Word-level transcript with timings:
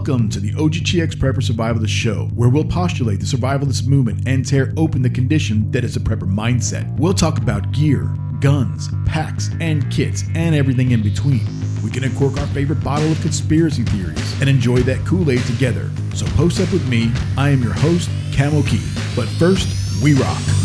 Welcome 0.00 0.30
to 0.30 0.40
the 0.40 0.52
OGTX 0.52 1.16
Prepper 1.16 1.42
Survivalist 1.46 1.88
Show, 1.88 2.30
where 2.34 2.48
we'll 2.48 2.64
postulate 2.64 3.20
the 3.20 3.26
survivalist 3.26 3.86
movement 3.86 4.26
and 4.26 4.48
tear 4.48 4.72
open 4.78 5.02
the 5.02 5.10
condition 5.10 5.70
that 5.72 5.84
is 5.84 5.94
a 5.94 6.00
prepper 6.00 6.26
mindset. 6.26 6.90
We'll 6.98 7.12
talk 7.12 7.36
about 7.36 7.70
gear, 7.72 8.10
guns, 8.40 8.88
packs, 9.04 9.50
and 9.60 9.92
kits, 9.92 10.24
and 10.34 10.54
everything 10.54 10.92
in 10.92 11.02
between. 11.02 11.46
We 11.84 11.90
can 11.90 12.02
uncork 12.04 12.40
our 12.40 12.46
favorite 12.46 12.82
bottle 12.82 13.12
of 13.12 13.20
conspiracy 13.20 13.82
theories 13.82 14.40
and 14.40 14.48
enjoy 14.48 14.80
that 14.84 15.04
Kool 15.04 15.30
Aid 15.30 15.42
together. 15.42 15.90
So 16.14 16.24
post 16.28 16.62
up 16.62 16.72
with 16.72 16.88
me. 16.88 17.12
I 17.36 17.50
am 17.50 17.62
your 17.62 17.74
host, 17.74 18.08
Camo 18.34 18.62
Keith. 18.62 19.12
But 19.14 19.28
first, 19.28 19.68
we 20.02 20.14
rock. 20.14 20.59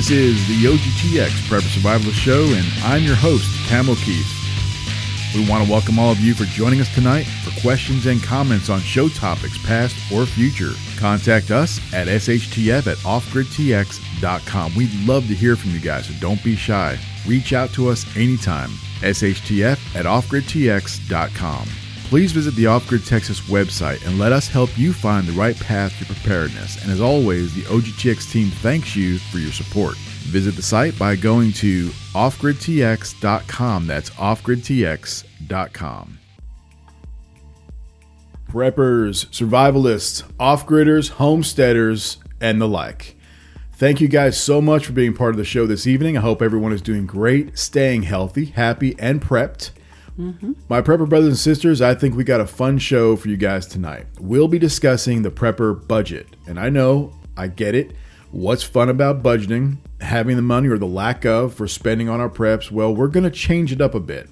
This 0.00 0.12
is 0.12 0.48
the 0.48 0.64
OGTX 0.64 1.28
Prepper 1.46 1.60
Survivalist 1.60 2.14
Show, 2.14 2.42
and 2.54 2.64
I'm 2.84 3.02
your 3.02 3.16
host, 3.16 3.44
Camo 3.68 3.94
Keith. 3.96 4.26
We 5.34 5.46
want 5.46 5.62
to 5.62 5.70
welcome 5.70 5.98
all 5.98 6.10
of 6.10 6.18
you 6.20 6.32
for 6.32 6.44
joining 6.44 6.80
us 6.80 6.88
tonight. 6.94 7.24
For 7.44 7.60
questions 7.60 8.06
and 8.06 8.22
comments 8.22 8.70
on 8.70 8.80
show 8.80 9.10
topics, 9.10 9.58
past 9.66 9.94
or 10.10 10.24
future, 10.24 10.70
contact 10.98 11.50
us 11.50 11.78
at 11.92 12.06
shtf 12.06 12.86
at 12.86 12.96
offgridtx.com. 12.96 14.74
We'd 14.74 15.06
love 15.06 15.26
to 15.26 15.34
hear 15.34 15.54
from 15.54 15.72
you 15.72 15.80
guys, 15.80 16.06
so 16.06 16.14
don't 16.18 16.42
be 16.42 16.56
shy. 16.56 16.98
Reach 17.26 17.52
out 17.52 17.68
to 17.74 17.90
us 17.90 18.06
anytime. 18.16 18.70
shtf 19.02 19.94
at 19.94 20.06
offgridtx.com. 20.06 21.66
Please 22.10 22.32
visit 22.32 22.54
the 22.56 22.66
Off 22.66 22.88
Grid 22.88 23.06
Texas 23.06 23.38
website 23.42 24.04
and 24.04 24.18
let 24.18 24.32
us 24.32 24.48
help 24.48 24.76
you 24.76 24.92
find 24.92 25.28
the 25.28 25.32
right 25.32 25.56
path 25.60 25.96
to 26.00 26.04
preparedness. 26.04 26.82
And 26.82 26.90
as 26.90 27.00
always, 27.00 27.54
the 27.54 27.62
OGTX 27.62 28.32
team 28.32 28.48
thanks 28.48 28.96
you 28.96 29.18
for 29.18 29.38
your 29.38 29.52
support. 29.52 29.94
Visit 30.26 30.56
the 30.56 30.62
site 30.62 30.98
by 30.98 31.14
going 31.14 31.52
to 31.52 31.86
offgridtx.com. 32.12 33.86
That's 33.86 34.10
offgridtx.com. 34.10 36.18
Preppers, 38.48 39.26
survivalists, 39.28 40.24
off 40.40 40.66
gridders, 40.66 41.10
homesteaders, 41.10 42.16
and 42.40 42.60
the 42.60 42.66
like. 42.66 43.14
Thank 43.74 44.00
you 44.00 44.08
guys 44.08 44.36
so 44.36 44.60
much 44.60 44.84
for 44.84 44.92
being 44.92 45.14
part 45.14 45.30
of 45.30 45.36
the 45.36 45.44
show 45.44 45.64
this 45.64 45.86
evening. 45.86 46.18
I 46.18 46.22
hope 46.22 46.42
everyone 46.42 46.72
is 46.72 46.82
doing 46.82 47.06
great, 47.06 47.56
staying 47.56 48.02
healthy, 48.02 48.46
happy, 48.46 48.96
and 48.98 49.22
prepped. 49.22 49.70
Mm-hmm. 50.20 50.52
My 50.68 50.82
prepper 50.82 51.08
brothers 51.08 51.28
and 51.28 51.38
sisters, 51.38 51.80
I 51.80 51.94
think 51.94 52.14
we 52.14 52.24
got 52.24 52.42
a 52.42 52.46
fun 52.46 52.76
show 52.76 53.16
for 53.16 53.28
you 53.28 53.38
guys 53.38 53.66
tonight. 53.66 54.06
We'll 54.18 54.48
be 54.48 54.58
discussing 54.58 55.22
the 55.22 55.30
prepper 55.30 55.88
budget. 55.88 56.26
And 56.46 56.60
I 56.60 56.68
know, 56.68 57.14
I 57.38 57.46
get 57.46 57.74
it. 57.74 57.92
What's 58.30 58.62
fun 58.62 58.90
about 58.90 59.22
budgeting? 59.22 59.78
Having 60.02 60.36
the 60.36 60.42
money 60.42 60.68
or 60.68 60.76
the 60.76 60.86
lack 60.86 61.24
of 61.24 61.54
for 61.54 61.66
spending 61.66 62.10
on 62.10 62.20
our 62.20 62.28
preps? 62.28 62.70
Well, 62.70 62.94
we're 62.94 63.08
going 63.08 63.24
to 63.24 63.30
change 63.30 63.72
it 63.72 63.80
up 63.80 63.94
a 63.94 64.00
bit. 64.00 64.28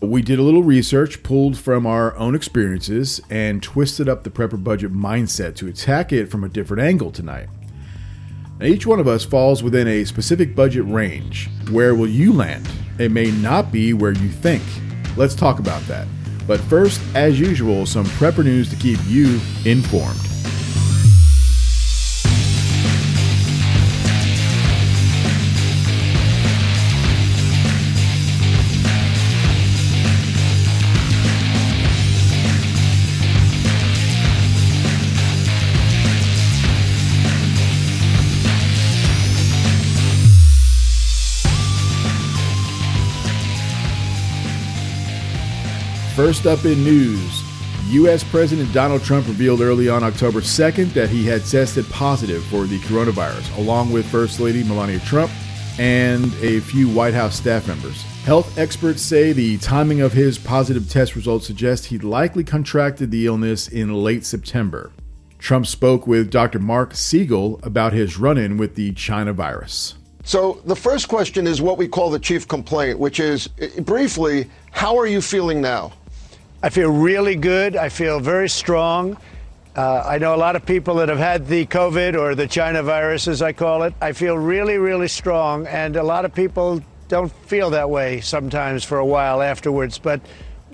We 0.00 0.22
did 0.22 0.38
a 0.38 0.42
little 0.42 0.62
research 0.62 1.24
pulled 1.24 1.58
from 1.58 1.86
our 1.86 2.16
own 2.16 2.36
experiences 2.36 3.20
and 3.28 3.62
twisted 3.62 4.08
up 4.08 4.22
the 4.22 4.30
prepper 4.30 4.62
budget 4.62 4.92
mindset 4.92 5.56
to 5.56 5.66
attack 5.66 6.12
it 6.12 6.30
from 6.30 6.44
a 6.44 6.48
different 6.48 6.84
angle 6.84 7.10
tonight. 7.10 7.48
Now, 8.60 8.66
each 8.66 8.86
one 8.86 9.00
of 9.00 9.08
us 9.08 9.24
falls 9.24 9.62
within 9.62 9.88
a 9.88 10.04
specific 10.04 10.54
budget 10.54 10.84
range. 10.84 11.50
Where 11.70 11.96
will 11.96 12.08
you 12.08 12.32
land? 12.32 12.68
It 12.98 13.10
may 13.10 13.32
not 13.32 13.72
be 13.72 13.92
where 13.92 14.12
you 14.12 14.28
think. 14.28 14.62
Let's 15.16 15.34
talk 15.34 15.58
about 15.58 15.82
that. 15.82 16.06
But 16.46 16.60
first, 16.60 17.00
as 17.14 17.40
usual, 17.40 17.86
some 17.86 18.04
prepper 18.04 18.44
news 18.44 18.68
to 18.70 18.76
keep 18.76 18.98
you 19.06 19.40
informed. 19.64 20.25
First 46.26 46.44
up 46.44 46.64
in 46.64 46.82
news, 46.82 47.44
U.S. 47.90 48.24
President 48.24 48.72
Donald 48.72 49.04
Trump 49.04 49.28
revealed 49.28 49.60
early 49.60 49.88
on 49.88 50.02
October 50.02 50.40
2nd 50.40 50.92
that 50.92 51.08
he 51.08 51.24
had 51.24 51.44
tested 51.44 51.88
positive 51.88 52.44
for 52.46 52.64
the 52.64 52.80
coronavirus, 52.80 53.56
along 53.58 53.92
with 53.92 54.10
First 54.10 54.40
Lady 54.40 54.64
Melania 54.64 54.98
Trump 54.98 55.30
and 55.78 56.34
a 56.42 56.58
few 56.58 56.88
White 56.88 57.14
House 57.14 57.36
staff 57.36 57.68
members. 57.68 58.02
Health 58.24 58.58
experts 58.58 59.02
say 59.02 59.32
the 59.32 59.56
timing 59.58 60.00
of 60.00 60.12
his 60.12 60.36
positive 60.36 60.90
test 60.90 61.14
results 61.14 61.46
suggest 61.46 61.86
he 61.86 61.98
likely 61.98 62.42
contracted 62.42 63.12
the 63.12 63.24
illness 63.24 63.68
in 63.68 63.94
late 63.94 64.24
September. 64.24 64.90
Trump 65.38 65.64
spoke 65.64 66.08
with 66.08 66.32
Dr. 66.32 66.58
Mark 66.58 66.96
Siegel 66.96 67.60
about 67.62 67.92
his 67.92 68.18
run 68.18 68.36
in 68.36 68.56
with 68.56 68.74
the 68.74 68.90
China 68.94 69.32
virus. 69.32 69.94
So, 70.24 70.60
the 70.64 70.74
first 70.74 71.06
question 71.06 71.46
is 71.46 71.62
what 71.62 71.78
we 71.78 71.86
call 71.86 72.10
the 72.10 72.18
chief 72.18 72.48
complaint, 72.48 72.98
which 72.98 73.20
is 73.20 73.48
eh, 73.60 73.68
briefly, 73.82 74.50
how 74.72 74.98
are 74.98 75.06
you 75.06 75.20
feeling 75.20 75.60
now? 75.60 75.92
I 76.62 76.70
feel 76.70 76.90
really 76.90 77.36
good. 77.36 77.76
I 77.76 77.88
feel 77.88 78.18
very 78.18 78.48
strong. 78.48 79.16
Uh, 79.76 80.02
I 80.06 80.16
know 80.16 80.34
a 80.34 80.38
lot 80.38 80.56
of 80.56 80.64
people 80.64 80.94
that 80.96 81.08
have 81.10 81.18
had 81.18 81.46
the 81.46 81.66
COVID 81.66 82.18
or 82.18 82.34
the 82.34 82.46
China 82.46 82.82
virus, 82.82 83.28
as 83.28 83.42
I 83.42 83.52
call 83.52 83.82
it. 83.82 83.92
I 84.00 84.12
feel 84.12 84.38
really, 84.38 84.78
really 84.78 85.08
strong, 85.08 85.66
and 85.66 85.96
a 85.96 86.02
lot 86.02 86.24
of 86.24 86.34
people 86.34 86.82
don't 87.08 87.30
feel 87.30 87.68
that 87.70 87.88
way 87.88 88.20
sometimes 88.22 88.84
for 88.84 88.98
a 88.98 89.04
while 89.04 89.42
afterwards, 89.42 89.98
but 89.98 90.20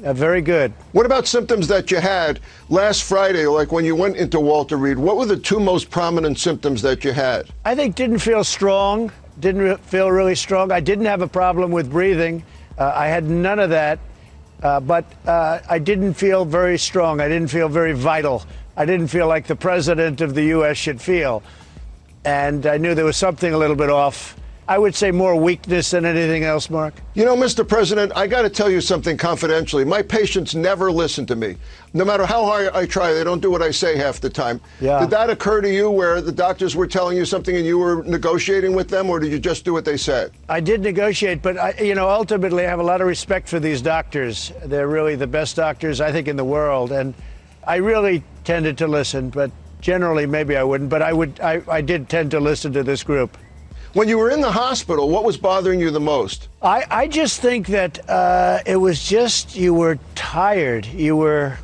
uh, 0.04 0.12
very 0.12 0.40
good. 0.40 0.72
What 0.92 1.04
about 1.04 1.26
symptoms 1.26 1.66
that 1.66 1.90
you 1.90 1.98
had 1.98 2.38
last 2.68 3.02
Friday, 3.02 3.46
like 3.46 3.72
when 3.72 3.84
you 3.84 3.96
went 3.96 4.16
into 4.16 4.38
Walter 4.38 4.76
Reed? 4.76 4.98
What 4.98 5.16
were 5.16 5.26
the 5.26 5.36
two 5.36 5.58
most 5.58 5.90
prominent 5.90 6.38
symptoms 6.38 6.80
that 6.82 7.04
you 7.04 7.12
had? 7.12 7.48
I 7.64 7.74
think 7.74 7.96
didn't 7.96 8.20
feel 8.20 8.44
strong, 8.44 9.10
didn't 9.40 9.62
re- 9.62 9.76
feel 9.78 10.12
really 10.12 10.36
strong. 10.36 10.70
I 10.70 10.80
didn't 10.80 11.06
have 11.06 11.22
a 11.22 11.28
problem 11.28 11.72
with 11.72 11.90
breathing. 11.90 12.44
Uh, 12.78 12.92
I 12.94 13.08
had 13.08 13.28
none 13.28 13.58
of 13.58 13.70
that. 13.70 13.98
Uh, 14.62 14.78
but 14.80 15.04
uh, 15.26 15.58
I 15.68 15.78
didn't 15.78 16.14
feel 16.14 16.44
very 16.44 16.78
strong. 16.78 17.20
I 17.20 17.28
didn't 17.28 17.48
feel 17.48 17.68
very 17.68 17.92
vital. 17.92 18.44
I 18.76 18.84
didn't 18.84 19.08
feel 19.08 19.26
like 19.26 19.46
the 19.46 19.56
president 19.56 20.20
of 20.20 20.34
the 20.34 20.44
U.S. 20.44 20.76
should 20.76 21.00
feel. 21.00 21.42
And 22.24 22.64
I 22.66 22.78
knew 22.78 22.94
there 22.94 23.04
was 23.04 23.16
something 23.16 23.52
a 23.52 23.58
little 23.58 23.76
bit 23.76 23.90
off. 23.90 24.36
I 24.68 24.78
would 24.78 24.94
say 24.94 25.10
more 25.10 25.34
weakness 25.34 25.90
than 25.90 26.04
anything 26.04 26.44
else, 26.44 26.70
Mark. 26.70 26.94
You 27.14 27.24
know, 27.24 27.36
Mr. 27.36 27.66
President, 27.66 28.12
I 28.14 28.28
got 28.28 28.42
to 28.42 28.48
tell 28.48 28.70
you 28.70 28.80
something 28.80 29.16
confidentially. 29.16 29.84
My 29.84 30.02
patients 30.02 30.54
never 30.54 30.90
listen 30.90 31.26
to 31.26 31.36
me. 31.36 31.56
No 31.94 32.04
matter 32.04 32.24
how 32.24 32.44
hard 32.44 32.68
I 32.68 32.86
try, 32.86 33.12
they 33.12 33.24
don't 33.24 33.40
do 33.40 33.50
what 33.50 33.60
I 33.60 33.72
say 33.72 33.96
half 33.96 34.20
the 34.20 34.30
time. 34.30 34.60
Yeah. 34.80 35.00
Did 35.00 35.10
that 35.10 35.30
occur 35.30 35.60
to 35.62 35.68
you 35.68 35.90
where 35.90 36.20
the 36.20 36.30
doctors 36.30 36.76
were 36.76 36.86
telling 36.86 37.16
you 37.16 37.24
something 37.24 37.56
and 37.56 37.66
you 37.66 37.76
were 37.76 38.04
negotiating 38.04 38.72
with 38.72 38.88
them, 38.88 39.10
or 39.10 39.18
did 39.18 39.32
you 39.32 39.40
just 39.40 39.64
do 39.64 39.72
what 39.72 39.84
they 39.84 39.96
said? 39.96 40.30
I 40.48 40.60
did 40.60 40.80
negotiate, 40.80 41.42
but 41.42 41.58
I, 41.58 41.74
you 41.80 41.96
know, 41.96 42.08
ultimately, 42.08 42.64
I 42.64 42.68
have 42.70 42.80
a 42.80 42.84
lot 42.84 43.00
of 43.00 43.08
respect 43.08 43.48
for 43.48 43.58
these 43.58 43.82
doctors. 43.82 44.52
They're 44.64 44.88
really 44.88 45.16
the 45.16 45.26
best 45.26 45.56
doctors, 45.56 46.00
I 46.00 46.12
think, 46.12 46.28
in 46.28 46.36
the 46.36 46.44
world. 46.44 46.92
And 46.92 47.14
I 47.66 47.76
really 47.76 48.22
tended 48.44 48.78
to 48.78 48.86
listen, 48.86 49.28
but 49.30 49.50
generally, 49.80 50.24
maybe 50.24 50.56
I 50.56 50.62
wouldn't. 50.62 50.88
But 50.88 51.02
I 51.02 51.12
would. 51.12 51.40
I, 51.40 51.62
I 51.68 51.80
did 51.80 52.08
tend 52.08 52.30
to 52.30 52.40
listen 52.40 52.72
to 52.74 52.84
this 52.84 53.02
group. 53.02 53.36
When 53.94 54.08
you 54.08 54.16
were 54.16 54.30
in 54.30 54.40
the 54.40 54.50
hospital, 54.50 55.10
what 55.10 55.22
was 55.22 55.36
bothering 55.36 55.78
you 55.78 55.90
the 55.90 56.00
most? 56.00 56.48
I, 56.62 56.86
I 56.90 57.08
just 57.08 57.42
think 57.42 57.66
that 57.66 58.08
uh, 58.08 58.60
it 58.64 58.76
was 58.76 59.06
just 59.06 59.54
you 59.54 59.74
were 59.74 59.98
tired. 60.14 60.86
You 60.86 61.14
were, 61.14 61.58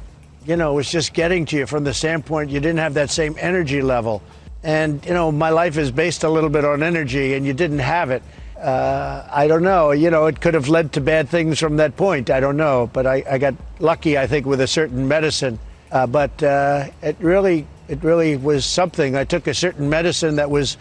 you 0.46 0.56
know, 0.56 0.72
it 0.72 0.74
was 0.74 0.90
just 0.90 1.14
getting 1.14 1.46
to 1.46 1.56
you 1.56 1.66
from 1.66 1.84
the 1.84 1.94
standpoint 1.94 2.50
you 2.50 2.60
didn't 2.60 2.80
have 2.80 2.92
that 2.94 3.08
same 3.08 3.34
energy 3.38 3.80
level. 3.80 4.22
And, 4.62 5.02
you 5.06 5.14
know, 5.14 5.32
my 5.32 5.48
life 5.48 5.78
is 5.78 5.90
based 5.90 6.22
a 6.22 6.28
little 6.28 6.50
bit 6.50 6.66
on 6.66 6.82
energy, 6.82 7.32
and 7.32 7.46
you 7.46 7.54
didn't 7.54 7.78
have 7.78 8.10
it. 8.10 8.22
Uh, 8.58 9.26
I 9.30 9.46
don't 9.46 9.62
know. 9.62 9.92
You 9.92 10.10
know, 10.10 10.26
it 10.26 10.38
could 10.38 10.52
have 10.52 10.68
led 10.68 10.92
to 10.94 11.00
bad 11.00 11.30
things 11.30 11.58
from 11.58 11.76
that 11.76 11.96
point. 11.96 12.28
I 12.28 12.40
don't 12.40 12.58
know. 12.58 12.90
But 12.92 13.06
I, 13.06 13.24
I 13.30 13.38
got 13.38 13.54
lucky, 13.78 14.18
I 14.18 14.26
think, 14.26 14.44
with 14.44 14.60
a 14.60 14.66
certain 14.66 15.08
medicine. 15.08 15.58
Uh, 15.90 16.06
but 16.06 16.42
uh, 16.42 16.88
it 17.00 17.16
really, 17.20 17.66
it 17.88 18.04
really 18.04 18.36
was 18.36 18.66
something. 18.66 19.16
I 19.16 19.24
took 19.24 19.46
a 19.46 19.54
certain 19.54 19.88
medicine 19.88 20.36
that 20.36 20.50
was 20.50 20.76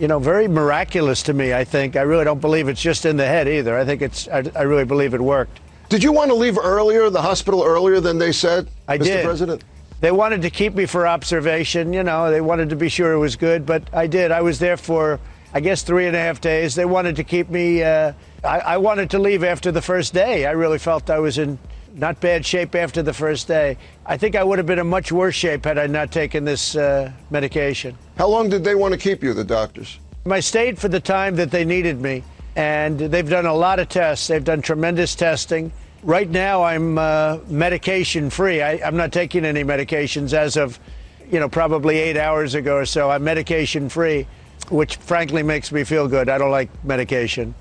you 0.00 0.08
know, 0.08 0.18
very 0.18 0.48
miraculous 0.48 1.22
to 1.24 1.34
me, 1.34 1.52
I 1.52 1.62
think. 1.62 1.94
I 1.94 2.00
really 2.00 2.24
don't 2.24 2.40
believe 2.40 2.68
it's 2.68 2.80
just 2.80 3.04
in 3.04 3.18
the 3.18 3.26
head 3.26 3.46
either. 3.46 3.76
I 3.78 3.84
think 3.84 4.00
it's, 4.00 4.26
I, 4.28 4.42
I 4.56 4.62
really 4.62 4.86
believe 4.86 5.12
it 5.12 5.20
worked. 5.20 5.60
Did 5.90 6.02
you 6.02 6.10
want 6.10 6.30
to 6.30 6.34
leave 6.34 6.56
earlier, 6.56 7.10
the 7.10 7.20
hospital 7.20 7.62
earlier 7.62 8.00
than 8.00 8.16
they 8.16 8.32
said, 8.32 8.70
I 8.88 8.96
Mr. 8.96 9.04
did. 9.04 9.24
President? 9.24 9.64
They 10.00 10.10
wanted 10.10 10.40
to 10.42 10.50
keep 10.50 10.74
me 10.74 10.86
for 10.86 11.06
observation. 11.06 11.92
You 11.92 12.02
know, 12.02 12.30
they 12.30 12.40
wanted 12.40 12.70
to 12.70 12.76
be 12.76 12.88
sure 12.88 13.12
it 13.12 13.18
was 13.18 13.36
good, 13.36 13.66
but 13.66 13.82
I 13.92 14.06
did. 14.06 14.30
I 14.30 14.40
was 14.40 14.58
there 14.58 14.78
for, 14.78 15.20
I 15.52 15.60
guess, 15.60 15.82
three 15.82 16.06
and 16.06 16.16
a 16.16 16.18
half 16.18 16.40
days. 16.40 16.74
They 16.74 16.86
wanted 16.86 17.16
to 17.16 17.24
keep 17.24 17.50
me. 17.50 17.82
Uh, 17.82 18.14
I, 18.42 18.60
I 18.60 18.76
wanted 18.78 19.10
to 19.10 19.18
leave 19.18 19.44
after 19.44 19.70
the 19.70 19.82
first 19.82 20.14
day. 20.14 20.46
I 20.46 20.52
really 20.52 20.78
felt 20.78 21.10
I 21.10 21.18
was 21.18 21.36
in 21.36 21.58
not 21.94 22.20
bad 22.20 22.44
shape 22.44 22.74
after 22.74 23.02
the 23.02 23.12
first 23.12 23.48
day. 23.48 23.76
I 24.06 24.16
think 24.16 24.36
I 24.36 24.44
would 24.44 24.58
have 24.58 24.66
been 24.66 24.78
in 24.78 24.86
much 24.86 25.12
worse 25.12 25.34
shape 25.34 25.64
had 25.64 25.78
I 25.78 25.86
not 25.86 26.12
taken 26.12 26.44
this 26.44 26.76
uh, 26.76 27.12
medication. 27.30 27.96
How 28.16 28.28
long 28.28 28.48
did 28.48 28.64
they 28.64 28.74
want 28.74 28.92
to 28.92 28.98
keep 28.98 29.22
you, 29.22 29.34
the 29.34 29.44
doctors? 29.44 29.98
I 30.30 30.40
stayed 30.40 30.78
for 30.78 30.88
the 30.88 31.00
time 31.00 31.36
that 31.36 31.50
they 31.50 31.64
needed 31.64 32.00
me, 32.00 32.22
and 32.56 32.98
they've 32.98 33.28
done 33.28 33.46
a 33.46 33.54
lot 33.54 33.78
of 33.78 33.88
tests. 33.88 34.26
They've 34.26 34.44
done 34.44 34.62
tremendous 34.62 35.14
testing. 35.14 35.72
Right 36.02 36.28
now, 36.28 36.62
I'm 36.62 36.98
uh, 36.98 37.38
medication 37.48 38.30
free. 38.30 38.62
I, 38.62 38.80
I'm 38.86 38.96
not 38.96 39.12
taking 39.12 39.44
any 39.44 39.64
medications 39.64 40.32
as 40.32 40.56
of, 40.56 40.78
you 41.30 41.40
know, 41.40 41.48
probably 41.48 41.98
eight 41.98 42.16
hours 42.16 42.54
ago 42.54 42.76
or 42.76 42.86
so. 42.86 43.10
I'm 43.10 43.24
medication 43.24 43.88
free, 43.88 44.26
which 44.70 44.96
frankly 44.96 45.42
makes 45.42 45.72
me 45.72 45.84
feel 45.84 46.08
good. 46.08 46.28
I 46.28 46.38
don't 46.38 46.50
like 46.50 46.70
medication. 46.84 47.54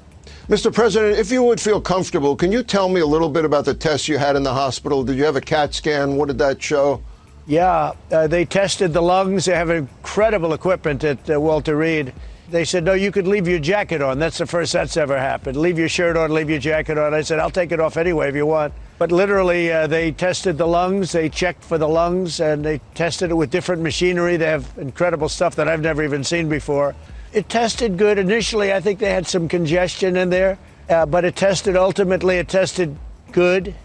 Mr. 0.50 0.74
President, 0.74 1.20
if 1.20 1.32
you 1.32 1.44
would 1.44 1.62
feel 1.62 1.80
comfortable, 1.80 2.36
can 2.36 2.52
you 2.52 2.64
tell 2.64 2.90
me 2.90 3.02
a 3.02 3.06
little 3.06 3.30
bit 3.30 3.46
about 3.46 3.66
the 3.66 3.74
tests 3.76 4.08
you 4.08 4.18
had 4.18 4.36
in 4.36 4.42
the 4.42 4.52
hospital? 4.52 5.04
Did 5.04 5.16
you 5.16 5.24
have 5.24 5.36
a 5.36 5.42
CAT 5.42 5.76
scan? 5.76 6.16
What 6.16 6.28
did 6.28 6.40
that 6.40 6.60
show? 6.60 7.04
Yeah, 7.46 7.92
uh, 8.12 8.26
they 8.26 8.46
tested 8.46 8.92
the 8.92 9.02
lungs. 9.02 9.46
They 9.46 9.54
have 9.54 9.70
incredible 9.70 10.54
equipment 10.54 11.04
at 11.04 11.30
uh, 11.30 11.40
Walter 11.40 11.76
Reed. 11.76 12.14
They 12.50 12.66
said, 12.66 12.84
no, 12.84 12.94
you 12.94 13.12
could 13.12 13.28
leave 13.28 13.48
your 13.48 13.60
jacket 13.60 14.02
on. 14.02 14.18
That's 14.18 14.40
the 14.40 14.48
first 14.48 14.74
that's 14.74 14.98
ever 14.98 15.20
happened. 15.20 15.56
Leave 15.56 15.78
your 15.78 15.88
shirt 15.88 16.18
on, 16.18 16.34
leave 16.34 16.50
your 16.50 16.58
jacket 16.58 16.98
on. 16.98 17.14
I 17.14 17.22
said, 17.22 17.38
I'll 17.38 17.52
take 17.52 17.72
it 17.72 17.80
off 17.80 17.96
anyway 17.96 18.30
if 18.30 18.36
you 18.36 18.48
want. 18.48 18.74
But 18.98 19.12
literally, 19.12 19.72
uh, 19.72 19.86
they 19.86 20.12
tested 20.12 20.58
the 20.58 20.66
lungs, 20.66 21.12
they 21.12 21.30
checked 21.30 21.64
for 21.64 21.78
the 21.78 21.88
lungs, 21.88 22.40
and 22.40 22.66
they 22.66 22.82
tested 22.96 23.30
it 23.30 23.36
with 23.36 23.52
different 23.52 23.84
machinery. 23.84 24.36
They 24.36 24.48
have 24.48 24.68
incredible 24.80 25.30
stuff 25.30 25.56
that 25.58 25.68
I've 25.68 25.82
never 25.82 26.04
even 26.04 26.24
seen 26.24 26.50
before. 26.50 26.96
It 27.32 27.48
tested 27.48 27.98
good. 27.98 28.18
Initially, 28.18 28.74
I 28.74 28.80
think 28.80 29.00
they 29.00 29.12
had 29.12 29.28
some 29.28 29.48
congestion 29.48 30.18
in 30.18 30.30
there, 30.30 30.58
uh, 30.90 31.06
but 31.06 31.26
it 31.26 31.36
tested 31.36 31.76
ultimately, 31.76 32.38
it 32.38 32.48
tested 32.48 32.98
good. 33.32 33.76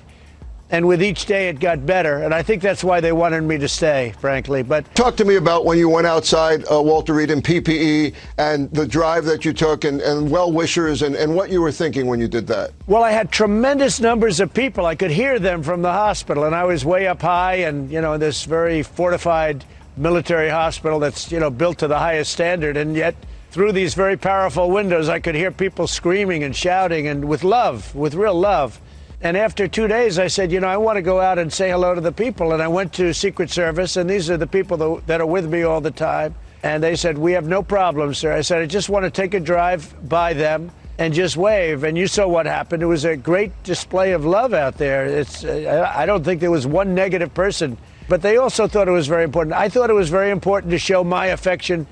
And 0.70 0.88
with 0.88 1.02
each 1.02 1.26
day 1.26 1.48
it 1.48 1.60
got 1.60 1.84
better. 1.84 2.22
And 2.22 2.32
i 2.32 2.42
think 2.42 2.62
that's 2.62 2.82
why 2.82 2.98
they 2.98 3.12
wanted 3.12 3.42
me 3.42 3.58
to 3.58 3.68
stay 3.68 4.14
frankly. 4.18 4.62
But 4.62 4.92
talk 4.94 5.14
to 5.18 5.24
me 5.24 5.36
about 5.36 5.66
when 5.66 5.76
you 5.78 5.90
went 5.90 6.06
outside 6.06 6.64
uh, 6.72 6.80
walter 6.82 7.12
reed 7.12 7.30
in 7.30 7.42
ppe 7.42 8.14
and 8.38 8.70
the 8.72 8.86
drive 8.86 9.26
that 9.26 9.44
you 9.44 9.52
took 9.52 9.84
and, 9.84 10.00
and 10.00 10.28
well 10.28 10.50
wishers 10.50 11.02
and, 11.02 11.14
and 11.14 11.36
what 11.36 11.50
you 11.50 11.60
were 11.60 11.70
thinking 11.70 12.06
when 12.06 12.18
you 12.18 12.26
did 12.26 12.46
that. 12.46 12.72
Well 12.86 13.04
i 13.04 13.10
had 13.12 13.30
tremendous 13.30 14.00
numbers 14.00 14.40
of 14.40 14.54
people. 14.54 14.86
I 14.86 14.94
could 14.94 15.10
hear 15.10 15.38
them 15.38 15.62
from 15.62 15.82
the 15.82 15.92
hospital 15.92 16.44
and 16.44 16.54
i 16.54 16.64
was 16.64 16.82
way 16.84 17.06
up 17.06 17.20
high 17.20 17.56
and 17.56 17.90
you 17.90 18.00
know 18.00 18.14
in 18.14 18.20
this 18.20 18.44
very 18.44 18.82
fortified 18.82 19.64
military 19.98 20.48
hospital 20.48 20.98
that's 20.98 21.30
you 21.30 21.38
know 21.38 21.50
built 21.50 21.78
to 21.78 21.88
the 21.88 21.98
highest 21.98 22.32
standard 22.32 22.78
and 22.78 22.96
yet 22.96 23.14
through 23.54 23.70
these 23.70 23.94
very 23.94 24.16
powerful 24.16 24.68
windows 24.68 25.08
i 25.08 25.20
could 25.20 25.36
hear 25.36 25.52
people 25.52 25.86
screaming 25.86 26.42
and 26.42 26.56
shouting 26.56 27.06
and 27.06 27.24
with 27.24 27.44
love 27.44 27.94
with 27.94 28.14
real 28.14 28.34
love 28.34 28.80
and 29.24 29.38
after 29.38 29.66
two 29.66 29.88
days, 29.88 30.18
I 30.18 30.26
said, 30.26 30.52
you 30.52 30.60
know, 30.60 30.68
I 30.68 30.76
want 30.76 30.96
to 30.96 31.02
go 31.02 31.18
out 31.18 31.38
and 31.38 31.50
say 31.50 31.70
hello 31.70 31.94
to 31.94 32.00
the 32.02 32.12
people. 32.12 32.52
And 32.52 32.62
I 32.62 32.68
went 32.68 32.92
to 32.94 33.14
Secret 33.14 33.48
Service, 33.48 33.96
and 33.96 34.08
these 34.08 34.28
are 34.28 34.36
the 34.36 34.46
people 34.46 35.00
that, 35.06 35.18
are 35.22 35.26
with 35.26 35.50
me 35.50 35.62
all 35.62 35.80
the 35.80 35.90
time. 35.90 36.34
And 36.62 36.82
they 36.82 36.94
said, 36.94 37.16
we 37.16 37.32
have 37.32 37.48
no 37.48 37.62
problem, 37.62 38.12
sir. 38.12 38.34
I 38.34 38.42
said, 38.42 38.60
I 38.60 38.66
just 38.66 38.90
want 38.90 39.04
to 39.06 39.10
take 39.10 39.32
a 39.32 39.40
drive 39.40 39.94
by 40.10 40.34
them 40.34 40.70
and 40.98 41.14
just 41.14 41.38
wave. 41.38 41.84
And 41.84 41.96
you 41.96 42.06
saw 42.06 42.28
what 42.28 42.44
happened. 42.44 42.82
It 42.82 42.86
was 42.86 43.06
a 43.06 43.16
great 43.16 43.50
display 43.62 44.12
of 44.12 44.26
love 44.26 44.52
out 44.52 44.76
there. 44.76 45.06
It's, 45.06 45.42
uh, 45.42 45.90
I 45.94 46.04
don't 46.04 46.22
think 46.22 46.42
there 46.42 46.50
was 46.50 46.66
one 46.66 46.94
negative 46.94 47.32
person, 47.32 47.78
but 48.10 48.20
they 48.20 48.36
also 48.36 48.68
thought 48.68 48.88
it 48.88 48.92
was 48.92 49.08
very 49.08 49.24
important. 49.24 49.56
I 49.56 49.70
thought 49.70 49.88
it 49.88 49.94
was 49.94 50.10
very 50.10 50.32
important 50.32 50.70
to 50.72 50.78
show 50.78 51.02
my 51.02 51.28
affection 51.28 51.86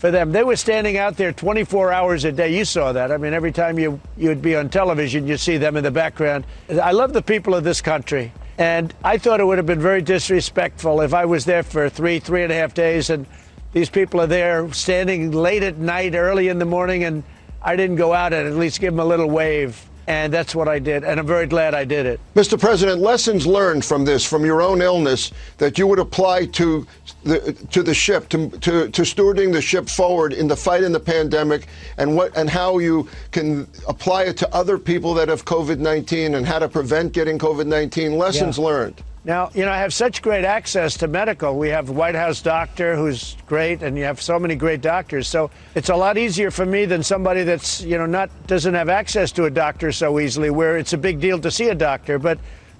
for 0.00 0.10
them. 0.10 0.32
They 0.32 0.42
were 0.42 0.56
standing 0.56 0.96
out 0.96 1.18
there 1.18 1.30
24 1.30 1.92
hours 1.92 2.24
a 2.24 2.32
day. 2.32 2.56
You 2.56 2.64
saw 2.64 2.92
that. 2.92 3.12
I 3.12 3.18
mean, 3.18 3.34
every 3.34 3.52
time 3.52 3.78
you 3.78 4.00
you'd 4.16 4.40
be 4.40 4.56
on 4.56 4.70
television, 4.70 5.26
you 5.26 5.36
see 5.36 5.58
them 5.58 5.76
in 5.76 5.84
the 5.84 5.90
background. 5.90 6.46
I 6.70 6.92
love 6.92 7.12
the 7.12 7.20
people 7.20 7.54
of 7.54 7.64
this 7.64 7.82
country, 7.82 8.32
and 8.56 8.94
I 9.04 9.18
thought 9.18 9.40
it 9.40 9.44
would 9.44 9.58
have 9.58 9.66
been 9.66 9.80
very 9.80 10.00
disrespectful 10.00 11.02
if 11.02 11.12
I 11.12 11.26
was 11.26 11.44
there 11.44 11.62
for 11.62 11.90
three, 11.90 12.18
three 12.18 12.42
and 12.42 12.50
a 12.50 12.54
half 12.54 12.72
days, 12.72 13.10
and 13.10 13.26
these 13.74 13.90
people 13.90 14.22
are 14.22 14.26
there 14.26 14.72
standing 14.72 15.32
late 15.32 15.62
at 15.62 15.76
night, 15.76 16.14
early 16.14 16.48
in 16.48 16.58
the 16.58 16.64
morning, 16.64 17.04
and 17.04 17.22
I 17.62 17.76
didn't 17.76 17.96
go 17.96 18.14
out 18.14 18.32
and 18.32 18.48
at 18.48 18.54
least 18.54 18.80
give 18.80 18.94
them 18.94 19.00
a 19.00 19.04
little 19.04 19.28
wave 19.28 19.86
and 20.10 20.32
that's 20.32 20.56
what 20.56 20.66
I 20.66 20.80
did, 20.80 21.04
and 21.04 21.20
I'm 21.20 21.26
very 21.26 21.46
glad 21.46 21.72
I 21.72 21.84
did 21.84 22.04
it. 22.04 22.18
Mr. 22.34 22.58
President, 22.58 23.00
lessons 23.00 23.46
learned 23.46 23.84
from 23.84 24.04
this, 24.04 24.24
from 24.26 24.44
your 24.44 24.60
own 24.60 24.82
illness, 24.82 25.30
that 25.58 25.78
you 25.78 25.86
would 25.86 26.00
apply 26.00 26.46
to 26.46 26.84
the 27.22 27.52
to 27.70 27.84
the 27.84 27.94
ship, 27.94 28.28
to, 28.30 28.50
to, 28.50 28.88
to 28.88 29.02
stewarding 29.02 29.52
the 29.52 29.62
ship 29.62 29.88
forward 29.88 30.32
in 30.32 30.48
the 30.48 30.56
fight 30.56 30.82
in 30.82 30.90
the 30.90 30.98
pandemic, 30.98 31.68
and 31.96 32.16
what 32.16 32.36
and 32.36 32.50
how 32.50 32.78
you 32.78 33.08
can 33.30 33.68
apply 33.86 34.24
it 34.24 34.36
to 34.38 34.52
other 34.52 34.78
people 34.78 35.14
that 35.14 35.28
have 35.28 35.44
COVID-19 35.44 36.34
and 36.34 36.44
how 36.44 36.58
to 36.58 36.68
prevent 36.68 37.12
getting 37.12 37.38
COVID-19. 37.38 38.16
Lessons 38.16 38.58
yeah. 38.58 38.64
learned. 38.64 39.04
Now, 39.22 39.50
you 39.52 39.66
know, 39.66 39.70
I 39.70 39.78
have 39.78 39.92
such 39.92 40.22
great 40.22 40.46
access 40.46 40.96
to 40.98 41.08
medical. 41.08 41.58
We 41.58 41.68
have 41.68 41.90
White 41.90 42.14
House 42.14 42.40
doctor 42.40 42.96
who's 42.96 43.36
great, 43.46 43.82
and 43.82 43.98
you 43.98 44.04
have 44.04 44.22
so 44.22 44.38
many 44.38 44.54
great 44.54 44.80
doctors. 44.80 45.28
So 45.28 45.50
it's 45.74 45.90
a 45.90 45.96
lot 45.96 46.16
easier 46.16 46.50
for 46.50 46.64
me 46.64 46.86
than 46.86 47.02
somebody 47.02 47.42
that's, 47.42 47.82
you 47.82 47.98
know, 47.98 48.06
not 48.06 48.30
doesn't 48.46 48.72
have 48.72 48.88
access 48.88 49.30
to 49.32 49.44
a 49.44 49.50
doctor 49.50 49.92
so 49.92 50.18
easily, 50.20 50.48
where 50.48 50.78
it's 50.78 50.94
a 50.94 50.98
big 50.98 51.20
deal 51.20 51.38
to 51.40 51.50
see 51.50 51.68
a 51.68 51.74
doctor. 51.74 52.18
But, 52.18 52.38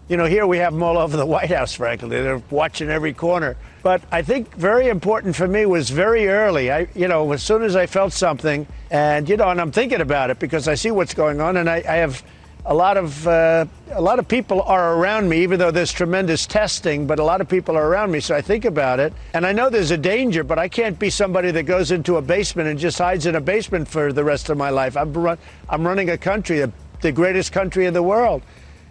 you 0.09 0.17
know, 0.17 0.25
here 0.25 0.47
we 0.47 0.57
have 0.59 0.73
them 0.73 0.83
all 0.83 0.97
over 1.05 1.15
the 1.15 1.27
White 1.27 1.51
House, 1.51 1.75
frankly. 1.75 2.09
They're 2.09 2.43
watching 2.49 2.89
every 2.89 3.13
corner. 3.13 3.59
But 3.83 4.01
I 4.11 4.23
think 4.23 4.55
very 4.55 4.89
important 4.89 5.37
for 5.37 5.47
me 5.47 5.67
was 5.67 5.91
very 5.91 6.27
early. 6.29 6.73
I, 6.73 6.89
you 6.95 7.09
know, 7.09 7.33
as 7.33 7.43
soon 7.43 7.63
as 7.63 7.77
I 7.77 7.85
felt 7.85 8.15
something, 8.15 8.67
and, 8.91 9.29
you 9.29 9.37
know, 9.37 9.51
and 9.51 9.61
I'm 9.61 9.73
thinking 9.73 10.01
about 10.01 10.31
it 10.31 10.39
because 10.39 10.69
I 10.69 10.75
see 10.75 10.91
what's 10.91 11.13
going 11.13 11.43
on, 11.43 11.59
and 11.59 11.69
I, 11.69 11.77
I 11.87 11.97
have– 11.97 12.25
a 12.65 12.75
lot 12.75 12.97
of 12.97 13.27
uh, 13.27 13.65
a 13.93 14.01
lot 14.01 14.19
of 14.19 14.29
people 14.29 14.63
are 14.63 14.95
around 14.95 15.29
me, 15.29 15.43
even 15.43 15.59
though 15.59 15.71
there's 15.71 15.93
tremendous 15.93 16.47
testing. 16.47 17.07
But 17.07 17.19
a 17.19 17.25
lot 17.25 17.41
of 17.41 17.49
people 17.49 17.77
are 17.77 17.87
around 17.87 18.11
me, 18.11 18.21
so 18.21 18.35
I 18.35 18.41
think 18.41 18.65
about 18.65 19.01
it, 19.01 19.13
and 19.35 19.47
I 19.47 19.53
know 19.53 19.71
there's 19.71 19.91
a 19.91 19.97
danger. 19.97 20.45
But 20.45 20.59
I 20.59 20.69
can't 20.69 20.99
be 20.99 21.11
somebody 21.11 21.51
that 21.53 21.65
goes 21.65 21.91
into 21.91 22.17
a 22.17 22.23
basement 22.23 22.69
and 22.69 22.79
just 22.79 22.99
hides 22.99 23.27
in 23.27 23.35
a 23.35 23.41
basement 23.41 23.89
for 23.89 24.13
the 24.13 24.25
rest 24.25 24.51
of 24.51 24.59
my 24.59 24.71
life. 24.71 24.97
I'm 24.97 25.13
run, 25.13 25.39
I'm 25.69 25.87
running 25.87 26.11
a 26.11 26.19
country, 26.19 26.65
the 27.01 27.13
greatest 27.13 27.53
country 27.53 27.87
in 27.87 27.95
the 27.95 28.03
world. 28.03 28.43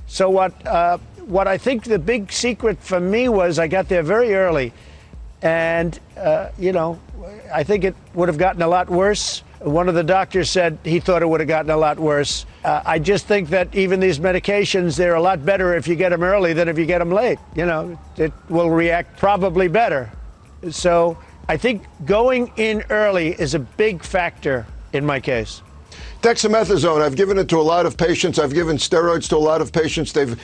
So 0.07 0.29
what 0.29 0.65
uh, 0.65 0.97
what 1.25 1.47
I 1.47 1.57
think 1.57 1.83
the 1.83 1.99
big 1.99 2.31
secret 2.31 2.79
for 2.81 2.99
me 2.99 3.29
was 3.29 3.59
I 3.59 3.67
got 3.67 3.87
there 3.87 4.03
very 4.03 4.33
early, 4.33 4.73
and 5.41 5.97
uh, 6.17 6.49
you 6.57 6.71
know, 6.71 6.99
I 7.53 7.63
think 7.63 7.83
it 7.83 7.95
would 8.13 8.29
have 8.29 8.37
gotten 8.37 8.61
a 8.61 8.67
lot 8.67 8.89
worse 8.89 9.43
one 9.61 9.89
of 9.89 9.95
the 9.95 10.03
doctors 10.03 10.49
said 10.49 10.77
he 10.83 10.99
thought 10.99 11.21
it 11.21 11.27
would 11.27 11.41
have 11.41 11.49
gotten 11.49 11.69
a 11.71 11.77
lot 11.77 11.99
worse. 11.99 12.45
Uh, 12.63 12.81
I 12.85 12.99
just 12.99 13.25
think 13.25 13.49
that 13.49 13.73
even 13.75 13.99
these 13.99 14.19
medications, 14.19 14.95
they're 14.95 15.15
a 15.15 15.21
lot 15.21 15.45
better 15.45 15.75
if 15.75 15.87
you 15.87 15.95
get 15.95 16.09
them 16.09 16.23
early 16.23 16.53
than 16.53 16.67
if 16.69 16.77
you 16.77 16.85
get 16.85 16.99
them 16.99 17.11
late. 17.11 17.39
You 17.55 17.65
know, 17.65 17.99
it 18.17 18.31
will 18.47 18.69
react 18.69 19.17
probably 19.17 19.67
better. 19.67 20.11
So 20.71 21.17
I 21.47 21.57
think 21.57 21.83
going 22.05 22.51
in 22.55 22.83
early 22.89 23.29
is 23.29 23.53
a 23.53 23.59
big 23.59 24.03
factor 24.03 24.65
in 24.93 25.05
my 25.05 25.19
case. 25.19 25.61
Dexamethasone, 26.21 27.01
I've 27.01 27.15
given 27.15 27.37
it 27.37 27.47
to 27.47 27.57
a 27.57 27.61
lot 27.61 27.85
of 27.85 27.95
patients. 27.95 28.39
I've 28.39 28.53
given 28.53 28.75
steroids 28.75 29.29
to 29.29 29.37
a 29.37 29.37
lot 29.37 29.61
of 29.61 29.71
patients. 29.71 30.11
They've, 30.11 30.37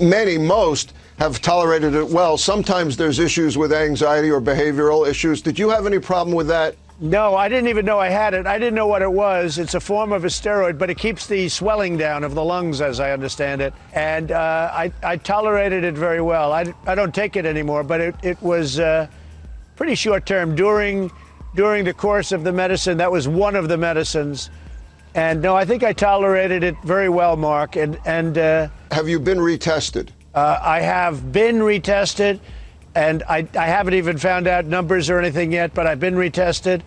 many, 0.00 0.38
most, 0.38 0.94
have 1.18 1.42
tolerated 1.42 1.94
it 1.94 2.06
well. 2.06 2.38
Sometimes 2.38 2.96
there's 2.96 3.18
issues 3.18 3.58
with 3.58 3.72
anxiety 3.72 4.30
or 4.30 4.40
behavioral 4.40 5.08
issues. 5.08 5.42
Did 5.42 5.58
you 5.58 5.70
have 5.70 5.86
any 5.86 5.98
problem 5.98 6.36
with 6.36 6.46
that? 6.48 6.76
No, 7.00 7.34
I 7.34 7.48
didn't 7.48 7.68
even 7.68 7.84
know 7.84 7.98
I 7.98 8.08
had 8.08 8.32
it. 8.32 8.46
I 8.46 8.60
didn't 8.60 8.76
know 8.76 8.86
what 8.86 9.02
it 9.02 9.12
was. 9.12 9.58
It's 9.58 9.74
a 9.74 9.80
form 9.80 10.12
of 10.12 10.24
a 10.24 10.28
steroid, 10.28 10.78
but 10.78 10.88
it 10.88 10.96
keeps 10.96 11.26
the 11.26 11.48
swelling 11.48 11.96
down 11.96 12.22
of 12.22 12.36
the 12.36 12.44
lungs, 12.44 12.80
as 12.80 13.00
I 13.00 13.10
understand 13.10 13.60
it. 13.60 13.74
And 13.92 14.30
uh, 14.30 14.70
I, 14.72 14.92
I, 15.02 15.16
tolerated 15.16 15.82
it 15.84 15.94
very 15.94 16.22
well. 16.22 16.52
I, 16.52 16.72
I 16.86 16.94
don't 16.94 17.14
take 17.14 17.36
it 17.36 17.44
anymore, 17.44 17.82
but 17.82 18.00
it, 18.00 18.14
it 18.22 18.40
was 18.40 18.78
uh, 18.78 19.08
pretty 19.74 19.96
short 19.96 20.24
term. 20.24 20.54
During, 20.54 21.10
during 21.54 21.84
the 21.84 21.92
course 21.92 22.30
of 22.32 22.44
the 22.44 22.52
medicine, 22.52 22.96
that 22.98 23.10
was 23.10 23.26
one 23.26 23.56
of 23.56 23.68
the 23.68 23.76
medicines. 23.76 24.48
And 25.16 25.42
no, 25.42 25.56
I 25.56 25.64
think 25.64 25.82
I 25.82 25.92
tolerated 25.92 26.62
it 26.62 26.76
very 26.84 27.08
well, 27.08 27.36
Mark. 27.36 27.74
And, 27.74 27.98
and 28.04 28.38
uh, 28.38 28.68
have 28.92 29.08
you 29.08 29.18
been 29.18 29.38
retested? 29.38 30.10
Uh, 30.34 30.60
I 30.62 30.80
have 30.80 31.32
been 31.32 31.56
retested 31.56 32.38
and 32.96 33.22
I, 33.28 33.46
I 33.54 33.66
haven't 33.66 33.94
even 33.94 34.16
found 34.16 34.48
out 34.48 34.64
numbers 34.64 35.10
or 35.10 35.18
anything 35.18 35.52
yet, 35.52 35.74
but 35.74 35.86
I've 35.86 36.00
been 36.00 36.14
retested, 36.14 36.80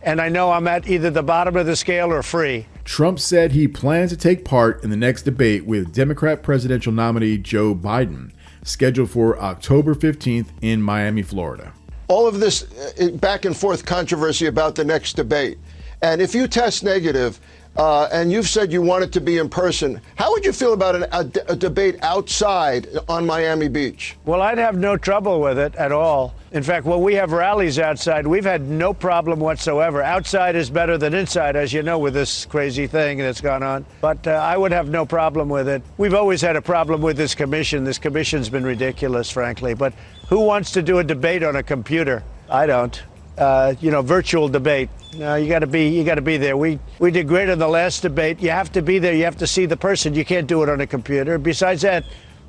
and 0.00 0.20
I 0.20 0.28
know 0.28 0.52
I'm 0.52 0.68
at 0.68 0.88
either 0.88 1.10
the 1.10 1.24
bottom 1.24 1.56
of 1.56 1.66
the 1.66 1.74
scale 1.74 2.12
or 2.12 2.22
free. 2.22 2.66
Trump 2.84 3.18
said 3.18 3.50
he 3.50 3.66
plans 3.66 4.12
to 4.12 4.16
take 4.16 4.44
part 4.44 4.84
in 4.84 4.90
the 4.90 4.96
next 4.96 5.22
debate 5.22 5.66
with 5.66 5.92
Democrat 5.92 6.44
presidential 6.44 6.92
nominee 6.92 7.36
Joe 7.36 7.74
Biden, 7.74 8.30
scheduled 8.62 9.10
for 9.10 9.36
October 9.40 9.96
15th 9.96 10.50
in 10.62 10.80
Miami, 10.80 11.22
Florida. 11.22 11.72
All 12.06 12.28
of 12.28 12.38
this 12.38 12.62
uh, 13.00 13.08
back 13.16 13.44
and 13.44 13.56
forth 13.56 13.84
controversy 13.84 14.46
about 14.46 14.76
the 14.76 14.84
next 14.84 15.14
debate. 15.14 15.58
And 16.00 16.22
if 16.22 16.32
you 16.32 16.46
test 16.46 16.84
negative, 16.84 17.40
uh, 17.76 18.08
and 18.12 18.32
you've 18.32 18.48
said 18.48 18.72
you 18.72 18.80
want 18.80 19.04
it 19.04 19.12
to 19.12 19.20
be 19.20 19.38
in 19.38 19.48
person. 19.48 20.00
How 20.16 20.30
would 20.32 20.44
you 20.44 20.52
feel 20.52 20.72
about 20.72 20.96
an, 20.96 21.02
a, 21.12 21.52
a, 21.52 21.56
debate 21.56 21.96
outside 22.02 22.88
on 23.08 23.26
Miami 23.26 23.68
Beach? 23.68 24.16
Well, 24.24 24.40
I'd 24.40 24.58
have 24.58 24.76
no 24.76 24.96
trouble 24.96 25.40
with 25.40 25.58
it 25.58 25.74
at 25.76 25.92
all. 25.92 26.34
In 26.52 26.62
fact, 26.62 26.86
when 26.86 27.02
we 27.02 27.14
have 27.14 27.32
rallies 27.32 27.78
outside, 27.78 28.26
we've 28.26 28.44
had 28.44 28.62
no 28.62 28.94
problem 28.94 29.40
whatsoever. 29.40 30.02
Outside 30.02 30.56
is 30.56 30.70
better 30.70 30.96
than 30.96 31.12
inside, 31.12 31.54
as 31.54 31.72
you 31.72 31.82
know, 31.82 31.98
with 31.98 32.14
this 32.14 32.46
crazy 32.46 32.86
thing 32.86 33.18
that's 33.18 33.40
gone 33.40 33.62
on. 33.62 33.84
But 34.00 34.26
uh, 34.26 34.30
I 34.30 34.56
would 34.56 34.72
have 34.72 34.88
no 34.88 35.04
problem 35.04 35.48
with 35.48 35.68
it. 35.68 35.82
We've 35.98 36.14
always 36.14 36.40
had 36.40 36.56
a 36.56 36.62
problem 36.62 37.02
with 37.02 37.16
this 37.16 37.34
commission. 37.34 37.84
This 37.84 37.98
commission's 37.98 38.48
been 38.48 38.64
ridiculous, 38.64 39.30
frankly. 39.30 39.74
But 39.74 39.92
who 40.28 40.40
wants 40.40 40.70
to 40.72 40.82
do 40.82 40.98
a 40.98 41.04
debate 41.04 41.42
on 41.42 41.56
a 41.56 41.62
computer? 41.62 42.22
I 42.48 42.66
don't 42.66 43.02
uh, 43.38 43.74
you 43.80 43.90
know, 43.90 44.02
virtual 44.02 44.48
debate. 44.48 44.88
No, 45.16 45.34
you 45.34 45.48
got 45.48 45.60
to 45.60 45.66
be 45.66 45.88
you 45.88 46.04
got 46.04 46.16
to 46.16 46.22
be 46.22 46.36
there. 46.36 46.56
We 46.56 46.78
we 46.98 47.10
did 47.10 47.28
great 47.28 47.48
in 47.48 47.58
the 47.58 47.68
last 47.68 48.00
debate. 48.00 48.40
You 48.40 48.50
have 48.50 48.72
to 48.72 48.82
be 48.82 48.98
there. 48.98 49.14
You 49.14 49.24
have 49.24 49.36
to 49.38 49.46
see 49.46 49.66
the 49.66 49.76
person. 49.76 50.14
You 50.14 50.24
can't 50.24 50.46
do 50.46 50.62
it 50.62 50.68
on 50.68 50.80
a 50.80 50.86
computer. 50.86 51.38
Besides 51.38 51.82
that, 51.82 52.04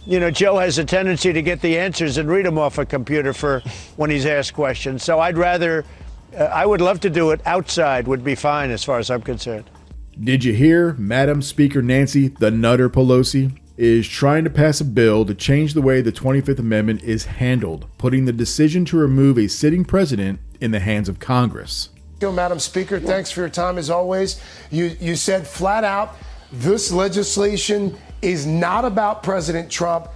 you 0.06 0.20
know, 0.20 0.32
Joe 0.32 0.58
has 0.58 0.78
a 0.78 0.86
tendency 0.86 1.34
to 1.34 1.42
get 1.42 1.62
the 1.62 1.78
answers 1.78 2.18
and 2.18 2.30
read 2.30 2.46
them 2.46 2.58
off 2.58 2.78
a 2.78 2.86
computer 2.86 3.34
for 3.34 3.62
when 3.96 4.10
he's 4.10 4.26
asked 4.26 4.54
questions. 4.54 5.04
So 5.04 5.20
I'd 5.20 5.38
rather, 5.38 5.86
uh, 6.38 6.44
I 6.44 6.66
would 6.66 6.82
love 6.82 7.00
to 7.02 7.10
do 7.10 7.32
it 7.32 7.42
outside. 7.46 8.08
Would 8.08 8.24
be 8.24 8.36
fine 8.36 8.72
as 8.72 8.84
far 8.84 9.00
as 9.00 9.10
I'm 9.10 9.22
concerned. 9.22 9.70
Did 10.20 10.44
you 10.44 10.54
hear, 10.54 10.94
Madam 10.94 11.42
Speaker 11.42 11.82
Nancy 11.82 12.30
the 12.30 12.50
Nutter 12.50 12.90
Pelosi? 12.90 13.58
is 13.78 14.08
trying 14.08 14.44
to 14.44 14.50
pass 14.50 14.82
a 14.82 14.86
bill 14.86 15.24
to 15.24 15.36
change 15.36 15.74
the 15.74 15.82
way 15.82 16.02
the 16.02 16.12
25th 16.12 16.58
Amendment 16.58 17.04
is 17.04 17.26
handled, 17.26 17.86
putting 18.00 18.26
the 18.26 18.34
decision 18.34 18.84
to 18.86 18.98
remove 18.98 19.38
a 19.38 19.48
sitting 19.48 19.86
president 19.86 20.40
in 20.62 20.72
the 20.72 20.80
hands 20.80 21.10
of 21.10 21.20
Congress. 21.20 21.90
You, 22.22 22.32
Madam 22.32 22.60
Speaker, 22.60 23.00
thanks 23.00 23.30
for 23.30 23.42
your 23.42 23.50
time 23.50 23.78
as 23.78 23.90
always. 23.90 24.42
You, 24.72 24.96
you 25.00 25.16
said 25.16 25.46
flat 25.46 25.84
out 25.84 26.16
this 26.52 26.92
legislation 26.92 27.96
is 28.22 28.46
not 28.46 28.86
about 28.86 29.22
President 29.22 29.70
Trump. 29.70 30.08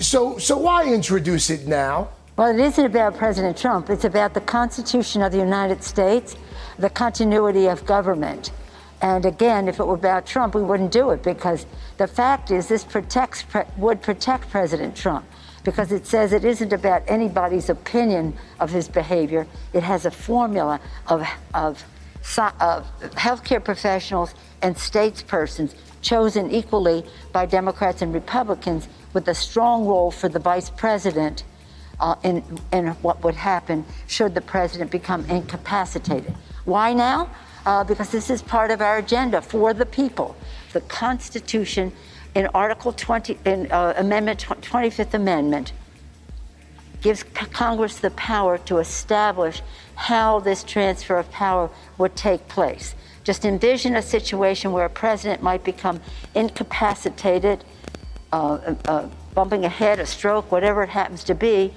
So, 0.00 0.38
so 0.38 0.56
why 0.56 0.92
introduce 0.92 1.50
it 1.50 1.66
now? 1.66 2.08
Well, 2.36 2.48
it 2.48 2.60
isn't 2.60 2.84
about 2.84 3.16
President 3.16 3.56
Trump. 3.56 3.88
It's 3.90 4.04
about 4.04 4.34
the 4.34 4.40
Constitution 4.40 5.22
of 5.22 5.32
the 5.32 5.38
United 5.38 5.82
States, 5.82 6.36
the 6.78 6.90
continuity 6.90 7.66
of 7.68 7.86
government. 7.86 8.50
And 9.00 9.24
again, 9.24 9.68
if 9.68 9.78
it 9.78 9.86
were 9.86 9.94
about 9.94 10.26
Trump, 10.26 10.54
we 10.54 10.62
wouldn't 10.62 10.90
do 10.90 11.10
it 11.10 11.22
because 11.22 11.66
the 11.98 12.06
fact 12.06 12.50
is 12.50 12.66
this 12.66 12.82
protects 12.82 13.44
would 13.76 14.02
protect 14.02 14.50
President 14.50 14.96
Trump 14.96 15.26
because 15.66 15.90
it 15.90 16.06
says 16.06 16.32
it 16.32 16.44
isn't 16.44 16.72
about 16.72 17.02
anybody's 17.08 17.68
opinion 17.68 18.32
of 18.60 18.70
his 18.70 18.88
behavior. 18.88 19.46
It 19.72 19.82
has 19.82 20.06
a 20.06 20.12
formula 20.12 20.80
of, 21.08 21.26
of, 21.54 21.84
of 22.60 22.86
healthcare 23.16 23.62
professionals 23.62 24.32
and 24.62 24.76
statespersons 24.76 25.74
chosen 26.02 26.52
equally 26.52 27.04
by 27.32 27.46
Democrats 27.46 28.00
and 28.00 28.14
Republicans 28.14 28.86
with 29.12 29.26
a 29.26 29.34
strong 29.34 29.84
role 29.86 30.12
for 30.12 30.28
the 30.28 30.38
vice 30.38 30.70
president 30.70 31.42
uh, 31.98 32.14
in, 32.22 32.44
in 32.72 32.86
what 33.02 33.24
would 33.24 33.34
happen 33.34 33.84
should 34.06 34.36
the 34.36 34.40
president 34.40 34.92
become 34.92 35.24
incapacitated. 35.24 36.32
Why 36.64 36.92
now? 36.92 37.28
uh, 37.66 37.82
because 37.84 38.10
this 38.10 38.30
is 38.30 38.40
part 38.40 38.70
of 38.70 38.80
our 38.80 38.98
agenda 38.98 39.42
for 39.42 39.74
the 39.74 39.84
people. 39.84 40.36
The 40.72 40.80
Constitution 40.82 41.92
in 42.36 42.46
Article 42.48 42.92
20, 42.92 43.38
in 43.46 43.72
uh, 43.72 43.94
Amendment 43.96 44.44
25th 44.46 45.14
Amendment, 45.14 45.72
gives 47.00 47.22
Congress 47.22 47.98
the 47.98 48.10
power 48.10 48.58
to 48.58 48.76
establish 48.76 49.62
how 49.94 50.40
this 50.40 50.62
transfer 50.62 51.16
of 51.16 51.30
power 51.30 51.70
would 51.96 52.14
take 52.14 52.46
place. 52.46 52.94
Just 53.24 53.46
envision 53.46 53.96
a 53.96 54.02
situation 54.02 54.70
where 54.72 54.84
a 54.84 54.90
president 54.90 55.42
might 55.42 55.64
become 55.64 55.98
incapacitated, 56.34 57.64
uh, 58.32 58.74
uh, 58.84 59.08
bumping 59.34 59.64
a 59.64 59.70
head, 59.70 59.98
a 59.98 60.04
stroke, 60.04 60.52
whatever 60.52 60.82
it 60.82 60.90
happens 60.90 61.24
to 61.24 61.34
be, 61.34 61.72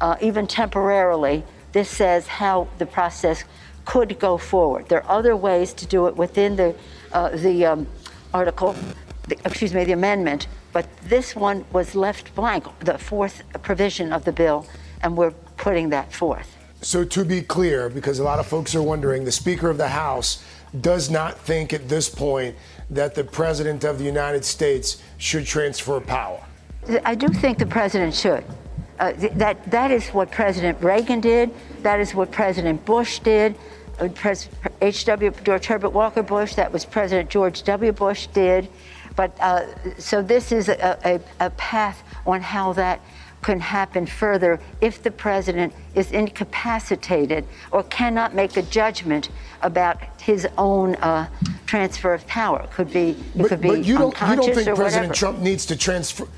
uh, 0.00 0.16
even 0.22 0.46
temporarily. 0.46 1.44
This 1.72 1.90
says 1.90 2.26
how 2.26 2.68
the 2.78 2.86
process 2.86 3.44
could 3.84 4.18
go 4.18 4.38
forward. 4.38 4.88
There 4.88 5.04
are 5.04 5.18
other 5.18 5.36
ways 5.36 5.74
to 5.74 5.84
do 5.84 6.06
it 6.06 6.16
within 6.16 6.56
the, 6.56 6.74
uh, 7.12 7.36
the 7.36 7.66
um, 7.66 7.86
article, 8.32 8.74
the, 9.30 9.38
excuse 9.46 9.72
me, 9.72 9.84
the 9.84 9.92
amendment, 9.92 10.46
but 10.72 10.86
this 11.04 11.34
one 11.34 11.64
was 11.72 11.94
left 11.94 12.34
blank, 12.34 12.66
the 12.80 12.98
fourth 12.98 13.42
provision 13.62 14.12
of 14.12 14.24
the 14.24 14.32
bill, 14.32 14.66
and 15.02 15.16
we're 15.16 15.30
putting 15.56 15.88
that 15.90 16.12
forth. 16.12 16.56
So, 16.82 17.04
to 17.04 17.24
be 17.24 17.42
clear, 17.42 17.88
because 17.88 18.18
a 18.18 18.24
lot 18.24 18.38
of 18.38 18.46
folks 18.46 18.74
are 18.74 18.82
wondering, 18.82 19.24
the 19.24 19.32
Speaker 19.32 19.68
of 19.70 19.78
the 19.78 19.88
House 19.88 20.44
does 20.80 21.10
not 21.10 21.38
think 21.38 21.72
at 21.72 21.88
this 21.88 22.08
point 22.08 22.56
that 22.90 23.14
the 23.14 23.24
President 23.24 23.84
of 23.84 23.98
the 23.98 24.04
United 24.04 24.44
States 24.44 25.02
should 25.18 25.46
transfer 25.46 26.00
power. 26.00 26.42
I 27.04 27.14
do 27.14 27.28
think 27.28 27.58
the 27.58 27.66
President 27.66 28.14
should. 28.14 28.44
Uh, 28.98 29.12
that, 29.34 29.70
that 29.70 29.90
is 29.90 30.08
what 30.08 30.30
President 30.30 30.82
Reagan 30.82 31.20
did. 31.20 31.50
That 31.82 32.00
is 32.00 32.14
what 32.14 32.30
President 32.32 32.84
Bush 32.84 33.18
did. 33.20 33.54
H.W. 34.00 35.32
George 35.44 35.66
Herbert 35.66 35.90
Walker 35.90 36.22
Bush, 36.22 36.54
that 36.54 36.72
was 36.72 36.86
President 36.86 37.28
George 37.28 37.62
W. 37.64 37.92
Bush 37.92 38.26
did. 38.28 38.68
But 39.16 39.38
uh, 39.40 39.66
so 39.98 40.22
this 40.22 40.52
is 40.52 40.68
a, 40.68 40.98
a, 41.04 41.46
a 41.46 41.50
path 41.50 42.02
on 42.26 42.40
how 42.40 42.72
that 42.74 43.00
can 43.42 43.58
happen 43.58 44.06
further 44.06 44.60
if 44.80 45.02
the 45.02 45.10
president 45.10 45.72
is 45.94 46.12
incapacitated 46.12 47.44
or 47.72 47.82
cannot 47.84 48.34
make 48.34 48.56
a 48.56 48.62
judgment 48.62 49.30
about 49.62 49.98
his 50.20 50.46
own 50.58 50.94
uh, 50.96 51.26
transfer 51.66 52.12
of 52.12 52.26
power. 52.26 52.62
It 52.62 52.70
could 52.70 52.92
be, 52.92 53.10
it 53.10 53.16
but, 53.34 53.48
could 53.48 53.60
be 53.60 53.68
but 53.68 53.84
you 53.84 53.96
don't, 53.96 54.20
you 54.20 54.36
don't 54.36 54.54
think 54.54 54.76
President 54.76 54.78
whatever. 54.78 55.14
Trump 55.14 55.38
needs 55.38 55.64
to 55.66 55.76
transfer? 55.76 56.28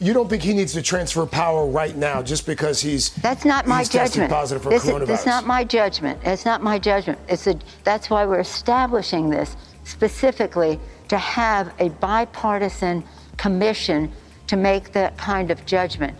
you 0.00 0.12
don't 0.12 0.28
think 0.28 0.42
he 0.42 0.52
needs 0.52 0.72
to 0.74 0.82
transfer 0.82 1.26
power 1.26 1.66
right 1.66 1.96
now 1.96 2.22
just 2.22 2.46
because 2.46 2.80
he's 2.80 3.10
that's 3.16 3.44
not 3.44 3.66
my 3.66 3.82
judgment. 3.82 4.30
Positive 4.30 4.62
for 4.62 4.70
this 4.70 4.84
coronavirus. 4.84 5.02
Is, 5.02 5.08
that's 5.08 5.26
not 5.26 5.46
my 5.46 5.64
judgment. 5.64 6.20
It's 6.22 6.44
not 6.44 6.62
my 6.62 6.78
judgment. 6.78 7.18
It's 7.28 7.46
a, 7.46 7.58
that's 7.84 8.08
why 8.08 8.24
we're 8.24 8.40
establishing 8.40 9.28
this 9.30 9.56
specifically 9.84 10.78
to 11.08 11.18
have 11.18 11.72
a 11.78 11.88
bipartisan 11.88 13.04
commission 13.36 14.12
to 14.46 14.56
make 14.56 14.92
that 14.92 15.16
kind 15.16 15.50
of 15.50 15.64
judgment. 15.66 16.16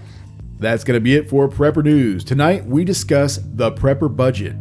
That's 0.59 0.85
going 0.85 0.97
to 0.97 1.01
be 1.01 1.15
it 1.15 1.31
for 1.31 1.49
Prepper 1.49 1.85
News. 1.85 2.25
Tonight, 2.25 2.67
we 2.67 2.85
discuss 2.85 3.39
the 3.43 3.71
Prepper 3.73 4.15
budget. 4.15 4.57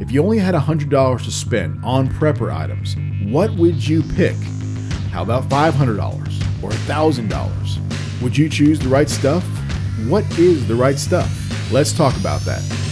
If 0.00 0.10
you 0.10 0.22
only 0.22 0.38
had 0.38 0.54
$100 0.54 1.24
to 1.24 1.30
spend 1.30 1.84
on 1.84 2.08
Prepper 2.08 2.52
items, 2.52 2.96
what 3.30 3.50
would 3.52 3.86
you 3.86 4.02
pick? 4.02 4.36
How 5.12 5.22
about 5.22 5.44
$500 5.44 5.98
or 6.62 6.70
$1,000? 6.70 8.22
Would 8.22 8.36
you 8.36 8.48
choose 8.48 8.78
the 8.78 8.88
right 8.88 9.08
stuff? 9.08 9.44
What 10.08 10.24
is 10.38 10.66
the 10.66 10.74
right 10.74 10.98
stuff? 10.98 11.30
Let's 11.70 11.92
talk 11.92 12.16
about 12.16 12.40
that. 12.42 12.89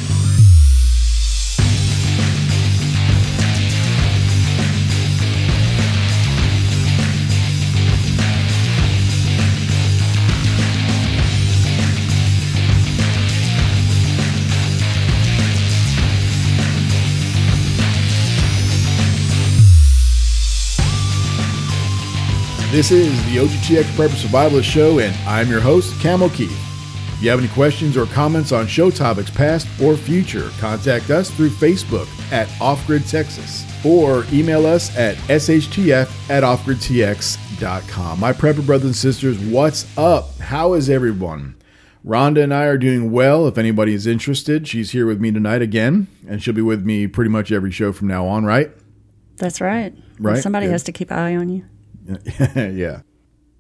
This 22.71 22.91
is 22.91 23.17
the 23.25 23.39
OGTX 23.39 23.85
Prepper 23.97 24.11
Survivalist 24.11 24.65
Show, 24.65 24.99
and 24.99 25.17
I'm 25.27 25.49
your 25.49 25.59
host, 25.59 25.99
Camo 26.03 26.29
Keith. 26.29 26.53
If 27.15 27.23
you 27.23 27.31
have 27.31 27.39
any 27.39 27.49
questions 27.49 27.97
or 27.97 28.05
comments 28.05 28.53
on 28.53 28.67
show 28.67 28.91
topics 28.91 29.31
past 29.31 29.67
or 29.81 29.97
future, 29.97 30.51
contact 30.59 31.09
us 31.09 31.31
through 31.31 31.49
Facebook 31.49 32.07
at 32.31 32.47
Offgrid 32.59 33.09
Texas 33.09 33.65
or 33.87 34.27
email 34.31 34.67
us 34.67 34.95
at 34.99 35.17
shtf 35.17 36.11
at 36.29 36.43
offgridtx.com. 36.43 38.21
My 38.21 38.35
prepper 38.35 38.67
brothers 38.67 38.85
and 38.85 38.97
sisters, 38.97 39.39
what's 39.39 39.87
up? 39.97 40.39
How 40.39 40.75
is 40.75 40.91
everyone? 40.91 41.57
Rhonda 42.05 42.43
and 42.45 42.53
I 42.53 42.65
are 42.65 42.77
doing 42.77 43.11
well. 43.11 43.49
If 43.49 43.57
anybody 43.57 43.95
is 43.95 44.07
interested, 44.07 44.69
she's 44.69 44.91
here 44.91 45.07
with 45.07 45.23
me 45.23 45.33
tonight 45.33 45.63
again, 45.63 46.07
and 46.29 46.43
she'll 46.43 46.53
be 46.53 46.61
with 46.61 46.85
me 46.85 47.07
pretty 47.07 47.31
much 47.31 47.51
every 47.51 47.71
show 47.71 47.95
from 47.95 48.09
now 48.09 48.27
on, 48.27 48.45
right? 48.45 48.71
That's 49.39 49.63
right. 49.63 49.95
Right. 50.21 50.43
Somebody 50.43 50.67
Good. 50.67 50.73
has 50.73 50.83
to 50.83 50.93
keep 50.93 51.11
an 51.11 51.19
eye 51.19 51.35
on 51.35 51.49
you. 51.49 51.65
yeah. 52.57 53.03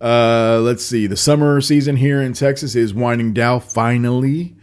Uh, 0.01 0.61
let's 0.63 0.85
see. 0.85 1.07
The 1.07 1.17
summer 1.17 1.61
season 1.61 1.97
here 1.97 2.23
in 2.23 2.33
Texas 2.33 2.75
is 2.75 2.95
winding 2.95 3.33
down 3.35 3.61
finally. 3.61 4.57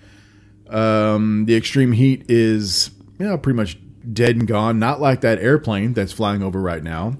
Um, 0.70 1.46
the 1.46 1.56
extreme 1.56 1.92
heat 1.92 2.25
is 2.30 2.89
you 3.20 3.25
know, 3.25 3.38
pretty 3.38 3.58
much 3.58 3.77
dead 4.13 4.36
and 4.36 4.48
gone. 4.48 4.80
Not 4.80 5.01
like 5.01 5.22
that 5.22 5.39
airplane 5.39 5.94
that's 5.94 6.12
flying 6.12 6.44
over 6.44 6.60
right 6.60 6.84
now. 6.84 7.18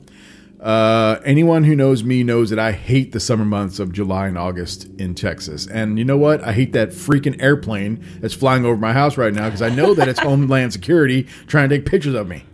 Uh, 0.60 1.19
anyone 1.24 1.63
who 1.63 1.75
knows 1.75 2.03
me 2.03 2.24
knows 2.24 2.50
that 2.50 2.57
I 2.57 2.72
hate 2.72 3.12
the 3.12 3.19
summer 3.19 3.45
months 3.45 3.77
of 3.77 3.91
July 3.91 4.27
and 4.27 4.38
August 4.38 4.86
in 5.00 5.13
Texas. 5.13 5.67
And 5.67 6.00
you 6.00 6.05
know 6.05 6.17
what? 6.17 6.43
I 6.43 6.53
hate 6.53 6.74
that 6.74 6.89
freaking 6.89 7.39
airplane 7.41 8.03
that's 8.19 8.34
flying 8.34 8.65
over 8.65 8.77
my 8.77 8.93
house 8.93 9.15
right 9.15 9.34
now 9.34 9.45
because 9.45 9.62
I 9.62 9.69
know 9.69 9.93
that 9.93 10.07
it's 10.07 10.19
Homeland 10.19 10.74
Security 10.74 11.27
trying 11.45 11.69
to 11.69 11.77
take 11.77 11.86
pictures 11.86 12.15
of 12.15 12.27
me. 12.27 12.45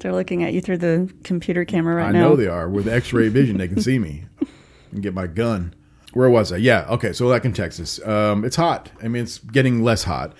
They're 0.00 0.12
looking 0.12 0.42
at 0.42 0.52
you 0.52 0.60
through 0.60 0.78
the 0.78 1.12
computer 1.24 1.64
camera 1.64 1.94
right 1.94 2.08
I 2.08 2.12
now. 2.12 2.18
I 2.18 2.22
know 2.22 2.36
they 2.36 2.46
are. 2.46 2.68
With 2.68 2.88
x 2.88 3.12
ray 3.12 3.28
vision, 3.28 3.58
they 3.58 3.68
can 3.68 3.80
see 3.80 3.98
me 3.98 4.24
and 4.92 5.02
get 5.02 5.14
my 5.14 5.26
gun. 5.26 5.74
Where 6.12 6.30
was 6.30 6.52
I? 6.52 6.56
Yeah, 6.56 6.86
okay, 6.88 7.12
so 7.12 7.28
like 7.28 7.44
in 7.44 7.52
Texas. 7.52 8.04
Um, 8.04 8.44
it's 8.44 8.56
hot. 8.56 8.90
I 9.02 9.08
mean, 9.08 9.22
it's 9.22 9.38
getting 9.38 9.82
less 9.84 10.04
hot. 10.04 10.34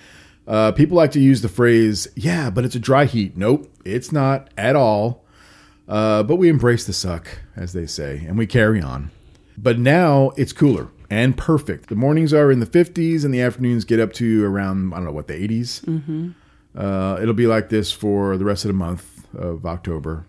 Uh, 0.47 0.71
people 0.71 0.97
like 0.97 1.11
to 1.11 1.19
use 1.19 1.41
the 1.41 1.49
phrase, 1.49 2.07
yeah, 2.15 2.49
but 2.49 2.65
it's 2.65 2.75
a 2.75 2.79
dry 2.79 3.05
heat. 3.05 3.37
Nope, 3.37 3.71
it's 3.85 4.11
not 4.11 4.49
at 4.57 4.75
all. 4.75 5.23
Uh, 5.87 6.23
but 6.23 6.37
we 6.37 6.49
embrace 6.49 6.85
the 6.85 6.93
suck, 6.93 7.39
as 7.55 7.73
they 7.73 7.85
say, 7.85 8.23
and 8.27 8.37
we 8.37 8.47
carry 8.47 8.81
on. 8.81 9.11
But 9.57 9.77
now 9.77 10.31
it's 10.37 10.53
cooler 10.53 10.87
and 11.09 11.37
perfect. 11.37 11.89
The 11.89 11.95
mornings 11.95 12.33
are 12.33 12.51
in 12.51 12.59
the 12.59 12.65
50s 12.65 13.23
and 13.23 13.33
the 13.33 13.41
afternoons 13.41 13.85
get 13.85 13.99
up 13.99 14.13
to 14.13 14.45
around, 14.45 14.93
I 14.93 14.97
don't 14.97 15.05
know 15.05 15.11
what, 15.11 15.27
the 15.27 15.33
80s. 15.33 15.81
Mm-hmm. 15.81 16.29
Uh, 16.75 17.19
it'll 17.21 17.33
be 17.33 17.47
like 17.47 17.69
this 17.69 17.91
for 17.91 18.37
the 18.37 18.45
rest 18.45 18.63
of 18.63 18.69
the 18.69 18.73
month 18.73 19.20
of 19.35 19.65
October. 19.65 20.25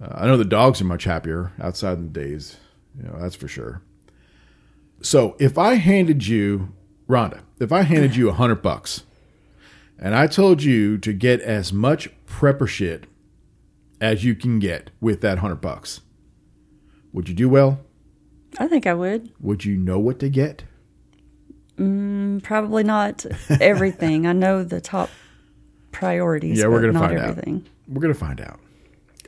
Uh, 0.00 0.08
I 0.14 0.26
know 0.26 0.36
the 0.36 0.44
dogs 0.44 0.80
are 0.80 0.84
much 0.84 1.04
happier 1.04 1.52
outside 1.60 1.98
in 1.98 2.12
the 2.12 2.20
days. 2.20 2.56
You 2.96 3.04
know, 3.04 3.18
that's 3.20 3.36
for 3.36 3.48
sure. 3.48 3.82
So 5.00 5.36
if 5.38 5.58
I 5.58 5.74
handed 5.74 6.26
you, 6.26 6.72
Rhonda, 7.08 7.40
if 7.60 7.72
I 7.72 7.82
handed 7.82 8.16
you 8.16 8.28
a 8.28 8.32
hundred 8.34 8.62
bucks 8.62 9.04
and 9.98 10.14
I 10.14 10.26
told 10.26 10.62
you 10.62 10.98
to 10.98 11.12
get 11.12 11.40
as 11.40 11.72
much 11.72 12.10
prepper 12.26 12.68
shit 12.68 13.06
as 14.00 14.24
you 14.24 14.34
can 14.34 14.58
get 14.58 14.90
with 15.00 15.20
that 15.20 15.38
hundred 15.38 15.60
bucks, 15.60 16.00
would 17.12 17.28
you 17.28 17.34
do 17.34 17.48
well? 17.48 17.80
I 18.58 18.66
think 18.66 18.86
I 18.86 18.94
would. 18.94 19.30
Would 19.40 19.64
you 19.64 19.76
know 19.76 19.98
what 19.98 20.18
to 20.20 20.28
get? 20.28 20.64
Mm, 21.76 22.42
probably 22.42 22.82
not 22.82 23.24
everything. 23.60 24.26
I 24.26 24.32
know 24.32 24.64
the 24.64 24.80
top 24.80 25.10
priorities. 25.92 26.58
Yeah, 26.58 26.66
we're 26.66 26.80
gonna 26.80 26.92
not 26.92 27.08
find 27.10 27.18
everything. 27.18 27.64
out. 27.64 27.72
We're 27.88 28.02
gonna 28.02 28.14
find 28.14 28.40
out. 28.40 28.60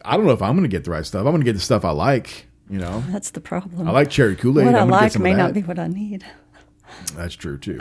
I 0.04 0.16
don't 0.16 0.26
know 0.26 0.32
if 0.32 0.42
I'm 0.42 0.54
gonna 0.54 0.68
get 0.68 0.84
the 0.84 0.90
right 0.90 1.04
stuff. 1.04 1.26
I'm 1.26 1.32
gonna 1.32 1.44
get 1.44 1.54
the 1.54 1.60
stuff 1.60 1.84
I 1.84 1.90
like. 1.90 2.46
You 2.68 2.78
know, 2.78 3.02
That's 3.08 3.30
the 3.30 3.40
problem. 3.40 3.88
I 3.88 3.90
like 3.90 4.10
cherry 4.10 4.36
Kool 4.36 4.60
Aid. 4.60 4.66
what 4.66 4.74
I 4.76 4.84
like 4.84 5.18
may 5.18 5.34
not 5.34 5.52
be 5.52 5.62
what 5.62 5.78
I 5.78 5.88
need. 5.88 6.24
That's 7.16 7.34
true 7.34 7.58
too. 7.58 7.78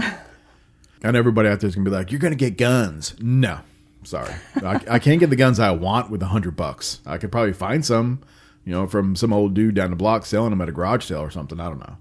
and 1.03 1.15
everybody 1.15 1.47
out 1.49 1.59
there's 1.59 1.75
gonna 1.75 1.89
be 1.89 1.95
like, 1.95 2.11
"You're 2.11 2.19
gonna 2.19 2.35
get 2.35 2.57
guns." 2.57 3.15
No, 3.19 3.59
sorry, 4.03 4.33
I, 4.63 4.81
I 4.89 4.99
can't 4.99 5.19
get 5.19 5.29
the 5.29 5.35
guns 5.35 5.59
I 5.59 5.71
want 5.71 6.09
with 6.09 6.23
a 6.23 6.27
hundred 6.27 6.55
bucks. 6.55 7.01
I 7.05 7.17
could 7.17 7.31
probably 7.31 7.53
find 7.53 7.85
some, 7.85 8.21
you 8.65 8.73
know, 8.73 8.87
from 8.87 9.15
some 9.15 9.31
old 9.31 9.53
dude 9.53 9.75
down 9.75 9.91
the 9.91 9.95
block 9.95 10.25
selling 10.25 10.49
them 10.49 10.61
at 10.61 10.69
a 10.69 10.71
garage 10.71 11.05
sale 11.05 11.21
or 11.21 11.29
something. 11.29 11.59
I 11.59 11.65
don't 11.65 11.79
know. 11.79 11.97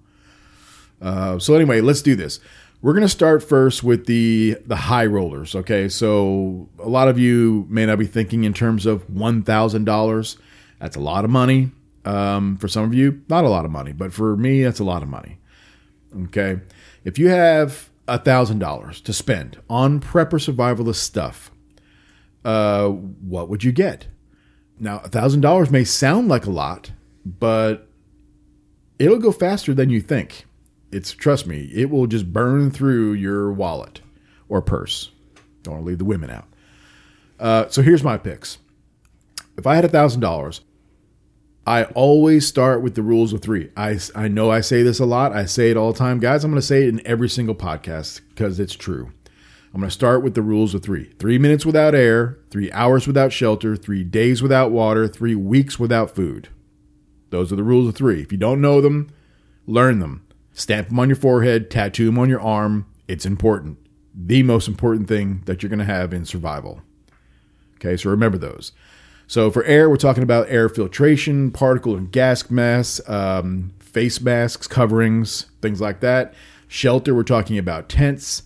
Uh, 1.00 1.38
so 1.38 1.54
anyway, 1.54 1.80
let's 1.80 2.02
do 2.02 2.16
this. 2.16 2.40
We're 2.80 2.94
gonna 2.94 3.08
start 3.08 3.42
first 3.42 3.82
with 3.82 4.06
the 4.06 4.56
the 4.64 4.76
high 4.76 5.06
rollers. 5.06 5.54
Okay, 5.54 5.88
so 5.88 6.68
a 6.78 6.88
lot 6.88 7.08
of 7.08 7.18
you 7.18 7.66
may 7.68 7.86
not 7.86 7.98
be 7.98 8.06
thinking 8.06 8.44
in 8.44 8.54
terms 8.54 8.86
of 8.86 9.08
one 9.10 9.42
thousand 9.42 9.84
dollars. 9.84 10.36
That's 10.78 10.94
a 10.96 11.00
lot 11.00 11.24
of 11.24 11.30
money. 11.30 11.72
Um, 12.04 12.56
for 12.56 12.68
some 12.68 12.84
of 12.84 12.94
you, 12.94 13.22
not 13.28 13.44
a 13.44 13.48
lot 13.48 13.64
of 13.64 13.70
money, 13.72 13.92
but 13.92 14.12
for 14.12 14.36
me, 14.36 14.62
that's 14.62 14.78
a 14.78 14.84
lot 14.84 15.02
of 15.02 15.08
money. 15.08 15.38
Okay. 16.24 16.60
If 17.04 17.18
you 17.18 17.28
have 17.28 17.90
a 18.06 18.18
thousand 18.18 18.60
dollars 18.60 19.00
to 19.02 19.12
spend 19.12 19.58
on 19.68 20.00
prepper 20.00 20.38
survivalist 20.38 20.96
stuff, 20.96 21.50
uh, 22.44 22.88
what 22.88 23.48
would 23.48 23.64
you 23.64 23.72
get? 23.72 24.06
Now, 24.78 25.00
a 25.00 25.08
thousand 25.08 25.40
dollars 25.40 25.70
may 25.70 25.82
sound 25.82 26.28
like 26.28 26.46
a 26.46 26.50
lot, 26.50 26.92
but 27.26 27.88
it'll 29.00 29.18
go 29.18 29.32
faster 29.32 29.74
than 29.74 29.90
you 29.90 30.00
think. 30.00 30.46
It's 30.90 31.12
trust 31.12 31.46
me, 31.46 31.70
it 31.74 31.90
will 31.90 32.06
just 32.06 32.32
burn 32.32 32.70
through 32.70 33.12
your 33.12 33.52
wallet 33.52 34.00
or 34.48 34.62
purse. 34.62 35.10
Don't 35.62 35.74
want 35.74 35.84
to 35.84 35.88
leave 35.88 35.98
the 35.98 36.04
women 36.04 36.30
out. 36.30 36.46
Uh, 37.38 37.68
so 37.68 37.82
here's 37.82 38.02
my 38.02 38.16
picks. 38.16 38.58
If 39.56 39.66
I 39.66 39.74
had 39.74 39.84
a 39.84 39.88
thousand 39.88 40.20
dollars, 40.20 40.62
I 41.66 41.84
always 41.84 42.46
start 42.46 42.80
with 42.80 42.94
the 42.94 43.02
rules 43.02 43.34
of 43.34 43.42
three. 43.42 43.70
I, 43.76 43.98
I 44.14 44.28
know 44.28 44.50
I 44.50 44.62
say 44.62 44.82
this 44.82 45.00
a 45.00 45.04
lot. 45.04 45.32
I 45.32 45.44
say 45.44 45.70
it 45.70 45.76
all 45.76 45.92
the 45.92 45.98
time. 45.98 46.18
Guys, 46.18 46.42
I'm 46.42 46.50
going 46.50 46.60
to 46.60 46.66
say 46.66 46.84
it 46.84 46.88
in 46.88 47.06
every 47.06 47.28
single 47.28 47.54
podcast 47.54 48.22
because 48.30 48.58
it's 48.58 48.74
true. 48.74 49.12
I'm 49.74 49.80
going 49.80 49.90
to 49.90 49.94
start 49.94 50.22
with 50.22 50.34
the 50.34 50.40
rules 50.40 50.74
of 50.74 50.82
three 50.82 51.12
three 51.18 51.36
minutes 51.36 51.66
without 51.66 51.94
air, 51.94 52.38
three 52.50 52.72
hours 52.72 53.06
without 53.06 53.32
shelter, 53.32 53.76
three 53.76 54.02
days 54.02 54.40
without 54.40 54.70
water, 54.70 55.06
three 55.06 55.34
weeks 55.34 55.78
without 55.78 56.14
food. 56.14 56.48
Those 57.28 57.52
are 57.52 57.56
the 57.56 57.62
rules 57.62 57.86
of 57.86 57.94
three. 57.94 58.22
If 58.22 58.32
you 58.32 58.38
don't 58.38 58.62
know 58.62 58.80
them, 58.80 59.10
learn 59.66 59.98
them. 59.98 60.26
Stamp 60.58 60.88
them 60.88 60.98
on 60.98 61.08
your 61.08 61.14
forehead, 61.14 61.70
tattoo 61.70 62.06
them 62.06 62.18
on 62.18 62.28
your 62.28 62.40
arm. 62.40 62.84
It's 63.06 63.24
important. 63.24 63.78
The 64.12 64.42
most 64.42 64.66
important 64.66 65.06
thing 65.06 65.42
that 65.44 65.62
you're 65.62 65.70
going 65.70 65.78
to 65.78 65.84
have 65.84 66.12
in 66.12 66.24
survival. 66.24 66.82
Okay, 67.76 67.96
so 67.96 68.10
remember 68.10 68.38
those. 68.38 68.72
So 69.28 69.52
for 69.52 69.62
air, 69.64 69.88
we're 69.88 69.96
talking 69.96 70.24
about 70.24 70.50
air 70.50 70.68
filtration, 70.68 71.52
particle 71.52 71.94
and 71.94 72.10
gas 72.10 72.50
masks, 72.50 73.08
um, 73.08 73.72
face 73.78 74.20
masks, 74.20 74.66
coverings, 74.66 75.46
things 75.62 75.80
like 75.80 76.00
that. 76.00 76.34
Shelter, 76.66 77.14
we're 77.14 77.22
talking 77.22 77.56
about 77.56 77.88
tents, 77.88 78.42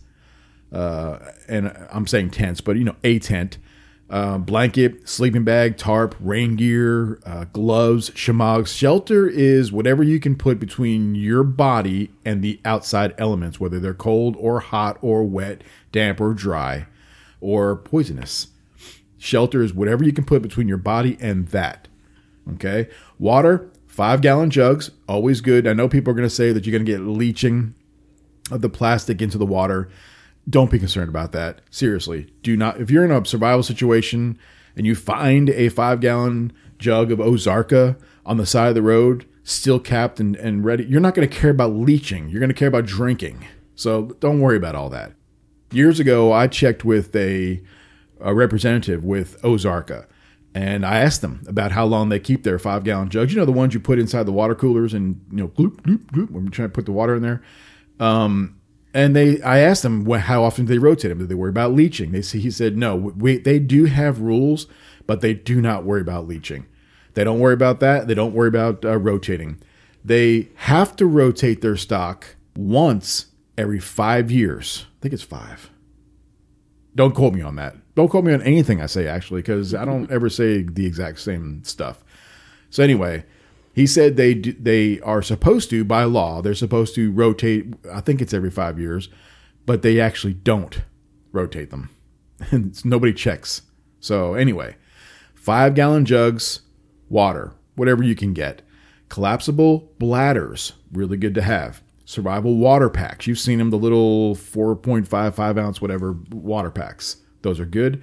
uh, 0.71 1.19
and 1.49 1.75
I'm 1.91 2.07
saying 2.07 2.31
tents, 2.31 2.61
but 2.61 2.77
you 2.77 2.85
know, 2.85 2.97
a 3.03 3.21
tent, 3.21 3.57
uh, 4.13 4.37
blanket, 4.37 5.09
sleeping 5.09 5.43
bag, 5.43 5.79
tarp, 5.79 6.15
rain 6.21 6.55
gear, 6.55 7.19
uh, 7.25 7.45
gloves, 7.45 8.13
shamags. 8.15 8.71
Shelter 8.71 9.27
is 9.27 9.73
whatever 9.73 10.03
you 10.03 10.21
can 10.21 10.37
put 10.37 10.61
between 10.61 11.15
your 11.15 11.43
body 11.43 12.11
and 12.23 12.43
the 12.43 12.61
outside 12.63 13.15
elements, 13.17 13.59
whether 13.59 13.81
they're 13.81 13.95
cold 13.95 14.37
or 14.39 14.61
hot 14.61 14.99
or 15.01 15.25
wet, 15.25 15.63
damp 15.93 16.21
or 16.21 16.35
dry, 16.35 16.87
or 17.41 17.75
poisonous. 17.75 18.49
Shelter 19.17 19.63
is 19.63 19.73
whatever 19.73 20.05
you 20.05 20.13
can 20.13 20.27
put 20.27 20.43
between 20.43 20.69
your 20.69 20.77
body 20.77 21.17
and 21.19 21.49
that. 21.49 21.89
Okay. 22.55 22.89
Water, 23.19 23.71
five 23.87 24.21
gallon 24.21 24.51
jugs, 24.51 24.91
always 25.09 25.41
good. 25.41 25.67
I 25.67 25.73
know 25.73 25.89
people 25.89 26.11
are 26.11 26.17
going 26.17 26.29
to 26.29 26.35
say 26.35 26.53
that 26.53 26.67
you're 26.67 26.79
going 26.79 26.85
to 26.85 26.93
get 26.93 27.01
leaching 27.01 27.75
of 28.51 28.61
the 28.61 28.69
plastic 28.69 29.23
into 29.23 29.39
the 29.39 29.47
water. 29.47 29.89
Don't 30.49 30.71
be 30.71 30.79
concerned 30.79 31.09
about 31.09 31.33
that. 31.33 31.61
Seriously, 31.71 32.33
do 32.43 32.57
not. 32.57 32.81
If 32.81 32.91
you're 32.91 33.05
in 33.05 33.13
a 33.13 33.25
survival 33.25 33.63
situation 33.63 34.39
and 34.77 34.87
you 34.87 34.95
find 34.95 35.51
a 35.51 35.69
five 35.69 36.01
gallon 36.01 36.53
jug 36.79 37.13
of 37.13 37.21
Ozarka 37.21 37.97
on 38.27 38.39
the 38.39 38.47
side 38.47 38.69
of 38.69 38.75
the 38.75 38.83
road, 38.83 39.27
still 39.45 39.79
capped 39.79 40.19
and, 40.19 40.35
and 40.37 40.65
ready, 40.65 40.85
you're 40.85 41.01
not 41.01 41.15
going 41.15 41.29
to 41.29 41.35
care 41.35 41.51
about 41.51 41.73
leaching. 41.73 42.29
You're 42.29 42.41
going 42.41 42.49
to 42.49 42.55
care 42.55 42.69
about 42.69 42.87
drinking. 42.87 43.47
So 43.75 44.17
don't 44.21 44.41
worry 44.41 44.57
about 44.57 44.75
all 44.75 44.91
that. 44.91 45.13
Years 45.71 46.01
ago, 46.01 46.33
I 46.33 46.49
checked 46.49 46.85
with 46.85 47.15
a 47.17 47.63
a 48.21 48.35
representative 48.35 49.05
with 49.05 49.41
Ozarka, 49.43 50.07
and 50.55 50.85
I 50.87 50.99
asked 51.01 51.23
them 51.23 51.43
about 51.49 51.73
how 51.73 51.85
long 51.85 52.09
they 52.09 52.21
keep 52.21 52.45
their 52.45 52.59
five 52.59 52.85
gallon 52.85 53.09
jugs. 53.09 53.33
You 53.33 53.41
know, 53.41 53.45
the 53.47 53.53
ones 53.53 53.75
you 53.75 53.81
put 53.81 53.99
inside 53.99 54.25
the 54.25 54.33
water 54.33 54.55
coolers 54.55 54.95
and 54.95 55.21
you 55.31 55.39
know, 55.39 55.49
gloop 55.49 55.81
gloop 55.83 56.05
gloop 56.07 56.31
when 56.31 56.45
you're 56.45 56.53
trying 56.53 56.69
to 56.69 56.73
put 56.73 56.87
the 56.87 56.93
water 56.93 57.17
in 57.17 57.23
there. 57.23 57.43
Um, 57.99 58.61
and 58.95 59.17
they, 59.17 59.41
I 59.43 59.59
asked 59.59 59.83
them 59.83 60.09
how 60.11 60.45
often 60.45 60.67
do 60.67 60.73
they 60.73 60.79
rotate 60.79 61.11
them. 61.11 61.19
Do 61.19 61.27
they 61.27 61.35
worry 61.35 61.51
about 61.51 61.73
leaching? 61.73 62.13
They 62.13 62.23
see, 62.23 62.41
he 62.41 62.51
said 62.51 62.77
no. 62.77 62.97
We, 62.97 63.39
they 63.39 63.59
do 63.59 63.87
have 63.87 64.21
rules, 64.21 64.67
but 65.07 65.21
they 65.21 65.35
do 65.35 65.61
not 65.61 65.85
worry 65.85 66.01
about 66.01 66.29
leaching. 66.29 66.67
They 67.15 67.25
don't 67.25 67.41
worry 67.41 67.55
about 67.55 67.81
that. 67.81 68.07
They 68.07 68.15
don't 68.15 68.35
worry 68.35 68.49
about 68.49 68.85
uh, 68.85 68.99
rotating. 68.99 69.61
They 70.05 70.49
have 70.57 70.97
to 70.97 71.07
rotate 71.07 71.61
their 71.61 71.77
stock 71.77 72.37
once 72.57 73.27
every 73.57 73.81
five 73.81 74.31
years. 74.31 74.87
I 74.99 75.03
think 75.03 75.15
it's 75.15 75.23
five. 75.23 75.71
Don't 76.95 77.15
quote 77.15 77.35
me 77.35 77.43
on 77.43 77.57
that. 77.57 77.77
Don't 77.95 78.09
quote 78.09 78.25
me 78.25 78.33
on 78.33 78.43
anything 78.43 78.81
I 78.81 78.87
say, 78.87 79.07
actually, 79.07 79.43
because 79.43 79.75
I 79.75 79.85
don't 79.85 80.11
ever 80.11 80.29
say 80.29 80.63
the 80.63 80.87
exact 80.87 81.21
same 81.21 81.63
stuff. 81.65 82.03
So 82.71 82.83
anyway, 82.83 83.25
he 83.73 83.87
said 83.87 84.17
they 84.17 84.35
they 84.35 85.01
are 85.01 85.23
supposed 85.23 85.71
to 85.71 85.85
by 85.85 86.05
law. 86.05 86.43
They're 86.43 86.55
supposed 86.55 86.95
to 86.97 87.11
rotate. 87.13 87.75
I 87.93 88.01
think 88.01 88.21
it's 88.21 88.35
every 88.35 88.51
five 88.51 88.79
years, 88.79 89.09
but 89.67 89.83
they 89.83 90.01
actually 90.01 90.35
don't 90.35 90.83
rotate 91.33 91.71
them. 91.71 91.91
Nobody 92.85 93.13
checks. 93.13 93.63
So 94.01 94.35
anyway, 94.35 94.77
five 95.35 95.75
gallon 95.75 96.05
jugs, 96.05 96.63
water, 97.09 97.53
whatever 97.77 98.03
you 98.03 98.15
can 98.15 98.33
get. 98.33 98.63
Collapsible 99.09 99.93
bladders, 99.99 100.73
really 100.91 101.17
good 101.17 101.35
to 101.35 101.43
have. 101.43 101.83
Survival 102.05 102.57
water 102.57 102.91
packs. 102.91 103.27
You've 103.27 103.39
seen 103.39 103.59
them, 103.59 103.71
the 103.71 103.79
little 103.79 104.35
4.5, 104.35 105.35
5 105.35 105.59
ounce, 105.59 105.81
whatever 105.81 106.17
water 106.31 106.71
packs. 106.71 107.19
Those 107.43 107.61
are 107.61 107.67
good. 107.67 108.03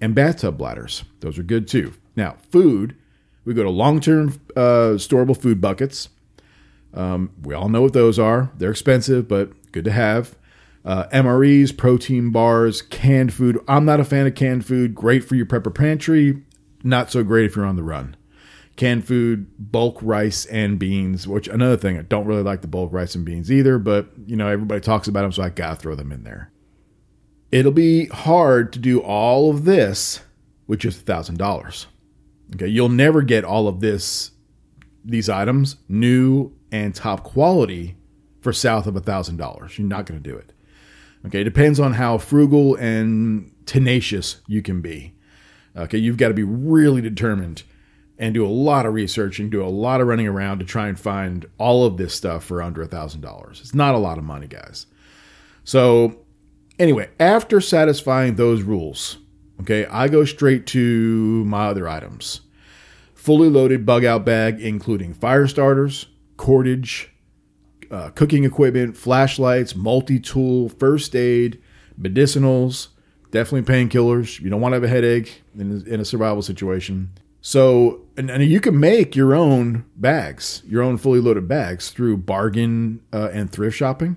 And 0.00 0.14
bathtub 0.14 0.58
bladders. 0.58 1.04
Those 1.20 1.38
are 1.38 1.42
good 1.42 1.66
too. 1.68 1.94
Now, 2.16 2.36
food, 2.50 2.96
we 3.44 3.54
go 3.54 3.62
to 3.62 3.70
long 3.70 4.00
term 4.00 4.40
uh, 4.56 4.96
storable 4.96 5.40
food 5.40 5.60
buckets. 5.60 6.08
Um, 6.94 7.30
we 7.42 7.54
all 7.54 7.68
know 7.68 7.82
what 7.82 7.92
those 7.92 8.18
are. 8.18 8.50
They're 8.56 8.70
expensive, 8.70 9.28
but 9.28 9.72
good 9.72 9.84
to 9.84 9.92
have. 9.92 10.36
Uh, 10.84 11.06
MREs, 11.08 11.76
protein 11.76 12.30
bars, 12.30 12.82
canned 12.82 13.32
food. 13.32 13.58
I'm 13.68 13.84
not 13.84 14.00
a 14.00 14.04
fan 14.04 14.26
of 14.26 14.34
canned 14.34 14.66
food. 14.66 14.94
Great 14.94 15.24
for 15.24 15.36
your 15.36 15.46
prepper 15.46 15.74
pantry. 15.74 16.42
Not 16.82 17.10
so 17.10 17.22
great 17.22 17.46
if 17.46 17.56
you're 17.56 17.64
on 17.64 17.76
the 17.76 17.84
run. 17.84 18.16
Canned 18.76 19.06
food, 19.06 19.46
bulk 19.58 19.98
rice 20.02 20.44
and 20.46 20.78
beans, 20.78 21.28
which 21.28 21.46
another 21.46 21.76
thing, 21.76 21.98
I 21.98 22.02
don't 22.02 22.26
really 22.26 22.42
like 22.42 22.62
the 22.62 22.68
bulk 22.68 22.92
rice 22.92 23.14
and 23.14 23.24
beans 23.24 23.52
either, 23.52 23.78
but 23.78 24.08
you 24.26 24.34
know, 24.34 24.48
everybody 24.48 24.80
talks 24.80 25.06
about 25.06 25.22
them, 25.22 25.32
so 25.32 25.42
I 25.42 25.50
gotta 25.50 25.76
throw 25.76 25.94
them 25.94 26.10
in 26.10 26.24
there. 26.24 26.50
It'll 27.52 27.70
be 27.70 28.06
hard 28.06 28.72
to 28.72 28.78
do 28.78 29.00
all 29.00 29.50
of 29.50 29.64
this 29.64 30.20
with 30.66 30.80
just 30.80 31.02
a 31.02 31.04
thousand 31.04 31.36
dollars. 31.36 31.86
Okay, 32.54 32.68
you'll 32.68 32.88
never 32.88 33.22
get 33.22 33.44
all 33.44 33.68
of 33.68 33.80
this, 33.80 34.32
these 35.04 35.28
items, 35.28 35.76
new 35.88 36.52
and 36.70 36.94
top 36.94 37.22
quality, 37.24 37.96
for 38.42 38.52
south 38.52 38.86
of 38.86 38.96
a 38.96 39.00
thousand 39.00 39.36
dollars. 39.36 39.78
You're 39.78 39.88
not 39.88 40.04
going 40.04 40.20
to 40.20 40.30
do 40.30 40.36
it. 40.36 40.52
Okay, 41.24 41.40
it 41.40 41.44
depends 41.44 41.78
on 41.78 41.92
how 41.94 42.18
frugal 42.18 42.74
and 42.74 43.52
tenacious 43.64 44.40
you 44.48 44.60
can 44.60 44.80
be. 44.80 45.14
Okay, 45.76 45.98
you've 45.98 46.16
got 46.16 46.28
to 46.28 46.34
be 46.34 46.42
really 46.42 47.00
determined 47.00 47.62
and 48.18 48.34
do 48.34 48.44
a 48.44 48.48
lot 48.48 48.84
of 48.84 48.92
research 48.92 49.38
and 49.38 49.50
do 49.50 49.64
a 49.64 49.68
lot 49.68 50.00
of 50.00 50.08
running 50.08 50.26
around 50.26 50.58
to 50.58 50.64
try 50.64 50.88
and 50.88 50.98
find 50.98 51.46
all 51.58 51.86
of 51.86 51.96
this 51.96 52.14
stuff 52.14 52.44
for 52.44 52.60
under 52.60 52.82
a 52.82 52.86
thousand 52.86 53.20
dollars. 53.20 53.60
It's 53.60 53.74
not 53.74 53.94
a 53.94 53.98
lot 53.98 54.18
of 54.18 54.24
money, 54.24 54.48
guys. 54.48 54.86
So, 55.64 56.16
anyway, 56.78 57.10
after 57.20 57.60
satisfying 57.60 58.34
those 58.34 58.62
rules, 58.62 59.18
okay, 59.62 59.86
I 59.86 60.08
go 60.08 60.24
straight 60.24 60.66
to 60.68 61.44
my 61.44 61.66
other 61.66 61.88
items. 61.88 62.42
Fully 63.14 63.48
loaded 63.48 63.86
bug 63.86 64.04
out 64.04 64.24
bag, 64.24 64.60
including 64.60 65.14
fire 65.14 65.46
starters, 65.46 66.06
cordage, 66.36 67.08
uh, 67.90 68.10
cooking 68.10 68.44
equipment, 68.44 68.96
flashlights, 68.96 69.76
multi 69.76 70.18
tool, 70.18 70.68
first 70.68 71.14
aid, 71.14 71.60
medicinals, 72.00 72.88
definitely 73.30 73.72
painkillers. 73.72 74.40
You 74.40 74.50
don't 74.50 74.60
want 74.60 74.72
to 74.72 74.76
have 74.76 74.84
a 74.84 74.88
headache 74.88 75.42
in, 75.56 75.86
in 75.86 76.00
a 76.00 76.04
survival 76.04 76.42
situation. 76.42 77.10
So, 77.40 78.02
and, 78.16 78.30
and, 78.30 78.42
you 78.44 78.60
can 78.60 78.78
make 78.78 79.16
your 79.16 79.34
own 79.34 79.84
bags, 79.96 80.62
your 80.64 80.80
own 80.80 80.96
fully 80.96 81.18
loaded 81.18 81.48
bags 81.48 81.90
through 81.90 82.18
bargain 82.18 83.00
uh, 83.12 83.30
and 83.32 83.50
thrift 83.50 83.76
shopping, 83.76 84.16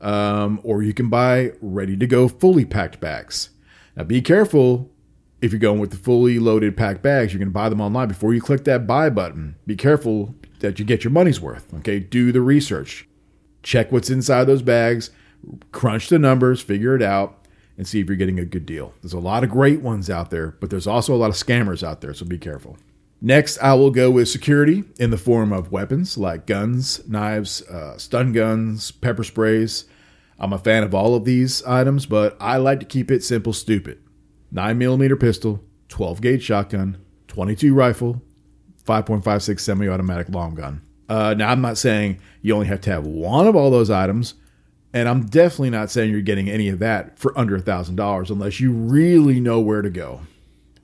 um, 0.00 0.58
or 0.64 0.82
you 0.82 0.94
can 0.94 1.10
buy 1.10 1.52
ready 1.60 1.94
to 1.98 2.06
go 2.06 2.26
fully 2.26 2.64
packed 2.64 3.00
bags. 3.00 3.50
Now, 3.98 4.04
be 4.04 4.22
careful 4.22 4.92
if 5.42 5.50
you're 5.50 5.58
going 5.58 5.80
with 5.80 5.90
the 5.90 5.96
fully 5.96 6.38
loaded 6.38 6.76
packed 6.76 7.02
bags. 7.02 7.32
You're 7.32 7.40
going 7.40 7.48
to 7.48 7.52
buy 7.52 7.68
them 7.68 7.80
online 7.80 8.06
before 8.06 8.32
you 8.32 8.40
click 8.40 8.62
that 8.64 8.86
buy 8.86 9.10
button. 9.10 9.56
Be 9.66 9.74
careful 9.74 10.36
that 10.60 10.78
you 10.78 10.84
get 10.84 11.02
your 11.02 11.10
money's 11.10 11.40
worth. 11.40 11.74
Okay, 11.74 11.98
do 11.98 12.30
the 12.30 12.40
research, 12.40 13.08
check 13.64 13.90
what's 13.90 14.08
inside 14.08 14.44
those 14.44 14.62
bags, 14.62 15.10
crunch 15.72 16.08
the 16.08 16.18
numbers, 16.18 16.60
figure 16.60 16.94
it 16.94 17.02
out 17.02 17.44
and 17.76 17.88
see 17.88 18.00
if 18.00 18.06
you're 18.06 18.16
getting 18.16 18.38
a 18.38 18.44
good 18.44 18.66
deal. 18.66 18.94
There's 19.02 19.12
a 19.12 19.18
lot 19.18 19.42
of 19.42 19.50
great 19.50 19.80
ones 19.80 20.08
out 20.08 20.30
there, 20.30 20.52
but 20.60 20.70
there's 20.70 20.86
also 20.86 21.12
a 21.12 21.18
lot 21.18 21.30
of 21.30 21.36
scammers 21.36 21.82
out 21.82 22.00
there, 22.00 22.14
so 22.14 22.24
be 22.24 22.38
careful. 22.38 22.76
Next, 23.20 23.58
I 23.58 23.74
will 23.74 23.90
go 23.90 24.12
with 24.12 24.28
security 24.28 24.84
in 25.00 25.10
the 25.10 25.18
form 25.18 25.52
of 25.52 25.72
weapons 25.72 26.16
like 26.16 26.46
guns, 26.46 27.06
knives, 27.08 27.62
uh, 27.62 27.98
stun 27.98 28.32
guns, 28.32 28.92
pepper 28.92 29.24
sprays. 29.24 29.86
I'm 30.38 30.52
a 30.52 30.58
fan 30.58 30.84
of 30.84 30.94
all 30.94 31.14
of 31.14 31.24
these 31.24 31.62
items, 31.64 32.06
but 32.06 32.36
I 32.40 32.58
like 32.58 32.80
to 32.80 32.86
keep 32.86 33.10
it 33.10 33.24
simple, 33.24 33.52
stupid. 33.52 34.00
9mm 34.54 35.20
pistol, 35.20 35.62
12 35.88 36.20
gauge 36.20 36.42
shotgun, 36.42 36.98
22 37.26 37.74
rifle, 37.74 38.22
5.56 38.84 39.60
semi 39.60 39.88
automatic 39.88 40.28
long 40.30 40.54
gun. 40.54 40.82
Uh, 41.08 41.34
now, 41.34 41.50
I'm 41.50 41.60
not 41.60 41.78
saying 41.78 42.20
you 42.42 42.54
only 42.54 42.66
have 42.66 42.80
to 42.82 42.90
have 42.90 43.06
one 43.06 43.46
of 43.46 43.56
all 43.56 43.70
those 43.70 43.90
items, 43.90 44.34
and 44.92 45.08
I'm 45.08 45.26
definitely 45.26 45.70
not 45.70 45.90
saying 45.90 46.10
you're 46.10 46.20
getting 46.20 46.48
any 46.48 46.68
of 46.68 46.78
that 46.78 47.18
for 47.18 47.36
under 47.38 47.56
a 47.56 47.60
thousand 47.60 47.96
dollars 47.96 48.30
unless 48.30 48.60
you 48.60 48.72
really 48.72 49.40
know 49.40 49.60
where 49.60 49.82
to 49.82 49.90
go, 49.90 50.20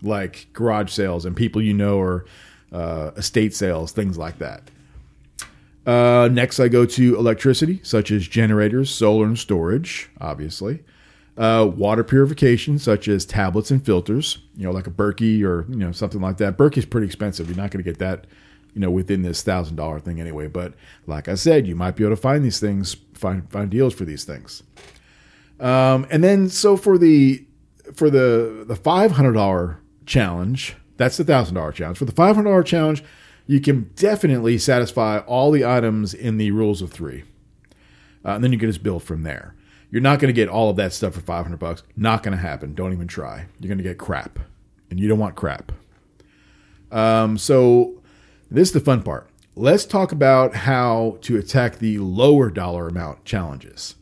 like 0.02 0.48
garage 0.52 0.90
sales 0.90 1.24
and 1.24 1.36
people 1.36 1.62
you 1.62 1.74
know 1.74 1.98
or 1.98 2.24
uh, 2.72 3.12
estate 3.16 3.54
sales, 3.54 3.92
things 3.92 4.18
like 4.18 4.38
that. 4.38 4.70
Uh, 5.86 6.28
next, 6.32 6.60
I 6.60 6.68
go 6.68 6.86
to 6.86 7.16
electricity, 7.16 7.80
such 7.82 8.10
as 8.10 8.26
generators, 8.26 8.90
solar, 8.90 9.26
and 9.26 9.38
storage, 9.38 10.10
obviously. 10.20 10.82
Uh, 11.36 11.70
water 11.76 12.04
purification, 12.04 12.78
such 12.78 13.08
as 13.08 13.26
tablets 13.26 13.70
and 13.70 13.84
filters, 13.84 14.38
you 14.56 14.64
know, 14.64 14.70
like 14.70 14.86
a 14.86 14.90
Berkey 14.90 15.42
or 15.42 15.66
you 15.68 15.76
know 15.76 15.92
something 15.92 16.20
like 16.20 16.36
that. 16.38 16.56
Berkey's 16.56 16.86
pretty 16.86 17.06
expensive. 17.06 17.48
You're 17.48 17.56
not 17.56 17.70
going 17.70 17.82
to 17.84 17.90
get 17.90 17.98
that 17.98 18.26
you 18.74 18.80
know, 18.80 18.90
within 18.90 19.22
this 19.22 19.42
thousand 19.42 19.76
dollar 19.76 20.00
thing 20.00 20.20
anyway. 20.20 20.48
But 20.48 20.74
like 21.06 21.28
I 21.28 21.36
said, 21.36 21.66
you 21.66 21.74
might 21.76 21.96
be 21.96 22.04
able 22.04 22.16
to 22.16 22.20
find 22.20 22.44
these 22.44 22.60
things, 22.60 22.96
find 23.14 23.48
find 23.50 23.70
deals 23.70 23.94
for 23.94 24.04
these 24.04 24.24
things. 24.24 24.62
Um, 25.60 26.06
and 26.10 26.22
then 26.22 26.48
so 26.48 26.76
for 26.76 26.98
the 26.98 27.44
for 27.94 28.10
the 28.10 28.64
the 28.66 28.76
five 28.76 29.12
hundred 29.12 29.34
dollar 29.34 29.80
challenge, 30.06 30.76
that's 30.96 31.16
the 31.16 31.24
thousand 31.24 31.54
dollar 31.54 31.72
challenge. 31.72 31.98
For 31.98 32.04
the 32.04 32.12
five 32.12 32.34
hundred 32.34 32.50
dollar 32.50 32.64
challenge, 32.64 33.04
you 33.46 33.60
can 33.60 33.90
definitely 33.96 34.58
satisfy 34.58 35.18
all 35.18 35.50
the 35.50 35.64
items 35.64 36.14
in 36.14 36.38
the 36.38 36.50
rules 36.50 36.82
of 36.82 36.90
three, 36.90 37.24
uh, 38.24 38.30
and 38.30 38.44
then 38.44 38.52
you 38.52 38.58
can 38.58 38.68
just 38.68 38.82
build 38.82 39.02
from 39.02 39.22
there. 39.22 39.54
You're 39.90 40.02
not 40.02 40.18
going 40.18 40.28
to 40.28 40.38
get 40.38 40.48
all 40.48 40.70
of 40.70 40.76
that 40.76 40.92
stuff 40.92 41.14
for 41.14 41.20
500 41.20 41.56
bucks. 41.56 41.82
Not 41.96 42.22
going 42.22 42.36
to 42.36 42.42
happen. 42.42 42.74
Don't 42.74 42.92
even 42.92 43.06
try. 43.06 43.46
You're 43.60 43.68
going 43.68 43.78
to 43.78 43.84
get 43.84 43.98
crap, 43.98 44.38
and 44.90 44.98
you 44.98 45.08
don't 45.08 45.18
want 45.18 45.36
crap. 45.36 45.70
Um, 46.90 47.38
so 47.38 48.02
this 48.50 48.68
is 48.68 48.72
the 48.72 48.80
fun 48.80 49.02
part. 49.02 49.28
Let's 49.56 49.84
talk 49.84 50.10
about 50.10 50.54
how 50.54 51.18
to 51.22 51.36
attack 51.36 51.78
the 51.78 51.98
lower 51.98 52.50
dollar 52.50 52.88
amount 52.88 53.24
challenges. 53.24 53.94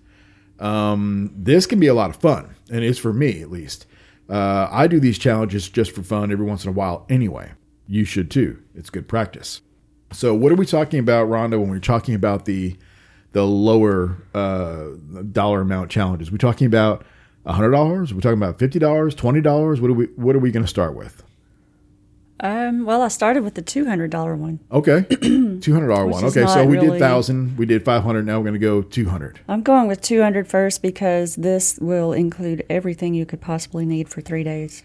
Um, 0.58 1.30
this 1.36 1.66
can 1.66 1.80
be 1.80 1.88
a 1.88 1.94
lot 1.94 2.10
of 2.10 2.16
fun, 2.16 2.54
and 2.70 2.84
it's 2.84 2.98
for 2.98 3.12
me 3.12 3.42
at 3.42 3.50
least. 3.50 3.86
Uh, 4.30 4.68
I 4.70 4.86
do 4.86 5.00
these 5.00 5.18
challenges 5.18 5.68
just 5.68 5.92
for 5.92 6.02
fun 6.02 6.32
every 6.32 6.46
once 6.46 6.64
in 6.64 6.70
a 6.70 6.72
while 6.72 7.04
anyway. 7.10 7.52
You 7.86 8.04
should 8.04 8.30
too. 8.30 8.62
It's 8.74 8.90
good 8.90 9.08
practice. 9.08 9.60
So, 10.12 10.34
what 10.34 10.52
are 10.52 10.56
we 10.56 10.66
talking 10.66 11.00
about, 11.00 11.28
Rhonda, 11.28 11.58
when 11.58 11.70
we're 11.70 11.78
talking 11.78 12.14
about 12.14 12.44
the 12.44 12.76
the 13.32 13.46
lower 13.46 14.18
uh, 14.34 14.88
dollar 15.30 15.62
amount 15.62 15.90
challenges? 15.90 16.30
We're 16.30 16.38
talking 16.38 16.66
about 16.66 17.04
hundred 17.46 17.70
dollars. 17.70 18.14
We're 18.14 18.20
talking 18.20 18.38
about 18.38 18.58
fifty 18.58 18.78
dollars, 18.78 19.14
twenty 19.14 19.40
dollars. 19.40 19.80
What 19.80 19.90
are 19.90 19.94
we 19.94 20.06
What 20.16 20.36
are 20.36 20.40
we 20.40 20.50
going 20.50 20.64
to 20.64 20.68
start 20.68 20.94
with? 20.94 21.22
Um, 22.40 22.84
well, 22.84 23.02
I 23.02 23.08
started 23.08 23.44
with 23.44 23.54
the 23.54 23.62
two 23.62 23.86
hundred 23.86 24.10
dollar 24.10 24.34
one. 24.34 24.58
Okay, 24.70 25.02
two 25.20 25.72
hundred 25.72 25.88
dollar 25.88 26.06
one. 26.06 26.24
Okay, 26.24 26.44
so 26.46 26.64
we 26.64 26.76
really, 26.76 26.90
did 26.90 26.98
thousand, 26.98 27.56
we 27.56 27.66
did 27.66 27.84
five 27.84 28.02
hundred. 28.02 28.26
Now 28.26 28.38
we're 28.38 28.44
going 28.44 28.54
to 28.54 28.58
go 28.58 28.82
two 28.82 29.08
hundred. 29.08 29.40
I'm 29.48 29.62
going 29.62 29.86
with 29.86 30.00
200 30.02 30.48
first 30.48 30.82
because 30.82 31.36
this 31.36 31.78
will 31.80 32.12
include 32.12 32.64
everything 32.68 33.14
you 33.14 33.24
could 33.26 33.40
possibly 33.40 33.86
need 33.86 34.08
for 34.08 34.20
three 34.20 34.42
days. 34.42 34.82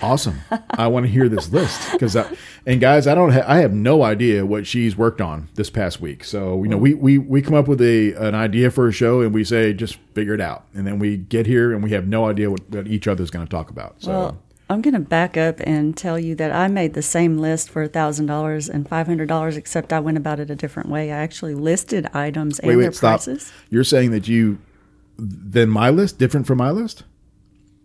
Awesome! 0.00 0.40
I 0.70 0.88
want 0.88 1.06
to 1.06 1.12
hear 1.12 1.28
this 1.28 1.52
list 1.52 1.92
because, 1.92 2.16
and 2.66 2.80
guys, 2.80 3.06
I 3.06 3.14
don't, 3.14 3.32
ha- 3.32 3.44
I 3.46 3.58
have 3.58 3.72
no 3.72 4.02
idea 4.02 4.44
what 4.44 4.66
she's 4.66 4.96
worked 4.96 5.20
on 5.20 5.48
this 5.54 5.70
past 5.70 6.00
week. 6.00 6.24
So 6.24 6.62
you 6.62 6.68
know, 6.68 6.78
we 6.78 6.94
we 6.94 7.18
we 7.18 7.42
come 7.42 7.54
up 7.54 7.68
with 7.68 7.80
a 7.80 8.12
an 8.14 8.34
idea 8.34 8.70
for 8.70 8.88
a 8.88 8.92
show 8.92 9.20
and 9.20 9.32
we 9.32 9.44
say 9.44 9.72
just 9.72 9.96
figure 10.14 10.34
it 10.34 10.40
out, 10.40 10.64
and 10.74 10.86
then 10.86 10.98
we 10.98 11.18
get 11.18 11.46
here 11.46 11.72
and 11.72 11.82
we 11.82 11.90
have 11.90 12.06
no 12.08 12.26
idea 12.26 12.50
what, 12.50 12.68
what 12.70 12.86
each 12.88 13.06
other's 13.06 13.30
going 13.30 13.46
to 13.46 13.50
talk 13.50 13.70
about. 13.70 14.02
So. 14.02 14.10
Well, 14.10 14.42
I'm 14.72 14.80
going 14.80 14.94
to 14.94 15.00
back 15.00 15.36
up 15.36 15.60
and 15.60 15.94
tell 15.94 16.18
you 16.18 16.34
that 16.36 16.50
I 16.50 16.66
made 16.66 16.94
the 16.94 17.02
same 17.02 17.36
list 17.36 17.68
for 17.68 17.86
$1,000 17.86 18.70
and 18.70 18.88
$500, 18.88 19.56
except 19.58 19.92
I 19.92 20.00
went 20.00 20.16
about 20.16 20.40
it 20.40 20.48
a 20.48 20.56
different 20.56 20.88
way. 20.88 21.12
I 21.12 21.16
actually 21.16 21.54
listed 21.54 22.06
items 22.14 22.58
and 22.58 22.68
wait, 22.68 22.76
wait, 22.76 22.82
their 22.84 22.92
stop. 22.92 23.22
prices. 23.22 23.52
You're 23.68 23.84
saying 23.84 24.12
that 24.12 24.28
you, 24.28 24.58
then 25.18 25.68
my 25.68 25.90
list, 25.90 26.18
different 26.18 26.46
from 26.46 26.56
my 26.56 26.70
list? 26.70 27.04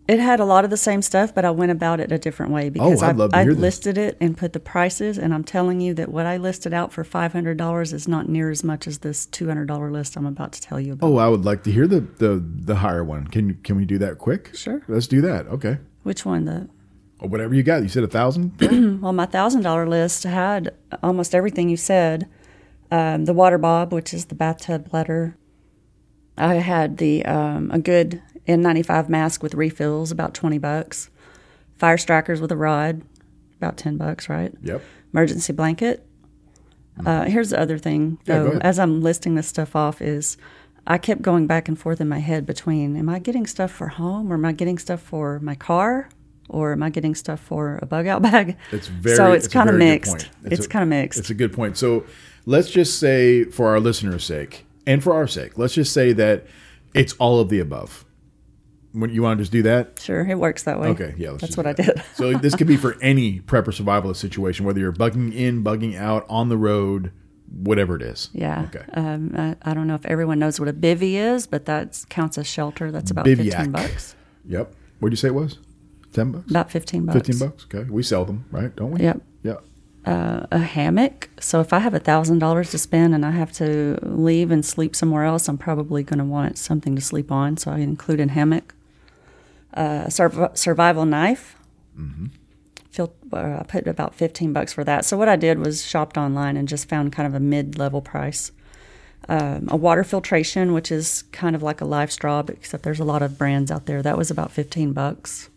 It 0.08 0.20
had 0.20 0.40
a 0.40 0.46
lot 0.46 0.64
of 0.64 0.70
the 0.70 0.78
same 0.78 1.02
stuff, 1.02 1.34
but 1.34 1.44
I 1.44 1.50
went 1.50 1.70
about 1.70 2.00
it 2.00 2.10
a 2.10 2.18
different 2.18 2.50
way 2.50 2.70
because 2.70 3.02
oh, 3.02 3.28
I, 3.32 3.42
I 3.42 3.44
listed 3.44 3.98
it 3.98 4.16
and 4.22 4.38
put 4.38 4.54
the 4.54 4.60
prices. 4.60 5.18
And 5.18 5.34
I'm 5.34 5.44
telling 5.44 5.82
you 5.82 5.92
that 5.94 6.08
what 6.08 6.24
I 6.24 6.38
listed 6.38 6.72
out 6.72 6.94
for 6.94 7.04
$500 7.04 7.92
is 7.92 8.08
not 8.08 8.26
near 8.26 8.50
as 8.50 8.64
much 8.64 8.86
as 8.86 9.00
this 9.00 9.26
$200 9.26 9.92
list 9.92 10.16
I'm 10.16 10.24
about 10.24 10.52
to 10.52 10.62
tell 10.62 10.80
you 10.80 10.94
about. 10.94 11.06
Oh, 11.06 11.18
I 11.18 11.28
would 11.28 11.44
like 11.44 11.62
to 11.64 11.70
hear 11.70 11.86
the, 11.86 12.00
the, 12.00 12.42
the 12.42 12.76
higher 12.76 13.04
one. 13.04 13.26
Can, 13.26 13.56
can 13.62 13.76
we 13.76 13.84
do 13.84 13.98
that 13.98 14.16
quick? 14.16 14.56
Sure. 14.56 14.82
Let's 14.88 15.06
do 15.06 15.20
that. 15.20 15.46
Okay. 15.48 15.76
Which 16.04 16.24
one? 16.24 16.46
The 16.46 16.70
or 17.20 17.28
whatever 17.28 17.54
you 17.54 17.62
got. 17.62 17.82
You 17.82 17.88
said 17.88 18.04
a 18.04 18.08
thousand. 18.08 18.52
well, 19.02 19.12
my 19.12 19.26
thousand 19.26 19.62
dollar 19.62 19.86
list 19.86 20.24
had 20.24 20.74
almost 21.02 21.34
everything 21.34 21.68
you 21.68 21.76
said. 21.76 22.28
Um, 22.90 23.26
the 23.26 23.34
WaterBOB, 23.34 23.90
which 23.90 24.14
is 24.14 24.26
the 24.26 24.34
bathtub 24.34 24.90
bladder. 24.90 25.36
I 26.36 26.54
had 26.54 26.98
the 26.98 27.24
um, 27.24 27.70
a 27.72 27.78
good 27.78 28.22
N95 28.48 29.08
mask 29.08 29.42
with 29.42 29.54
refills, 29.54 30.10
about 30.10 30.34
twenty 30.34 30.58
bucks. 30.58 31.10
Fire 31.76 31.98
strikers 31.98 32.40
with 32.40 32.50
a 32.50 32.56
rod, 32.56 33.02
about 33.56 33.76
ten 33.76 33.96
bucks, 33.96 34.28
right? 34.28 34.52
Yep. 34.62 34.82
Emergency 35.12 35.52
blanket. 35.52 36.04
Uh, 37.06 37.24
here's 37.26 37.50
the 37.50 37.60
other 37.60 37.78
thing, 37.78 38.18
though. 38.24 38.52
Yeah, 38.54 38.58
as 38.60 38.78
I'm 38.80 39.02
listing 39.02 39.36
this 39.36 39.46
stuff 39.46 39.76
off, 39.76 40.02
is 40.02 40.36
I 40.86 40.98
kept 40.98 41.22
going 41.22 41.46
back 41.46 41.68
and 41.68 41.78
forth 41.78 42.00
in 42.00 42.08
my 42.08 42.18
head 42.18 42.44
between: 42.44 42.96
Am 42.96 43.08
I 43.08 43.20
getting 43.20 43.46
stuff 43.46 43.70
for 43.70 43.88
home, 43.88 44.32
or 44.32 44.34
am 44.34 44.44
I 44.44 44.52
getting 44.52 44.78
stuff 44.78 45.00
for 45.00 45.38
my 45.40 45.54
car? 45.54 46.08
or 46.48 46.72
am 46.72 46.82
I 46.82 46.90
getting 46.90 47.14
stuff 47.14 47.40
for 47.40 47.78
a 47.82 47.86
bug 47.86 48.06
out 48.06 48.22
bag? 48.22 48.56
It's 48.72 48.88
very 48.88 49.16
so 49.16 49.32
it's, 49.32 49.44
it's 49.44 49.52
kind 49.52 49.68
of 49.68 49.76
mixed. 49.76 50.30
It's, 50.44 50.60
it's 50.60 50.66
kind 50.66 50.82
of 50.82 50.88
mixed. 50.88 51.18
It's 51.18 51.30
a 51.30 51.34
good 51.34 51.52
point. 51.52 51.76
So 51.76 52.04
let's 52.46 52.70
just 52.70 52.98
say, 52.98 53.44
for 53.44 53.68
our 53.68 53.80
listeners' 53.80 54.24
sake 54.24 54.64
and 54.86 55.02
for 55.02 55.12
our 55.12 55.26
sake, 55.26 55.58
let's 55.58 55.74
just 55.74 55.92
say 55.92 56.12
that 56.14 56.46
it's 56.94 57.12
all 57.14 57.40
of 57.40 57.48
the 57.48 57.60
above. 57.60 58.04
When 58.92 59.10
you 59.10 59.22
want 59.22 59.38
to 59.38 59.42
just 59.42 59.52
do 59.52 59.62
that? 59.62 60.00
Sure, 60.00 60.26
it 60.26 60.38
works 60.38 60.62
that 60.62 60.80
way. 60.80 60.88
Okay, 60.88 61.14
yeah, 61.18 61.36
that's 61.38 61.56
what 61.56 61.64
that. 61.64 61.78
I 61.78 61.82
did. 61.82 62.02
so 62.14 62.32
this 62.38 62.54
could 62.54 62.66
be 62.66 62.76
for 62.76 62.96
any 63.02 63.40
prep 63.40 63.68
or 63.68 63.72
survivalist 63.72 64.16
situation, 64.16 64.64
whether 64.64 64.80
you're 64.80 64.92
bugging 64.92 65.34
in, 65.34 65.62
bugging 65.62 65.96
out, 65.96 66.24
on 66.28 66.48
the 66.48 66.56
road, 66.56 67.12
whatever 67.50 67.96
it 67.96 68.02
is. 68.02 68.30
Yeah. 68.32 68.68
Okay. 68.74 68.84
Um, 68.94 69.34
I, 69.36 69.56
I, 69.62 69.74
don't 69.74 69.86
know 69.86 69.94
if 69.94 70.06
everyone 70.06 70.38
knows 70.38 70.58
what 70.58 70.68
a 70.68 70.72
bivy 70.72 71.14
is, 71.14 71.46
but 71.46 71.66
that 71.66 72.04
counts 72.08 72.38
as 72.38 72.46
shelter. 72.46 72.90
That's 72.90 73.10
about 73.10 73.24
Bivouac. 73.24 73.52
fifteen 73.52 73.72
bucks. 73.72 74.14
Yep. 74.46 74.74
What 75.00 75.10
did 75.10 75.12
you 75.12 75.16
say 75.16 75.28
it 75.28 75.34
was? 75.34 75.58
Ten 76.12 76.32
bucks. 76.32 76.50
About 76.50 76.70
fifteen 76.70 77.04
bucks. 77.04 77.16
Fifteen 77.16 77.38
bucks. 77.38 77.64
Okay, 77.64 77.88
we 77.90 78.02
sell 78.02 78.24
them, 78.24 78.44
right? 78.50 78.74
Don't 78.74 78.92
we? 78.92 79.00
Yep. 79.00 79.22
Yeah. 79.42 79.56
Uh, 80.04 80.46
a 80.50 80.58
hammock. 80.58 81.28
So 81.38 81.60
if 81.60 81.72
I 81.72 81.80
have 81.80 81.92
a 81.92 81.98
thousand 81.98 82.38
dollars 82.38 82.70
to 82.70 82.78
spend 82.78 83.14
and 83.14 83.26
I 83.26 83.32
have 83.32 83.52
to 83.54 83.98
leave 84.02 84.50
and 84.50 84.64
sleep 84.64 84.96
somewhere 84.96 85.24
else, 85.24 85.48
I'm 85.48 85.58
probably 85.58 86.02
going 86.02 86.18
to 86.18 86.24
want 86.24 86.56
something 86.56 86.94
to 86.96 87.02
sleep 87.02 87.30
on. 87.30 87.56
So 87.58 87.70
I 87.70 87.78
include 87.78 88.20
a 88.20 88.28
hammock. 88.28 88.74
Uh, 89.78 90.04
a 90.06 90.10
sur- 90.10 90.50
survival 90.54 91.04
knife. 91.06 91.56
Mm-hmm. 91.98 92.26
Uh, 93.32 93.58
I 93.60 93.64
put 93.68 93.86
about 93.86 94.14
fifteen 94.14 94.52
bucks 94.52 94.72
for 94.72 94.82
that. 94.82 95.04
So 95.04 95.16
what 95.16 95.28
I 95.28 95.36
did 95.36 95.58
was 95.60 95.84
shopped 95.84 96.16
online 96.18 96.56
and 96.56 96.66
just 96.66 96.88
found 96.88 97.12
kind 97.12 97.26
of 97.28 97.34
a 97.34 97.38
mid-level 97.40 98.02
price. 98.02 98.50
Um, 99.28 99.68
a 99.70 99.76
water 99.76 100.02
filtration, 100.04 100.72
which 100.72 100.90
is 100.90 101.22
kind 101.30 101.54
of 101.54 101.62
like 101.62 101.80
a 101.80 101.84
LifeStraw, 101.84 102.48
except 102.50 102.82
there's 102.82 102.98
a 102.98 103.04
lot 103.04 103.22
of 103.22 103.36
brands 103.38 103.70
out 103.70 103.86
there. 103.86 104.02
That 104.02 104.16
was 104.18 104.30
about 104.32 104.50
fifteen 104.50 104.92
bucks. 104.92 105.48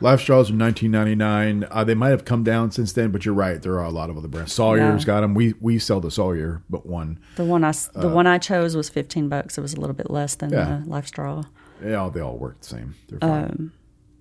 LifeStraws 0.00 0.50
are 0.50 0.54
19.99. 0.54 1.68
Uh, 1.70 1.84
they 1.84 1.94
might 1.94 2.08
have 2.08 2.24
come 2.24 2.42
down 2.42 2.72
since 2.72 2.92
then, 2.92 3.12
but 3.12 3.24
you're 3.24 3.34
right. 3.34 3.62
There 3.62 3.78
are 3.78 3.84
a 3.84 3.90
lot 3.90 4.10
of 4.10 4.16
other 4.18 4.26
brands. 4.26 4.52
Sawyer's 4.52 5.02
Yeah. 5.02 5.06
got 5.06 5.20
them. 5.20 5.34
We 5.34 5.54
we 5.60 5.78
sell 5.78 6.00
the 6.00 6.10
Sawyer, 6.10 6.62
but 6.68 6.84
one. 6.86 7.18
The 7.36 7.44
one 7.44 7.62
I 7.62 7.72
the 7.94 8.08
one 8.08 8.26
I 8.26 8.38
chose 8.38 8.74
was 8.74 8.88
fifteen 8.88 9.28
bucks. 9.28 9.56
It 9.56 9.60
was 9.60 9.74
a 9.74 9.80
little 9.80 9.94
bit 9.94 10.10
less 10.10 10.34
than 10.34 10.50
Yeah. 10.50 10.80
the 10.84 10.90
LifeStraw. 10.90 11.44
They 11.44 11.48
all 11.94 12.10
they 12.10 12.20
all 12.20 12.36
work 12.36 12.60
the 12.60 12.66
same. 12.66 12.94
They're 13.08 13.18
fine. 13.18 13.72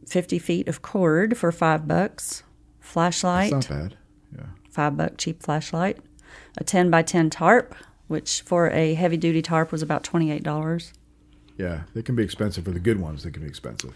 50 0.07 0.39
feet 0.39 0.67
of 0.67 0.81
cord 0.81 1.37
for 1.37 1.51
five 1.51 1.87
bucks. 1.87 2.43
Flashlight, 2.79 3.53
it's 3.53 3.69
not 3.69 3.79
bad. 3.79 3.97
Yeah. 4.35 4.45
five 4.69 4.97
buck 4.97 5.17
cheap 5.17 5.41
flashlight. 5.43 5.97
A 6.57 6.63
10 6.63 6.89
by 6.89 7.01
10 7.01 7.29
tarp, 7.29 7.75
which 8.07 8.41
for 8.41 8.69
a 8.71 8.93
heavy 8.95 9.17
duty 9.17 9.41
tarp 9.41 9.71
was 9.71 9.81
about 9.81 10.03
$28. 10.03 10.91
Yeah, 11.57 11.81
they 11.93 12.01
can 12.01 12.15
be 12.15 12.23
expensive 12.23 12.65
for 12.65 12.71
the 12.71 12.79
good 12.79 12.99
ones. 12.99 13.23
They 13.23 13.31
can 13.31 13.43
be 13.43 13.47
expensive. 13.47 13.93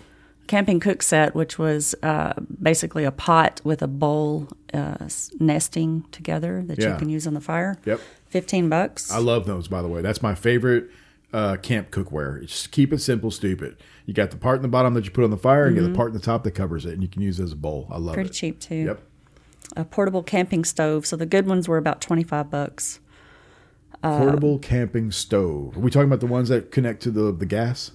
Camping 0.48 0.80
cook 0.80 1.02
set, 1.02 1.34
which 1.34 1.58
was 1.58 1.96
uh, 2.04 2.34
basically 2.62 3.04
a 3.04 3.12
pot 3.12 3.60
with 3.64 3.82
a 3.82 3.88
bowl 3.88 4.48
uh, 4.74 5.08
nesting 5.40 6.06
together 6.12 6.64
that 6.68 6.78
Yeah. 6.80 6.94
you 6.94 7.00
can 7.00 7.10
use 7.10 7.26
on 7.26 7.34
the 7.34 7.42
fire. 7.42 7.78
Yep. 7.86 8.00
15 8.28 8.70
bucks. 8.70 9.12
I 9.12 9.18
love 9.18 9.48
those, 9.48 9.68
by 9.68 9.82
the 9.82 9.88
way. 9.88 10.02
That's 10.02 10.22
my 10.22 10.36
favorite 10.36 10.90
uh, 11.36 11.58
camp 11.58 11.92
cookware. 11.92 12.42
Just 12.46 12.72
keep 12.72 12.94
it 12.94 13.00
simple, 13.00 13.30
stupid. 13.32 13.78
You 14.06 14.14
got 14.14 14.32
the 14.32 14.38
part 14.38 14.58
in 14.58 14.62
the 14.62 14.68
bottom 14.68 14.94
that 14.94 15.06
you 15.06 15.12
put 15.12 15.24
on 15.24 15.32
the 15.32 15.38
fire, 15.38 15.66
and 15.66 15.76
you 15.76 15.82
got 15.84 15.90
the 15.90 15.96
part 15.96 16.10
in 16.10 16.14
the 16.14 16.20
top 16.24 16.44
that 16.44 16.52
covers 16.52 16.86
it, 16.86 16.94
and 16.94 17.02
you 17.02 17.10
can 17.10 17.22
use 17.22 17.40
it 17.40 17.44
as 17.44 17.52
a 17.52 17.56
bowl. 17.56 17.88
I 17.92 17.96
love 17.98 18.04
Mm-hmm. 18.04 18.14
Pretty 18.14 18.30
cheap 18.30 18.60
too. 18.60 18.76
Yep. 18.76 19.02
A 19.76 19.84
portable 19.86 20.24
camping 20.24 20.64
stove. 20.64 21.06
So 21.06 21.16
the 21.16 21.26
good 21.26 21.48
ones 21.48 21.68
were 21.68 21.78
about 21.78 22.00
25 22.02 22.50
bucks. 22.50 23.00
Uh, 24.04 24.20
Portable 24.20 24.60
camping 24.60 25.12
stove. 25.12 25.76
Are 25.76 25.80
we 25.80 25.90
talking 25.90 26.08
about 26.08 26.20
the 26.20 26.28
ones 26.28 26.50
that 26.50 26.70
connect 26.72 27.02
to 27.04 27.12
the 27.12 27.32
the 27.32 27.46
gas? 27.46 27.92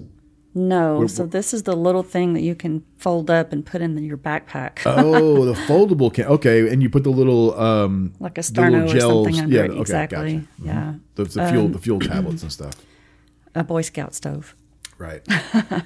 No, 0.52 0.98
What- 1.00 1.10
so 1.12 1.26
this 1.26 1.54
is 1.54 1.62
the 1.62 1.76
little 1.76 2.02
thing 2.02 2.32
that 2.34 2.40
you 2.40 2.56
can 2.56 2.82
fold 2.96 3.30
up 3.30 3.52
and 3.52 3.64
put 3.64 3.80
in 3.82 3.96
your 4.02 4.16
backpack. 4.18 4.80
Oh, 4.84 5.44
the 5.44 5.52
foldable 5.52 6.12
can. 6.12 6.24
Okay, 6.26 6.68
and 6.68 6.82
you 6.82 6.90
put 6.90 7.04
the 7.04 7.10
little 7.10 7.56
um 7.58 8.12
like 8.18 8.36
a 8.36 8.40
sterno 8.40 8.92
or 8.92 8.98
something 9.00 9.38
under 9.38 9.54
Yeah, 9.56 9.62
it. 9.64 9.70
okay, 9.70 9.80
exactly. 9.80 10.18
gotcha. 10.18 10.46
Mhm. 10.62 10.66
Yeah. 10.66 10.94
The, 11.14 11.24
the 11.24 11.46
fuel 11.48 11.68
the 11.68 11.78
fuel 11.78 12.00
tablets 12.00 12.42
and 12.42 12.50
stuff. 12.50 12.74
A 13.54 13.64
Boy 13.64 13.82
Scout 13.82 14.14
stove. 14.14 14.54
Right. 14.98 15.26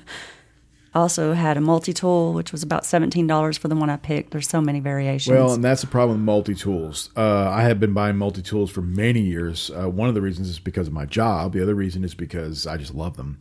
Also 0.94 1.32
had 1.32 1.56
a 1.56 1.60
multi 1.60 1.92
tool, 1.92 2.32
which 2.34 2.52
was 2.52 2.62
about 2.62 2.86
seventeen 2.86 3.26
dollars 3.26 3.58
for 3.58 3.66
the 3.66 3.74
one 3.74 3.90
I 3.90 3.96
picked. 3.96 4.30
There's 4.30 4.48
so 4.48 4.60
many 4.60 4.78
variations. 4.78 5.34
Well, 5.34 5.52
and 5.54 5.64
that's 5.64 5.80
the 5.80 5.88
problem 5.88 6.18
with 6.18 6.24
multi 6.24 6.54
tools. 6.54 7.10
Uh, 7.16 7.50
I 7.50 7.62
have 7.62 7.80
been 7.80 7.92
buying 7.92 8.16
multi 8.16 8.42
tools 8.42 8.70
for 8.70 8.80
many 8.80 9.20
years. 9.20 9.72
Uh, 9.72 9.90
one 9.90 10.08
of 10.08 10.14
the 10.14 10.20
reasons 10.20 10.48
is 10.48 10.60
because 10.60 10.86
of 10.86 10.92
my 10.92 11.04
job. 11.04 11.52
The 11.52 11.62
other 11.62 11.74
reason 11.74 12.04
is 12.04 12.14
because 12.14 12.64
I 12.64 12.76
just 12.76 12.94
love 12.94 13.16
them. 13.16 13.40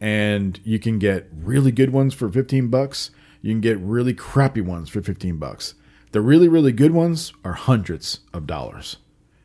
And 0.00 0.58
you 0.64 0.78
can 0.78 0.98
get 0.98 1.28
really 1.30 1.72
good 1.72 1.90
ones 1.90 2.14
for 2.14 2.30
15 2.30 2.68
bucks. 2.68 3.10
You 3.42 3.52
can 3.52 3.60
get 3.60 3.78
really 3.78 4.14
crappy 4.14 4.62
ones 4.62 4.88
for 4.88 5.02
15 5.02 5.36
bucks. 5.36 5.74
The 6.12 6.22
really, 6.22 6.48
really 6.48 6.72
good 6.72 6.92
ones 6.92 7.34
are 7.44 7.52
hundreds 7.52 8.20
of 8.32 8.46
dollars. 8.46 8.96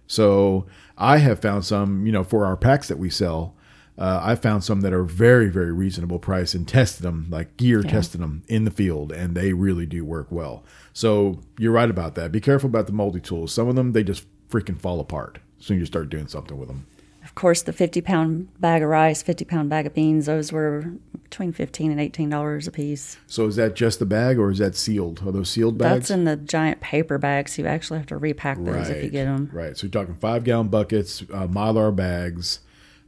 So 0.07 0.65
I 0.97 1.17
have 1.17 1.41
found 1.41 1.65
some, 1.65 2.05
you 2.05 2.11
know, 2.13 2.23
for 2.23 2.45
our 2.45 2.55
packs 2.55 2.87
that 2.87 2.97
we 2.97 3.09
sell. 3.09 3.55
Uh, 3.99 4.21
I 4.23 4.35
found 4.35 4.63
some 4.63 4.79
that 4.81 4.93
are 4.93 5.03
very, 5.03 5.49
very 5.49 5.73
reasonable 5.73 6.19
price 6.19 6.53
and 6.53 6.65
tested 6.65 7.03
them, 7.03 7.27
like 7.29 7.57
gear 7.57 7.83
tested 7.83 8.21
them 8.21 8.43
in 8.47 8.63
the 8.63 8.71
field, 8.71 9.11
and 9.11 9.35
they 9.35 9.51
really 9.51 9.85
do 9.85 10.05
work 10.05 10.27
well. 10.31 10.63
So 10.93 11.41
you're 11.57 11.73
right 11.73 11.89
about 11.89 12.15
that. 12.15 12.31
Be 12.31 12.39
careful 12.39 12.69
about 12.69 12.87
the 12.87 12.93
multi 12.93 13.19
tools. 13.19 13.51
Some 13.51 13.67
of 13.67 13.75
them 13.75 13.91
they 13.91 14.03
just 14.03 14.25
freaking 14.49 14.79
fall 14.79 15.01
apart 15.01 15.39
as 15.59 15.65
soon 15.65 15.77
as 15.77 15.81
you 15.81 15.85
start 15.85 16.09
doing 16.09 16.27
something 16.27 16.57
with 16.57 16.69
them. 16.69 16.85
of 17.25 17.35
course, 17.35 17.61
the 17.61 17.73
fifty 17.73 17.99
pound 17.99 18.47
bag 18.61 18.81
of 18.81 18.87
rice, 18.89 19.21
fifty 19.21 19.43
pound 19.43 19.69
bag 19.69 19.85
of 19.85 19.93
beans, 19.93 20.27
those 20.27 20.53
were 20.53 20.93
between 21.23 21.51
fifteen 21.51 21.91
and 21.91 21.99
eighteen 21.99 22.29
dollars 22.29 22.67
a 22.67 22.71
piece. 22.71 23.17
So 23.27 23.47
is 23.47 23.57
that 23.57 23.75
just 23.75 23.99
the 23.99 24.05
bag, 24.05 24.39
or 24.39 24.49
is 24.49 24.59
that 24.59 24.75
sealed? 24.77 25.21
Are 25.27 25.31
those 25.33 25.49
sealed 25.49 25.77
bags? 25.77 26.07
That's 26.07 26.11
in 26.11 26.23
the 26.23 26.37
giant 26.37 26.79
paper 26.79 27.17
bags. 27.17 27.57
You 27.57 27.67
actually 27.67 27.99
have 27.99 28.07
to 28.07 28.17
repack 28.17 28.63
those 28.63 28.87
if 28.89 29.03
you 29.03 29.09
get 29.09 29.25
them. 29.25 29.49
Right. 29.51 29.77
So 29.77 29.87
you're 29.87 29.91
talking 29.91 30.15
five 30.15 30.45
gallon 30.45 30.69
buckets, 30.69 31.21
uh, 31.33 31.47
mylar 31.47 31.93
bags. 31.93 32.61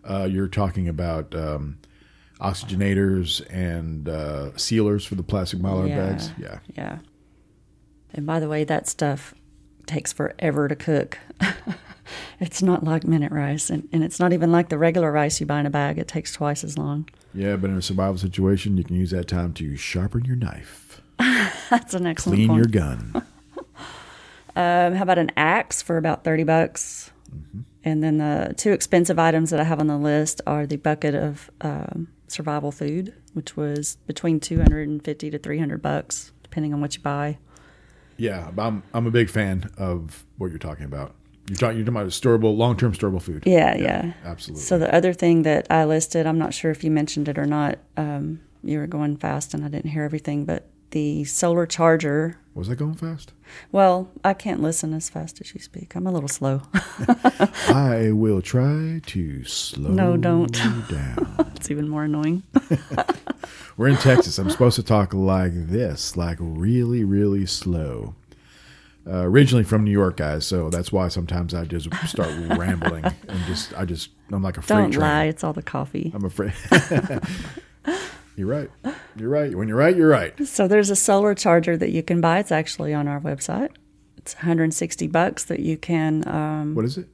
Uh, 0.03 0.27
you're 0.29 0.47
talking 0.47 0.87
about 0.87 1.33
um, 1.35 1.77
oxygenators 2.39 3.41
and 3.51 4.09
uh, 4.09 4.55
sealers 4.57 5.05
for 5.05 5.15
the 5.15 5.23
plastic 5.23 5.59
mylar 5.59 5.87
Yeah. 5.89 5.95
bags. 6.09 6.31
Yeah. 6.39 6.59
Yeah. 6.75 6.97
And 8.13 8.25
by 8.25 8.39
the 8.39 8.49
way, 8.49 8.63
that 8.63 8.87
stuff 8.87 9.33
takes 9.85 10.11
forever 10.11 10.67
to 10.67 10.75
cook. 10.75 11.17
it's 12.39 12.61
not 12.61 12.83
like 12.83 13.05
minute 13.05 13.31
rice, 13.31 13.69
and, 13.69 13.87
and 13.93 14.03
it's 14.03 14.19
not 14.19 14.33
even 14.33 14.51
like 14.51 14.69
the 14.69 14.77
regular 14.77 15.11
rice 15.11 15.39
you 15.39 15.45
buy 15.45 15.59
in 15.59 15.65
a 15.65 15.69
bag. 15.69 15.97
It 15.97 16.07
takes 16.07 16.33
twice 16.33 16.63
as 16.63 16.77
long. 16.77 17.07
Yeah, 17.33 17.55
but 17.55 17.69
in 17.69 17.77
a 17.77 17.81
survival 17.81 18.17
situation, 18.17 18.75
you 18.77 18.83
can 18.83 18.95
use 18.95 19.11
that 19.11 19.27
time 19.27 19.53
to 19.53 19.77
sharpen 19.77 20.25
your 20.25 20.35
knife, 20.35 21.01
That's 21.69 21.93
an 21.93 22.05
excellent 22.05 22.35
clean 22.37 22.47
point. 22.49 22.57
your 22.57 22.67
gun. 22.67 23.25
Um, 24.53 24.95
how 24.95 25.03
about 25.03 25.17
an 25.17 25.31
axe 25.37 25.81
for 25.81 25.95
about 25.95 26.25
30 26.25 26.43
bucks? 26.43 27.09
Mm-hmm. 27.33 27.61
And 27.83 28.03
then 28.03 28.17
the 28.17 28.53
two 28.57 28.71
expensive 28.71 29.17
items 29.17 29.49
that 29.49 29.59
I 29.59 29.63
have 29.63 29.79
on 29.79 29.87
the 29.87 29.97
list 29.97 30.41
are 30.45 30.67
the 30.67 30.77
bucket 30.77 31.15
of 31.15 31.49
um, 31.61 32.09
survival 32.27 32.71
food, 32.71 33.13
which 33.33 33.57
was 33.57 33.97
between 34.07 34.39
250 34.39 35.31
to 35.31 35.37
300 35.39 35.81
bucks, 35.81 36.31
depending 36.43 36.73
on 36.73 36.81
what 36.81 36.95
you 36.95 37.01
buy. 37.01 37.37
yeah, 38.17 38.51
I'm 38.57 38.83
I'm 38.93 39.07
a 39.07 39.11
big 39.11 39.29
fan 39.29 39.71
of 39.77 40.25
what 40.37 40.51
you're 40.51 40.59
talking 40.59 40.85
about. 40.85 41.15
You're 41.47 41.57
talking 41.57 41.77
you're 41.77 41.85
talking 41.85 42.01
about 42.01 42.11
storable, 42.11 42.55
long 42.55 42.77
term 42.77 42.93
storable 42.93 43.21
food. 43.21 43.43
Yeah, 43.45 43.75
yeah. 43.75 44.13
absolutely. 44.23 44.63
So 44.63 44.77
the 44.77 44.93
other 44.93 45.11
thing 45.11 45.41
that 45.43 45.67
I 45.71 45.85
listed, 45.85 46.27
I'm 46.27 46.37
not 46.37 46.53
sure 46.53 46.71
if 46.71 46.83
you 46.83 46.91
mentioned 46.91 47.27
it 47.27 47.37
or 47.39 47.45
not. 47.45 47.79
Um, 47.97 48.41
you 48.63 48.77
were 48.77 48.87
going 48.87 49.17
fast 49.17 49.53
and 49.55 49.65
I 49.65 49.69
didn't 49.69 49.89
hear 49.89 50.03
everything, 50.03 50.45
but 50.45 50.67
the 50.91 51.23
solar 51.25 51.65
charger. 51.65 52.37
Was 52.53 52.67
that 52.67 52.75
going 52.75 52.95
fast? 52.95 53.31
Well, 53.71 54.09
I 54.23 54.33
can't 54.33 54.61
listen 54.61 54.93
as 54.93 55.09
fast 55.09 55.39
as 55.41 55.53
you 55.53 55.61
speak. 55.61 55.95
I'm 55.95 56.05
a 56.07 56.11
little 56.11 56.27
slow. 56.29 56.61
I 57.69 58.11
will 58.13 58.41
try 58.41 59.01
to 59.05 59.43
slow 59.45 59.89
No, 59.89 60.17
don't. 60.17 60.51
down. 60.53 61.35
it's 61.55 61.71
even 61.71 61.87
more 61.89 62.03
annoying. 62.05 62.43
We're 63.77 63.87
in 63.87 63.95
Texas. 63.97 64.37
I'm 64.37 64.49
supposed 64.49 64.75
to 64.75 64.83
talk 64.83 65.13
like 65.13 65.53
this, 65.53 66.15
like 66.17 66.37
really, 66.39 67.03
really 67.03 67.45
slow. 67.45 68.15
Uh, 69.07 69.23
originally 69.23 69.63
from 69.63 69.83
New 69.83 69.91
York, 69.91 70.17
guys, 70.17 70.45
so 70.45 70.69
that's 70.69 70.91
why 70.91 71.07
sometimes 71.07 71.53
I 71.55 71.65
just 71.65 71.87
start 72.07 72.29
rambling 72.57 73.03
and 73.05 73.45
just 73.47 73.73
I 73.75 73.83
just 73.85 74.09
I'm 74.31 74.43
like 74.43 74.57
a 74.57 74.61
freight 74.61 74.77
Don't 74.77 74.91
train. 74.91 75.01
lie. 75.01 75.23
It's 75.23 75.43
all 75.43 75.53
the 75.53 75.63
coffee. 75.63 76.11
I'm 76.13 76.23
afraid. 76.25 76.53
You're 78.41 78.49
right. 78.49 78.71
You're 79.15 79.29
right. 79.29 79.55
When 79.55 79.67
you're 79.67 79.77
right, 79.77 79.95
you're 79.95 80.09
right. 80.09 80.47
So 80.47 80.67
there's 80.67 80.89
a 80.89 80.95
solar 80.95 81.35
charger 81.35 81.77
that 81.77 81.91
you 81.91 82.01
can 82.01 82.21
buy. 82.21 82.39
It's 82.39 82.51
actually 82.51 82.91
on 82.91 83.07
our 83.07 83.19
website. 83.19 83.69
It's 84.17 84.33
160 84.35 85.07
bucks 85.07 85.43
that 85.45 85.59
you 85.59 85.77
can 85.77 86.27
um, 86.27 86.73
What 86.73 86.85
is 86.85 86.97
it? 86.97 87.07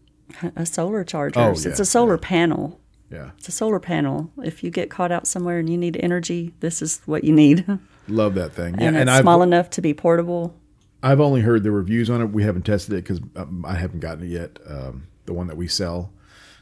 a 0.55 0.65
solar 0.65 1.03
charger. 1.03 1.39
Oh, 1.39 1.53
So 1.53 1.69
it's 1.69 1.81
a 1.81 1.85
solar 1.85 2.17
panel. 2.17 2.79
Yeah, 3.11 3.31
It's 3.37 3.49
a 3.49 3.51
solar 3.51 3.79
panel. 3.79 4.31
If 4.41 4.63
you 4.63 4.69
get 4.69 4.89
caught 4.89 5.11
out 5.11 5.27
somewhere 5.27 5.59
and 5.59 5.69
you 5.69 5.77
need 5.77 5.97
energy, 6.01 6.53
this 6.61 6.81
is 6.81 7.01
what 7.05 7.25
you 7.25 7.33
need. 7.33 7.65
love 8.07 8.35
that 8.35 8.53
thing. 8.53 8.79
Yeah, 8.79 8.87
and 8.87 8.97
it's 8.97 9.09
I've 9.11 9.21
small 9.21 9.41
enough 9.43 9.69
to 9.71 9.81
be 9.81 9.93
portable. 9.93 10.55
I've 11.03 11.19
only 11.19 11.41
heard 11.41 11.63
the 11.63 11.71
reviews 11.71 12.09
on 12.09 12.21
it. 12.21 12.27
We 12.27 12.43
haven't 12.43 12.63
tested 12.65 12.93
it 12.93 13.03
because 13.03 13.19
um, 13.35 13.65
I 13.67 13.75
haven't 13.75 13.99
gotten 13.99 14.23
it 14.23 14.29
yet. 14.29 14.59
Um, 14.67 15.07
the 15.25 15.33
one 15.33 15.47
that 15.47 15.57
we 15.57 15.67
sell, 15.67 16.11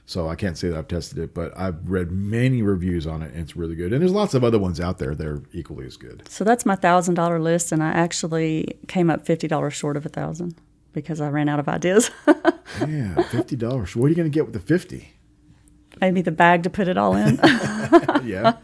so 0.06 0.28
I 0.30 0.36
can't 0.36 0.58
say 0.58 0.70
that 0.70 0.78
I've 0.78 0.88
tested 0.88 1.18
it. 1.18 1.34
But 1.34 1.52
I've 1.58 1.89
read 1.89 2.12
many 2.12 2.62
reviews 2.62 3.08
on 3.08 3.22
it, 3.22 3.32
and 3.34 3.41
it's 3.41 3.56
really 3.56 3.76
good. 3.76 3.91
And 3.94 4.02
there's 4.02 4.12
lots 4.12 4.34
of 4.34 4.44
other 4.44 4.60
ones 4.60 4.80
out 4.80 4.98
there 5.00 5.15
that 5.15 5.26
are 5.28 5.41
equally 5.54 5.86
as 5.86 5.98
good. 5.98 6.24
So 6.30 6.44
that's 6.44 6.65
my 6.65 6.76
thousand 6.76 7.15
dollar 7.15 7.39
list, 7.39 7.72
and 7.72 7.82
I 7.84 7.89
actually 7.89 8.78
came 8.88 9.10
up 9.10 9.26
fifty 9.26 9.48
dollars 9.48 9.74
short 9.74 9.98
of 9.98 10.06
a 10.06 10.10
thousand 10.10 10.56
because 10.94 11.20
I 11.22 11.30
ran 11.30 11.50
out 11.50 11.60
of 11.60 11.68
ideas. 11.68 12.12
Yeah, 12.88 13.22
fifty 13.30 13.56
dollars. 13.56 13.96
What 13.96 14.08
are 14.08 14.10
you 14.10 14.15
going 14.15 14.30
to 14.30 14.34
get 14.34 14.44
with 14.46 14.54
the 14.54 14.60
fifty? 14.60 15.13
Maybe 16.02 16.22
the 16.22 16.32
bag 16.32 16.63
to 16.63 16.70
put 16.70 16.88
it 16.89 16.98
all 16.98 17.15
in. 17.15 17.39
Yeah, 18.26 18.58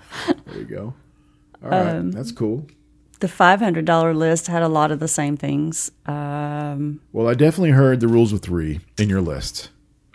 there 0.47 0.57
you 0.57 0.65
go. 0.65 0.93
All 1.63 1.69
right, 1.69 1.95
Um, 1.97 2.11
that's 2.11 2.31
cool. 2.31 2.65
the 3.19 3.27
five 3.27 3.59
hundred 3.59 3.85
dollar 3.85 4.13
list 4.13 4.47
had 4.47 4.63
a 4.63 4.67
lot 4.67 4.91
of 4.91 4.99
the 4.99 5.07
same 5.07 5.37
things. 5.37 5.91
Um, 6.07 6.99
Well, 7.13 7.27
I 7.29 7.35
definitely 7.35 7.71
heard 7.71 7.99
the 7.99 8.07
rules 8.07 8.33
of 8.33 8.41
three 8.41 8.79
in 8.97 9.07
your 9.07 9.21
list. 9.21 9.69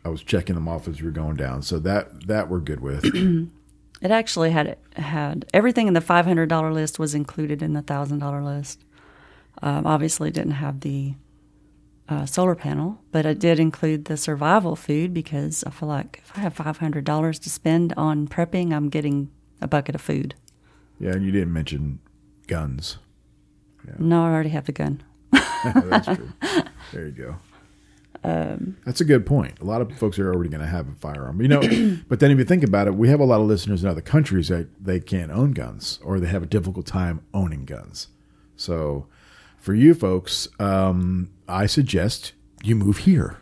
I 0.07 0.09
was 0.09 0.23
checking 0.23 0.55
them 0.55 0.69
off 0.69 0.87
as 0.87 1.01
we 1.01 1.07
were 1.07 1.11
going 1.13 1.35
down, 1.35 1.63
so 1.63 1.81
that 1.81 2.29
that 2.29 2.49
we're 2.49 2.61
good 2.61 2.79
with. 2.79 3.05
it 4.01 4.11
actually 4.13 4.53
had 4.53 4.79
had 4.95 5.45
everything 5.53 5.89
in 5.89 5.95
the 5.95 6.01
five 6.01 6.27
hundred 6.27 6.49
dollar 6.49 6.73
list 6.73 7.01
was 7.01 7.13
included 7.13 7.61
in 7.61 7.73
the 7.73 7.83
thousand 7.83 8.21
dollar 8.21 8.41
list. 8.41 8.85
Um, 9.63 9.85
obviously, 9.85 10.31
didn't 10.31 10.53
have 10.53 10.81
the 10.81 11.15
uh, 12.09 12.25
solar 12.25 12.55
panel, 12.55 13.01
but 13.11 13.27
it 13.27 13.41
did 13.41 13.59
include 13.59 14.05
the 14.05 14.17
survival 14.17 14.77
food 14.77 15.13
because 15.13 15.65
I 15.65 15.71
feel 15.71 15.89
like 15.89 16.23
if 16.23 16.39
I 16.39 16.41
have 16.41 16.55
five 16.55 16.79
hundred 16.79 17.05
dollars 17.05 17.41
to 17.41 17.51
spend 17.51 17.93
on 17.97 18.29
prepping, 18.29 18.73
I'm 18.73 18.89
getting 18.89 19.29
a 19.61 19.67
bucket 19.67 19.97
of 19.97 20.01
food. 20.01 20.37
Yeah, 21.01 21.15
and 21.15 21.25
you 21.25 21.33
didn't 21.33 21.53
mention 21.53 21.99
guns. 22.47 22.99
Yeah. 23.85 23.95
No, 23.99 24.23
I 24.23 24.31
already 24.31 24.51
have 24.51 24.67
the 24.67 24.73
gun. 24.73 25.03
That's 25.33 26.07
true. 26.07 26.33
There 26.93 27.07
you 27.07 27.11
go. 27.11 27.37
Um, 28.27 28.77
That's 28.85 29.01
a 29.01 29.05
good 29.05 29.25
point. 29.25 29.61
A 29.61 29.65
lot 29.65 29.81
of 29.81 29.97
folks 29.99 30.19
are 30.19 30.33
already 30.33 30.51
going 30.51 30.61
to 30.61 30.67
have 30.67 30.89
a 30.89 30.95
firearm, 30.97 31.41
you 31.41 31.47
know. 31.47 31.61
but 32.09 32.19
then, 32.19 32.33
if 32.33 32.39
you 32.39 32.45
think 32.45 32.65
about 32.65 32.89
it, 32.89 32.97
we 32.97 33.09
have 33.09 33.21
a 33.21 33.25
lot 33.25 33.41
of 33.41 33.47
listeners 33.47 33.85
in 33.85 33.89
other 33.89 34.01
countries 34.01 34.49
that 34.49 34.67
they 34.85 34.99
can't 34.99 35.31
own 35.31 35.53
guns 35.53 36.01
or 36.03 36.19
they 36.19 36.27
have 36.27 36.43
a 36.43 36.47
difficult 36.47 36.87
time 36.87 37.25
owning 37.33 37.65
guns. 37.65 38.09
So, 38.57 39.07
for 39.59 39.75
you 39.75 39.95
folks, 39.95 40.49
um, 40.59 41.31
I 41.49 41.67
suggest 41.67 42.33
you 42.65 42.75
move 42.75 42.99
here. 42.99 43.39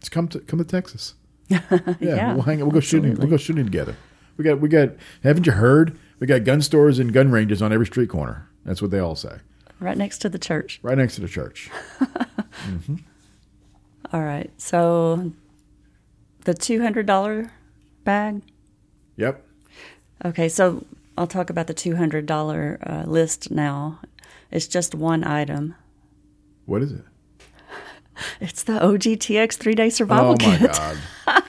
Let's 0.00 0.10
come 0.10 0.28
to 0.28 0.40
come 0.40 0.58
to 0.58 0.64
Texas. 0.64 1.14
Yeah, 1.48 1.62
yeah 1.98 2.34
we'll 2.34 2.42
hang. 2.42 2.58
We'll 2.58 2.70
go 2.72 2.80
shooting. 2.80 3.14
We'll 3.14 3.28
go 3.30 3.38
shooting 3.38 3.64
together. 3.64 3.96
We 4.36 4.44
got. 4.44 4.60
We 4.60 4.68
got. 4.68 4.90
Haven't 5.22 5.46
you 5.46 5.52
heard? 5.52 5.98
We 6.20 6.26
got 6.26 6.44
gun 6.44 6.60
stores 6.60 6.98
and 6.98 7.10
gun 7.10 7.30
ranges 7.30 7.62
on 7.62 7.72
every 7.72 7.86
street 7.86 8.10
corner. 8.10 8.50
That's 8.66 8.82
what 8.82 8.90
they 8.90 8.98
all 8.98 9.16
say. 9.16 9.38
Right 9.80 9.96
next 9.96 10.18
to 10.18 10.28
the 10.28 10.38
church. 10.38 10.78
Right 10.82 10.98
next 10.98 11.14
to 11.14 11.22
the 11.22 11.28
church. 11.28 11.70
mm-hmm. 12.00 12.96
All 14.12 14.22
right. 14.22 14.50
So 14.58 15.32
the 16.44 16.54
$200 16.54 17.50
bag? 18.04 18.42
Yep. 19.16 19.44
Okay. 20.24 20.48
So 20.48 20.84
I'll 21.18 21.26
talk 21.26 21.50
about 21.50 21.66
the 21.66 21.74
$200 21.74 22.78
uh, 22.88 23.04
list 23.08 23.50
now. 23.50 24.00
It's 24.50 24.68
just 24.68 24.94
one 24.94 25.24
item. 25.24 25.74
What 26.66 26.82
is 26.82 26.92
it? 26.92 27.04
It's 28.40 28.62
the 28.62 28.78
OGTX 28.78 29.56
three 29.58 29.74
day 29.74 29.90
survival 29.90 30.36
kit. 30.38 30.62
Oh 30.62 30.66
my 30.66 30.72
god! 31.26 31.44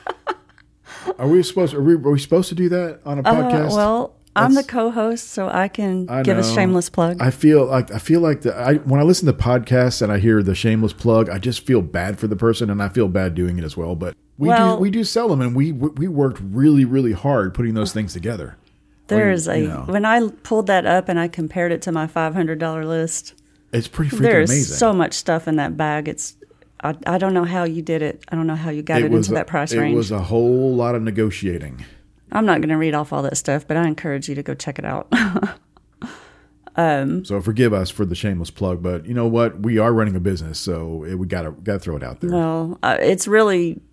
are 1.17 1.27
we 1.27 1.41
supposed? 1.41 1.73
Are 1.73 1.81
we, 1.81 1.93
are 1.93 1.97
we 2.11 2.19
supposed 2.19 2.49
to 2.49 2.55
do 2.55 2.67
that 2.67 2.99
on 3.05 3.19
a 3.19 3.21
uh, 3.25 3.33
podcast? 3.33 3.71
Uh, 3.71 3.75
well, 3.77 4.16
I'm 4.37 4.53
the 4.53 4.63
co-host, 4.63 5.29
so 5.29 5.49
I 5.49 5.67
can 5.67 6.09
I 6.09 6.23
give 6.23 6.37
a 6.37 6.43
shameless 6.43 6.89
plug. 6.89 7.21
I 7.21 7.31
feel 7.31 7.65
like 7.65 7.91
I 7.91 7.99
feel 7.99 8.21
like 8.21 8.41
the 8.41 8.55
I 8.55 8.75
when 8.75 8.99
I 8.99 9.03
listen 9.03 9.25
to 9.27 9.33
podcasts 9.33 10.01
and 10.01 10.11
I 10.11 10.19
hear 10.19 10.41
the 10.43 10.55
shameless 10.55 10.93
plug, 10.93 11.29
I 11.29 11.37
just 11.37 11.65
feel 11.65 11.81
bad 11.81 12.19
for 12.19 12.27
the 12.27 12.35
person, 12.35 12.69
and 12.69 12.81
I 12.81 12.89
feel 12.89 13.07
bad 13.07 13.35
doing 13.35 13.57
it 13.57 13.63
as 13.63 13.75
well. 13.75 13.95
But 13.95 14.15
we 14.37 14.49
well, 14.49 14.75
do 14.75 14.81
we 14.81 14.89
do 14.89 15.03
sell 15.03 15.27
them, 15.27 15.41
and 15.41 15.55
we 15.55 15.71
we 15.71 16.07
worked 16.07 16.39
really 16.41 16.85
really 16.85 17.13
hard 17.13 17.53
putting 17.53 17.73
those 17.73 17.93
things 17.93 18.13
together. 18.13 18.57
There's 19.07 19.47
a 19.47 19.61
know. 19.61 19.83
when 19.87 20.05
I 20.05 20.27
pulled 20.43 20.67
that 20.67 20.85
up 20.85 21.07
and 21.09 21.19
I 21.19 21.27
compared 21.27 21.71
it 21.71 21.81
to 21.83 21.91
my 21.91 22.07
five 22.07 22.33
hundred 22.33 22.59
dollar 22.59 22.85
list. 22.85 23.33
It's 23.73 23.87
pretty 23.87 24.15
freaking 24.15 24.19
There's 24.19 24.49
amazing. 24.49 24.75
so 24.77 24.93
much 24.93 25.13
stuff 25.13 25.47
in 25.47 25.57
that 25.57 25.75
bag. 25.75 26.07
It's 26.07 26.35
I, 26.83 26.95
I 27.05 27.17
don't 27.17 27.33
know 27.33 27.43
how 27.43 27.63
you 27.63 27.81
did 27.81 28.01
it. 28.01 28.23
I 28.29 28.35
don't 28.35 28.47
know 28.47 28.55
how 28.55 28.69
you 28.69 28.81
got 28.81 29.01
it, 29.01 29.05
it 29.05 29.13
into 29.13 29.31
a, 29.31 29.35
that 29.35 29.47
price 29.47 29.73
range. 29.73 29.93
It 29.93 29.97
was 29.97 30.11
a 30.11 30.19
whole 30.19 30.75
lot 30.75 30.95
of 30.95 31.01
negotiating. 31.01 31.83
I'm 32.31 32.45
not 32.45 32.59
going 32.59 32.69
to 32.69 32.77
read 32.77 32.93
off 32.93 33.13
all 33.13 33.21
that 33.23 33.37
stuff, 33.37 33.67
but 33.67 33.77
I 33.77 33.87
encourage 33.87 34.27
you 34.27 34.35
to 34.35 34.43
go 34.43 34.53
check 34.53 34.79
it 34.79 34.85
out. 34.85 35.07
um, 36.75 37.23
so 37.25 37.41
forgive 37.41 37.73
us 37.73 37.89
for 37.89 38.05
the 38.05 38.15
shameless 38.15 38.51
plug, 38.51 38.83
but 38.83 39.05
you 39.05 39.13
know 39.13 39.27
what? 39.27 39.61
We 39.61 39.77
are 39.77 39.93
running 39.93 40.15
a 40.15 40.19
business, 40.19 40.59
so 40.59 41.03
it, 41.03 41.15
we 41.15 41.27
got 41.27 41.43
to 41.43 41.51
got 41.51 41.73
to 41.73 41.79
throw 41.79 41.95
it 41.95 42.03
out 42.03 42.19
there. 42.19 42.31
Well, 42.31 42.79
uh, 42.83 42.97
it's 42.99 43.27
really. 43.27 43.81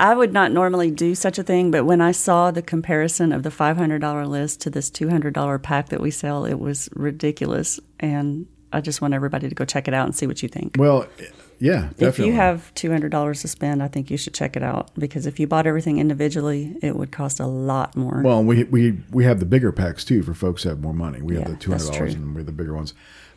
I 0.00 0.14
would 0.14 0.32
not 0.32 0.52
normally 0.52 0.92
do 0.92 1.16
such 1.16 1.40
a 1.40 1.42
thing, 1.42 1.72
but 1.72 1.84
when 1.84 2.00
I 2.00 2.12
saw 2.12 2.52
the 2.52 2.62
comparison 2.62 3.32
of 3.32 3.42
the 3.42 3.48
$500 3.48 4.26
list 4.28 4.60
to 4.60 4.70
this 4.70 4.92
$200 4.92 5.60
pack 5.60 5.88
that 5.88 6.00
we 6.00 6.12
sell, 6.12 6.44
it 6.44 6.60
was 6.60 6.88
ridiculous, 6.92 7.80
and 7.98 8.46
I 8.72 8.80
just 8.80 9.00
want 9.00 9.14
everybody 9.14 9.48
to 9.48 9.54
go 9.56 9.64
check 9.64 9.88
it 9.88 9.94
out 9.94 10.06
and 10.06 10.14
see 10.14 10.28
what 10.28 10.40
you 10.40 10.48
think. 10.48 10.76
Well, 10.78 11.08
yeah, 11.58 11.88
definitely. 11.90 12.06
If 12.08 12.18
you 12.18 12.32
have 12.34 12.74
two 12.74 12.90
hundred 12.90 13.10
dollars 13.10 13.42
to 13.42 13.48
spend, 13.48 13.82
I 13.82 13.88
think 13.88 14.10
you 14.10 14.16
should 14.16 14.34
check 14.34 14.56
it 14.56 14.62
out 14.62 14.90
because 14.96 15.26
if 15.26 15.40
you 15.40 15.46
bought 15.46 15.66
everything 15.66 15.98
individually, 15.98 16.76
it 16.82 16.96
would 16.96 17.10
cost 17.10 17.40
a 17.40 17.46
lot 17.46 17.96
more. 17.96 18.22
Well, 18.22 18.44
we 18.44 18.64
we 18.64 18.98
we 19.10 19.24
have 19.24 19.40
the 19.40 19.46
bigger 19.46 19.72
packs 19.72 20.04
too 20.04 20.22
for 20.22 20.34
folks 20.34 20.62
that 20.62 20.70
have 20.70 20.80
more 20.80 20.94
money. 20.94 21.20
We 21.20 21.34
yeah, 21.34 21.40
have 21.40 21.50
the 21.50 21.56
two 21.56 21.72
hundred 21.72 21.92
dollars 21.92 22.14
and 22.14 22.34
we 22.34 22.40
have 22.40 22.46
the 22.46 22.52
bigger 22.52 22.74
ones. 22.74 22.94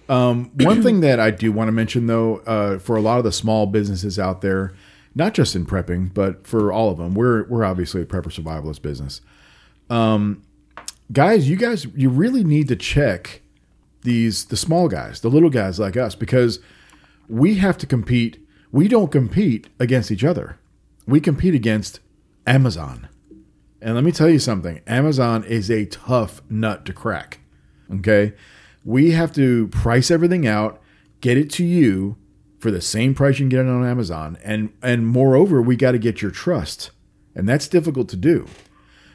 Um, 0.09 0.51
one 0.59 0.83
thing 0.83 0.99
that 1.01 1.19
I 1.19 1.31
do 1.31 1.51
want 1.51 1.69
to 1.69 1.71
mention 1.71 2.07
though, 2.07 2.37
uh, 2.39 2.79
for 2.79 2.95
a 2.95 3.01
lot 3.01 3.17
of 3.17 3.23
the 3.23 3.31
small 3.31 3.65
businesses 3.65 4.19
out 4.19 4.41
there, 4.41 4.73
not 5.15 5.33
just 5.33 5.55
in 5.55 5.65
prepping, 5.65 6.13
but 6.13 6.45
for 6.45 6.71
all 6.71 6.91
of 6.91 6.97
them, 6.97 7.15
we're 7.15 7.45
we're 7.45 7.63
obviously 7.63 8.01
a 8.01 8.05
prepper 8.05 8.25
survivalist 8.25 8.81
business. 8.81 9.21
Um, 9.89 10.43
guys, 11.11 11.49
you 11.49 11.55
guys, 11.55 11.85
you 11.95 12.09
really 12.09 12.43
need 12.43 12.67
to 12.67 12.75
check 12.75 13.41
these 14.03 14.45
the 14.45 14.57
small 14.57 14.87
guys, 14.87 15.21
the 15.21 15.29
little 15.29 15.49
guys 15.49 15.79
like 15.79 15.97
us, 15.97 16.13
because 16.13 16.59
we 17.31 17.55
have 17.55 17.77
to 17.77 17.87
compete. 17.87 18.45
We 18.71 18.89
don't 18.89 19.11
compete 19.11 19.69
against 19.79 20.11
each 20.11 20.23
other. 20.23 20.59
We 21.07 21.21
compete 21.21 21.55
against 21.55 22.01
Amazon. 22.45 23.07
And 23.81 23.95
let 23.95 24.03
me 24.03 24.11
tell 24.11 24.29
you 24.29 24.37
something 24.37 24.81
Amazon 24.85 25.43
is 25.45 25.71
a 25.71 25.85
tough 25.85 26.41
nut 26.49 26.85
to 26.85 26.93
crack. 26.93 27.39
Okay. 27.91 28.33
We 28.83 29.11
have 29.11 29.33
to 29.35 29.69
price 29.69 30.11
everything 30.11 30.45
out, 30.45 30.81
get 31.21 31.37
it 31.37 31.49
to 31.51 31.63
you 31.63 32.17
for 32.59 32.69
the 32.69 32.81
same 32.81 33.15
price 33.15 33.39
you 33.39 33.45
can 33.45 33.49
get 33.49 33.65
it 33.65 33.69
on 33.69 33.85
Amazon. 33.85 34.37
And, 34.43 34.73
and 34.83 35.07
moreover, 35.07 35.61
we 35.61 35.75
got 35.75 35.93
to 35.93 35.99
get 35.99 36.21
your 36.21 36.31
trust. 36.31 36.91
And 37.33 37.47
that's 37.47 37.67
difficult 37.67 38.09
to 38.09 38.17
do. 38.17 38.45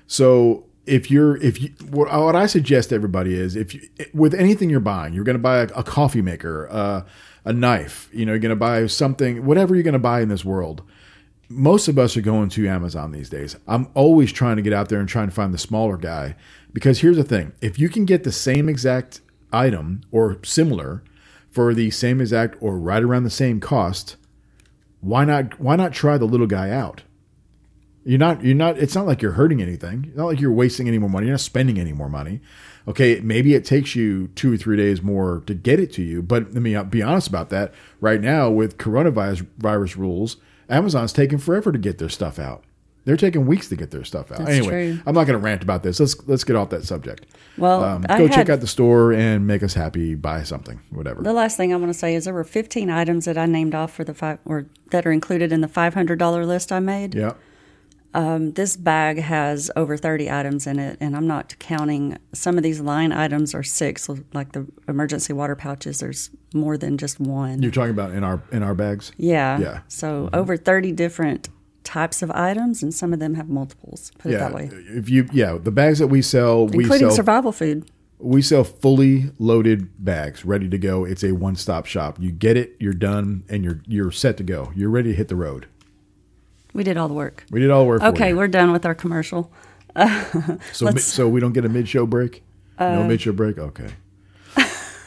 So 0.07 0.65
if 0.87 1.11
you're 1.11 1.37
if 1.39 1.61
you 1.61 1.71
what 1.91 2.37
I 2.37 2.47
suggest 2.47 2.93
everybody 2.93 3.35
is 3.35 3.57
if 3.57 3.75
you 3.75 3.81
with 4.15 4.35
anything 4.35 4.71
you're 4.71 4.81
buying, 4.81 5.13
you're 5.13 5.25
going 5.25 5.37
to 5.37 5.43
buy 5.43 5.59
a, 5.59 5.69
a 5.75 5.83
coffee 5.83 6.23
maker, 6.23 6.69
uh, 6.71 7.03
a 7.47 7.53
knife, 7.53 8.11
you 8.13 8.27
know, 8.27 8.33
you're 8.33 8.41
going 8.41 8.51
to 8.51 8.57
buy 8.57 8.87
something, 8.89 9.47
whatever 9.47 9.75
you're 9.75 9.85
going 9.85 9.93
to 9.95 9.99
buy 9.99 10.21
in 10.21 10.29
this 10.29 10.45
world. 10.45 10.83
Most 11.49 11.87
of 11.87 11.97
us 11.97 12.17
are 12.17 12.23
going 12.23 12.49
to 12.51 12.69
Amazon 12.69 13.13
these 13.13 13.31
days. 13.31 13.55
I'm 13.69 13.89
always 13.95 14.33
trying 14.33 14.57
to 14.57 14.63
get 14.63 14.73
out 14.73 14.89
there 14.89 14.99
and 14.99 15.09
trying 15.09 15.29
to 15.29 15.35
find 15.35 15.55
the 15.55 15.59
smaller 15.59 15.97
guy 15.97 16.35
because 16.73 17.01
here's 17.01 17.17
the 17.17 17.25
thing: 17.25 17.53
if 17.61 17.79
you 17.79 17.89
can 17.89 18.05
get 18.05 18.25
the 18.25 18.33
same 18.33 18.69
exact 18.69 19.21
item 19.53 20.01
or 20.11 20.39
similar 20.43 21.05
for 21.53 21.73
the 21.73 21.93
same 21.93 22.21
exact 22.21 22.57
or 22.61 22.77
right 22.77 23.03
around 23.03 23.23
the 23.23 23.31
same 23.31 23.61
cost, 23.61 24.17
why 25.01 25.25
not 25.25 25.61
why 25.61 25.77
not 25.77 25.93
try 25.93 26.19
the 26.19 26.25
little 26.25 26.49
guy 26.49 26.71
out? 26.71 27.05
You're 28.05 28.19
not 28.19 28.43
you're 28.43 28.57
not 28.57 28.77
it's 28.79 28.97
not 28.97 29.07
like 29.07 29.23
you're 29.23 29.33
hurting 29.33 29.63
anything. 29.63 30.07
It's 30.09 30.17
not 30.17 30.27
like 30.27 30.41
you're 30.41 30.53
wasting 30.53 30.89
any 30.89 30.99
more 30.99 31.09
money. 31.09 31.27
You're 31.27 31.35
not 31.35 31.41
spending 31.41 31.79
any 31.79 31.93
more 31.93 32.09
money. 32.09 32.41
Okay, 32.89 33.21
maybe 33.21 33.55
it 33.55 33.65
takes 33.65 33.97
you 33.97 34.29
two 34.29 34.53
or 34.55 34.57
three 34.57 34.77
days 34.77 35.03
more 35.03 35.43
to 35.47 35.55
get 35.55 35.81
it 35.81 35.93
to 35.95 36.03
you, 36.03 36.23
but 36.23 36.55
let 36.55 36.63
me 36.63 36.81
be 36.85 37.03
honest 37.03 37.27
about 37.27 37.51
that. 37.51 37.75
Right 38.01 38.21
now, 38.21 38.49
with 38.49 38.79
coronavirus 38.79 39.47
virus 39.59 39.97
rules, 39.97 40.37
Amazon's 40.69 41.13
taking 41.13 41.39
forever 41.39 41.73
to 41.73 41.79
get 41.79 41.99
their 41.99 42.09
stuff 42.09 42.39
out. 42.39 42.63
They're 43.07 43.17
taking 43.17 43.47
weeks 43.47 43.69
to 43.69 43.77
get 43.77 43.93
their 43.93 44.03
stuff 44.03 44.33
out. 44.33 44.39
That's 44.39 44.51
anyway, 44.51 44.95
true. 44.95 45.03
I'm 45.07 45.15
not 45.15 45.29
going 45.29 45.39
to 45.39 45.45
rant 45.45 45.63
about 45.63 45.85
this. 45.85 46.01
Let's 46.01 46.27
let's 46.27 46.43
get 46.43 46.57
off 46.57 46.71
that 46.71 46.83
subject. 46.85 47.27
Well, 47.57 47.85
um, 47.85 48.03
go 48.03 48.27
had, 48.27 48.33
check 48.33 48.49
out 48.49 48.61
the 48.61 48.67
store 48.67 49.13
and 49.13 49.47
make 49.47 49.63
us 49.63 49.75
happy. 49.75 50.17
Buy 50.17 50.43
something, 50.43 50.81
whatever. 50.91 51.23
The 51.23 51.33
last 51.33 51.57
thing 51.57 51.73
I 51.73 51.77
want 51.77 51.93
to 51.93 51.99
say 51.99 52.17
is 52.17 52.25
there 52.25 52.35
were 52.35 52.43
15 52.43 52.91
items 52.91 53.27
that 53.27 53.39
I 53.39 53.47
named 53.47 53.77
off 53.77 53.93
for 53.93 54.03
the 54.03 54.13
five 54.13 54.41
or 54.45 54.67
that 54.91 55.07
are 55.07 55.13
included 55.13 55.53
in 55.53 55.61
the 55.61 55.69
$500 55.69 56.47
list 56.47 56.73
I 56.73 56.81
made. 56.81 57.15
Yeah. 57.15 57.35
Um, 58.17 58.53
this 58.53 58.79
bag 58.79 59.19
has 59.19 59.71
over 59.77 59.99
30 59.99 60.31
items 60.31 60.67
in 60.67 60.79
it, 60.79 60.97
and 61.03 61.15
I'm 61.15 61.27
not 61.27 61.55
counting. 61.59 62.17
Some 62.33 62.57
of 62.57 62.63
these 62.63 62.81
line 62.81 63.13
items 63.13 63.55
are 63.55 63.63
six, 63.63 64.09
like 64.33 64.53
the 64.53 64.67
emergency 64.89 65.35
water 65.35 65.55
pouches. 65.55 66.01
There's 66.01 66.31
more 66.55 66.79
than 66.79 66.97
just 66.97 67.21
one. 67.21 67.63
You're 67.63 67.71
talking 67.71 67.91
about 67.91 68.13
in 68.13 68.25
our 68.25 68.43
in 68.51 68.63
our 68.63 68.75
bags? 68.75 69.13
Yeah. 69.19 69.59
Yeah. 69.59 69.81
So 69.89 70.25
mm-hmm. 70.25 70.35
over 70.35 70.57
30 70.57 70.93
different 70.93 71.51
types 71.85 72.23
of 72.23 72.31
items, 72.31 72.83
and 72.83 72.95
some 72.95 73.13
of 73.13 73.19
them 73.19 73.35
have 73.35 73.51
multiples. 73.51 74.13
Put 74.19 74.33
yeah. 74.33 74.39
it 74.39 74.41
that 74.41 74.55
way. 74.55 74.71
If 74.73 75.11
you, 75.11 75.29
yeah, 75.31 75.59
the 75.63 75.71
bags 75.71 75.99
that 75.99 76.07
we 76.07 76.23
sell, 76.23 76.63
including 76.63 76.89
we 76.89 76.99
sell 76.99 77.11
survival 77.11 77.53
food. 77.53 77.87
We 78.19 78.41
sell 78.41 78.65
fully 78.65 79.31
loaded 79.39 80.03
bags, 80.03 80.43
ready 80.43 80.71
to 80.71 80.79
go. 80.79 81.05
It's 81.05 81.23
a 81.23 81.33
one-stop 81.33 81.85
shop. 81.85 82.17
You 82.19 82.33
get 82.33 82.57
it, 82.57 82.77
you're 82.81 82.95
done, 82.95 83.45
and 83.51 83.63
you're 83.63 83.83
you're 83.87 84.11
set 84.11 84.39
to 84.39 84.43
go. 84.43 84.73
You're 84.75 84.89
ready 84.89 85.11
to 85.11 85.17
hit 85.17 85.29
the 85.29 85.37
road. 85.37 85.67
We 86.77 86.85
did 86.85 86.99
all 86.99 87.09
the 87.09 87.15
work. 87.15 87.47
We 87.51 87.61
did 87.61 87.71
all 87.71 87.85
the 87.85 87.89
work. 87.89 88.03
Okay, 88.03 88.35
we're 88.35 88.49
done 88.49 88.71
with 88.71 88.85
our 88.85 88.95
commercial. 88.95 89.51
so 90.73 90.91
so 90.99 91.27
we 91.27 91.41
don't 91.41 91.55
get 91.55 91.65
a 91.65 91.71
mid 91.71 91.89
show 91.89 92.05
break. 92.05 92.45
Uh, 92.79 92.97
no 92.97 93.05
mid 93.05 93.23
show 93.23 93.33
break. 93.33 93.57
Okay. 93.57 93.89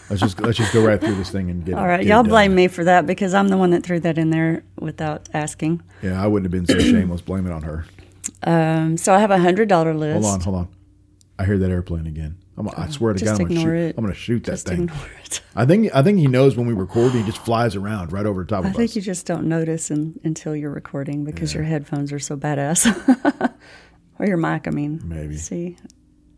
let's 0.09 0.19
just 0.19 0.41
let's 0.41 0.57
just 0.57 0.73
go 0.73 0.83
right 0.83 0.99
through 0.99 1.13
this 1.13 1.29
thing 1.29 1.51
and 1.51 1.63
get. 1.63 1.75
All 1.77 1.85
right, 1.85 2.03
y'all 2.03 2.23
blame 2.23 2.55
me 2.55 2.67
for 2.67 2.83
that 2.85 3.05
because 3.05 3.35
I'm 3.35 3.49
the 3.49 3.57
one 3.57 3.69
that 3.69 3.83
threw 3.83 3.99
that 3.99 4.17
in 4.17 4.31
there 4.31 4.63
without 4.79 5.29
asking. 5.31 5.83
Yeah, 6.01 6.21
I 6.21 6.25
wouldn't 6.25 6.51
have 6.51 6.65
been 6.65 6.75
so 6.75 6.83
shameless. 6.91 7.21
Blame 7.21 7.45
it 7.45 7.51
on 7.51 7.61
her. 7.61 7.85
Um, 8.41 8.97
so 8.97 9.13
I 9.13 9.19
have 9.19 9.29
a 9.29 9.37
hundred 9.37 9.69
dollar 9.69 9.93
list. 9.93 10.23
Hold 10.23 10.33
on, 10.33 10.41
hold 10.41 10.55
on. 10.55 10.67
I 11.37 11.45
hear 11.45 11.59
that 11.59 11.69
airplane 11.69 12.07
again. 12.07 12.37
I'm, 12.59 12.69
I 12.75 12.89
swear 12.89 13.13
to 13.13 13.23
God, 13.23 13.39
I'm 13.39 13.47
gonna 13.47 13.61
shoot. 13.61 13.73
It. 13.73 13.95
I'm 13.97 14.03
gonna 14.03 14.13
shoot 14.13 14.43
that 14.43 14.51
just 14.51 14.67
thing. 14.67 14.91
I 15.55 15.65
think 15.65 15.95
I 15.95 16.03
think 16.03 16.19
he 16.19 16.27
knows 16.27 16.57
when 16.57 16.67
we 16.67 16.73
record. 16.73 17.13
He 17.13 17.23
just 17.23 17.37
flies 17.37 17.77
around 17.77 18.11
right 18.11 18.25
over 18.25 18.43
the 18.43 18.49
top 18.49 18.65
I 18.65 18.67
of 18.67 18.73
us. 18.73 18.75
I 18.75 18.77
think 18.77 18.95
you 18.97 19.01
just 19.01 19.25
don't 19.25 19.47
notice 19.47 19.89
in, 19.89 20.19
until 20.25 20.53
you're 20.53 20.69
recording 20.69 21.23
because 21.23 21.53
yeah. 21.53 21.59
your 21.59 21.67
headphones 21.67 22.11
are 22.11 22.19
so 22.19 22.35
badass, 22.35 23.53
or 24.19 24.25
your 24.25 24.35
mic. 24.35 24.67
I 24.67 24.71
mean, 24.71 25.01
maybe. 25.05 25.37
See, 25.37 25.77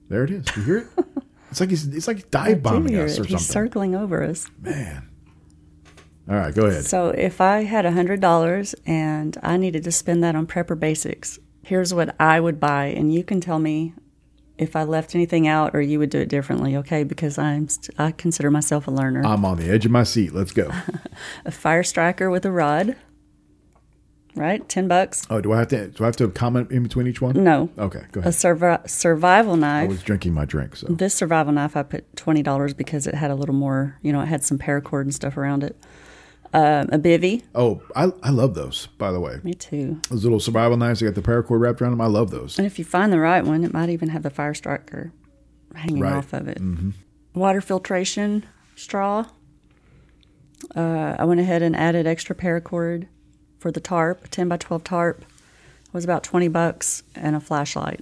there 0.09 0.23
it 0.23 0.29
is. 0.29 0.45
You 0.55 0.63
hear 0.63 0.77
it? 0.77 0.87
It's 1.49 1.59
like 1.59 1.69
he's 1.69 1.85
it's 1.85 2.07
like 2.07 2.31
dive 2.31 2.63
bombing 2.63 2.97
us 2.97 3.19
or 3.19 3.25
He's 3.25 3.31
something. 3.31 3.39
circling 3.39 3.93
over 3.93 4.23
us. 4.23 4.47
Man. 4.61 5.09
All 6.29 6.35
right, 6.37 6.55
go 6.55 6.67
ahead. 6.67 6.85
So 6.85 7.09
if 7.09 7.41
I 7.41 7.63
had 7.63 7.83
$100 7.83 8.75
and 8.85 9.37
I 9.43 9.57
needed 9.57 9.83
to 9.83 9.91
spend 9.91 10.23
that 10.23 10.33
on 10.33 10.47
prepper 10.47 10.79
basics, 10.79 11.39
here's 11.63 11.93
what 11.93 12.15
I 12.21 12.39
would 12.39 12.57
buy. 12.57 12.85
And 12.85 13.13
you 13.13 13.25
can 13.25 13.41
tell 13.41 13.59
me 13.59 13.93
if 14.61 14.75
I 14.75 14.83
left 14.83 15.15
anything 15.15 15.47
out 15.47 15.73
or 15.75 15.81
you 15.81 15.97
would 15.99 16.09
do 16.11 16.19
it 16.19 16.29
differently, 16.29 16.75
okay? 16.77 17.03
Because 17.03 17.37
I'm 17.37 17.67
st- 17.67 17.99
I 17.99 18.11
consider 18.11 18.51
myself 18.51 18.87
a 18.87 18.91
learner. 18.91 19.25
I'm 19.25 19.43
on 19.43 19.57
the 19.57 19.69
edge 19.69 19.85
of 19.85 19.91
my 19.91 20.03
seat. 20.03 20.33
Let's 20.33 20.51
go. 20.51 20.71
a 21.45 21.51
fire 21.51 21.83
striker 21.83 22.29
with 22.29 22.45
a 22.45 22.51
rod, 22.51 22.95
right? 24.35 24.67
10 24.69 24.87
bucks. 24.87 25.25
Oh, 25.29 25.41
do 25.41 25.51
I 25.51 25.59
have 25.59 25.67
to 25.69 25.87
do 25.89 26.03
I 26.03 26.07
have 26.07 26.15
to 26.17 26.29
comment 26.29 26.71
in 26.71 26.83
between 26.83 27.07
each 27.07 27.21
one? 27.21 27.43
No. 27.43 27.69
Okay, 27.77 28.03
go 28.11 28.19
A 28.19 28.21
ahead. 28.21 28.33
survi- 28.33 28.89
survival 28.89 29.57
knife. 29.57 29.85
I 29.85 29.87
was 29.87 30.03
drinking 30.03 30.33
my 30.33 30.45
drink, 30.45 30.75
so 30.75 30.87
This 30.89 31.13
survival 31.15 31.51
knife, 31.53 31.75
I 31.75 31.83
put 31.83 32.15
twenty 32.15 32.43
dollars 32.43 32.73
because 32.73 33.07
it 33.07 33.15
had 33.15 33.31
a 33.31 33.35
little 33.35 33.55
more, 33.55 33.97
you 34.01 34.13
know, 34.13 34.21
it 34.21 34.27
had 34.27 34.43
some 34.43 34.57
paracord 34.57 35.01
and 35.01 35.13
stuff 35.13 35.37
around 35.37 35.63
it. 35.63 35.75
Um, 36.53 36.89
a 36.91 36.99
bivy, 36.99 37.43
Oh, 37.55 37.81
I, 37.95 38.11
I 38.23 38.29
love 38.29 38.55
those, 38.55 38.87
by 38.97 39.11
the 39.13 39.21
way. 39.21 39.39
me 39.41 39.53
too. 39.53 40.01
Those 40.09 40.23
little 40.23 40.39
survival 40.41 40.75
knives 40.75 40.99
that 40.99 41.05
got 41.05 41.15
the 41.15 41.21
paracord 41.21 41.61
wrapped 41.61 41.81
around 41.81 41.91
them. 41.93 42.01
I 42.01 42.07
love 42.07 42.29
those. 42.29 42.57
And 42.57 42.65
if 42.67 42.77
you 42.77 42.83
find 42.83 43.13
the 43.13 43.19
right 43.19 43.45
one, 43.45 43.63
it 43.63 43.71
might 43.73 43.89
even 43.89 44.09
have 44.09 44.23
the 44.23 44.29
fire 44.29 44.53
striker 44.53 45.13
hanging 45.73 46.01
Right. 46.01 46.11
off 46.13 46.33
of 46.33 46.49
it. 46.49 46.59
Water 47.33 47.61
filtration 47.61 48.45
straw. 48.75 49.27
Uh, 50.75 51.15
I 51.17 51.23
went 51.23 51.39
ahead 51.39 51.61
and 51.61 51.75
added 51.75 52.05
extra 52.05 52.35
paracord 52.35 53.07
for 53.59 53.71
the 53.71 53.79
tarp, 53.79 54.27
ten 54.29 54.47
by 54.49 54.57
twelve 54.57 54.83
tarp. 54.83 55.21
It 55.21 55.93
was 55.93 56.03
about 56.03 56.23
twenty 56.23 56.47
bucks 56.49 57.03
and 57.15 57.35
a 57.35 57.39
flashlight. 57.39 58.01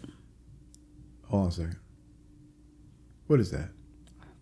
Hold 1.27 1.43
on 1.43 1.49
a 1.49 1.51
second. 1.51 1.75
What 3.27 3.39
is 3.39 3.51
that? 3.51 3.69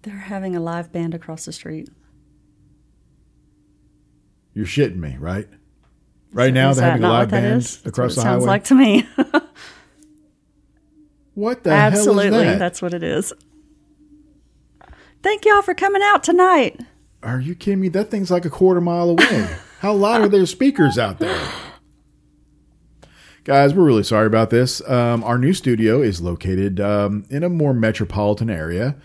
They're 0.03 0.13
having 0.15 0.55
a 0.55 0.59
live 0.61 0.91
band 0.93 1.13
across 1.13 1.43
the 1.45 1.51
street. 1.51 1.89
You're 4.57 4.65
shitting 4.65 4.95
me, 4.95 5.15
right? 5.19 5.47
Right 6.33 6.51
now 6.51 6.71
Is 6.71 6.77
they're 6.77 6.89
having 6.89 7.03
a 7.03 7.09
live 7.09 7.29
band 7.29 7.77
across 7.85 8.15
the 8.15 8.21
it 8.21 8.23
sounds 8.23 8.43
highway. 8.43 8.45
like 8.45 8.63
to 8.63 8.73
me. 8.73 9.07
what 11.35 11.63
the 11.63 11.69
Absolutely, 11.69 12.31
hell 12.31 12.39
is 12.39 12.45
that? 12.45 12.57
that's 12.57 12.81
what 12.81 12.95
it 12.95 13.03
is. 13.03 13.33
Thank 15.21 15.45
y'all 15.45 15.61
for 15.61 15.75
coming 15.75 16.01
out 16.03 16.23
tonight. 16.23 16.79
Are 17.21 17.39
you 17.39 17.53
kidding 17.53 17.81
me? 17.81 17.89
That 17.89 18.09
thing's 18.09 18.31
like 18.31 18.45
a 18.45 18.49
quarter 18.49 18.81
mile 18.81 19.11
away. 19.11 19.47
How 19.81 19.93
loud 19.93 20.21
are 20.21 20.27
their 20.27 20.47
speakers 20.47 20.97
out 20.97 21.19
there? 21.19 21.39
Guys, 23.43 23.75
we're 23.75 23.85
really 23.85 24.01
sorry 24.01 24.25
about 24.25 24.49
this. 24.49 24.81
Um, 24.89 25.23
our 25.23 25.37
new 25.37 25.53
studio 25.53 26.01
is 26.01 26.19
located 26.19 26.79
um, 26.79 27.25
in 27.29 27.43
a 27.43 27.49
more 27.49 27.75
metropolitan 27.75 28.49
area. 28.49 28.95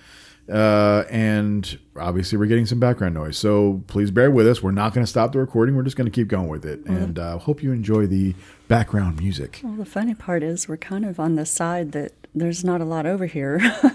Uh, 0.48 1.04
and 1.10 1.78
obviously, 1.96 2.36
we're 2.38 2.46
getting 2.46 2.66
some 2.66 2.80
background 2.80 3.14
noise. 3.14 3.38
So 3.38 3.82
please 3.86 4.10
bear 4.10 4.30
with 4.30 4.46
us. 4.48 4.62
We're 4.62 4.72
not 4.72 4.92
going 4.94 5.04
to 5.04 5.10
stop 5.10 5.32
the 5.32 5.38
recording. 5.38 5.76
We're 5.76 5.82
just 5.84 5.96
going 5.96 6.10
to 6.10 6.10
keep 6.10 6.28
going 6.28 6.48
with 6.48 6.64
it. 6.64 6.84
And 6.86 7.18
uh, 7.18 7.38
hope 7.38 7.62
you 7.62 7.72
enjoy 7.72 8.06
the 8.06 8.34
background 8.68 9.18
music. 9.20 9.60
Well, 9.62 9.74
the 9.74 9.84
funny 9.84 10.14
part 10.14 10.42
is 10.42 10.68
we're 10.68 10.76
kind 10.76 11.04
of 11.04 11.20
on 11.20 11.36
the 11.36 11.46
side 11.46 11.92
that 11.92 12.12
there's 12.34 12.64
not 12.64 12.80
a 12.80 12.84
lot 12.84 13.06
over 13.06 13.26
here. 13.26 13.60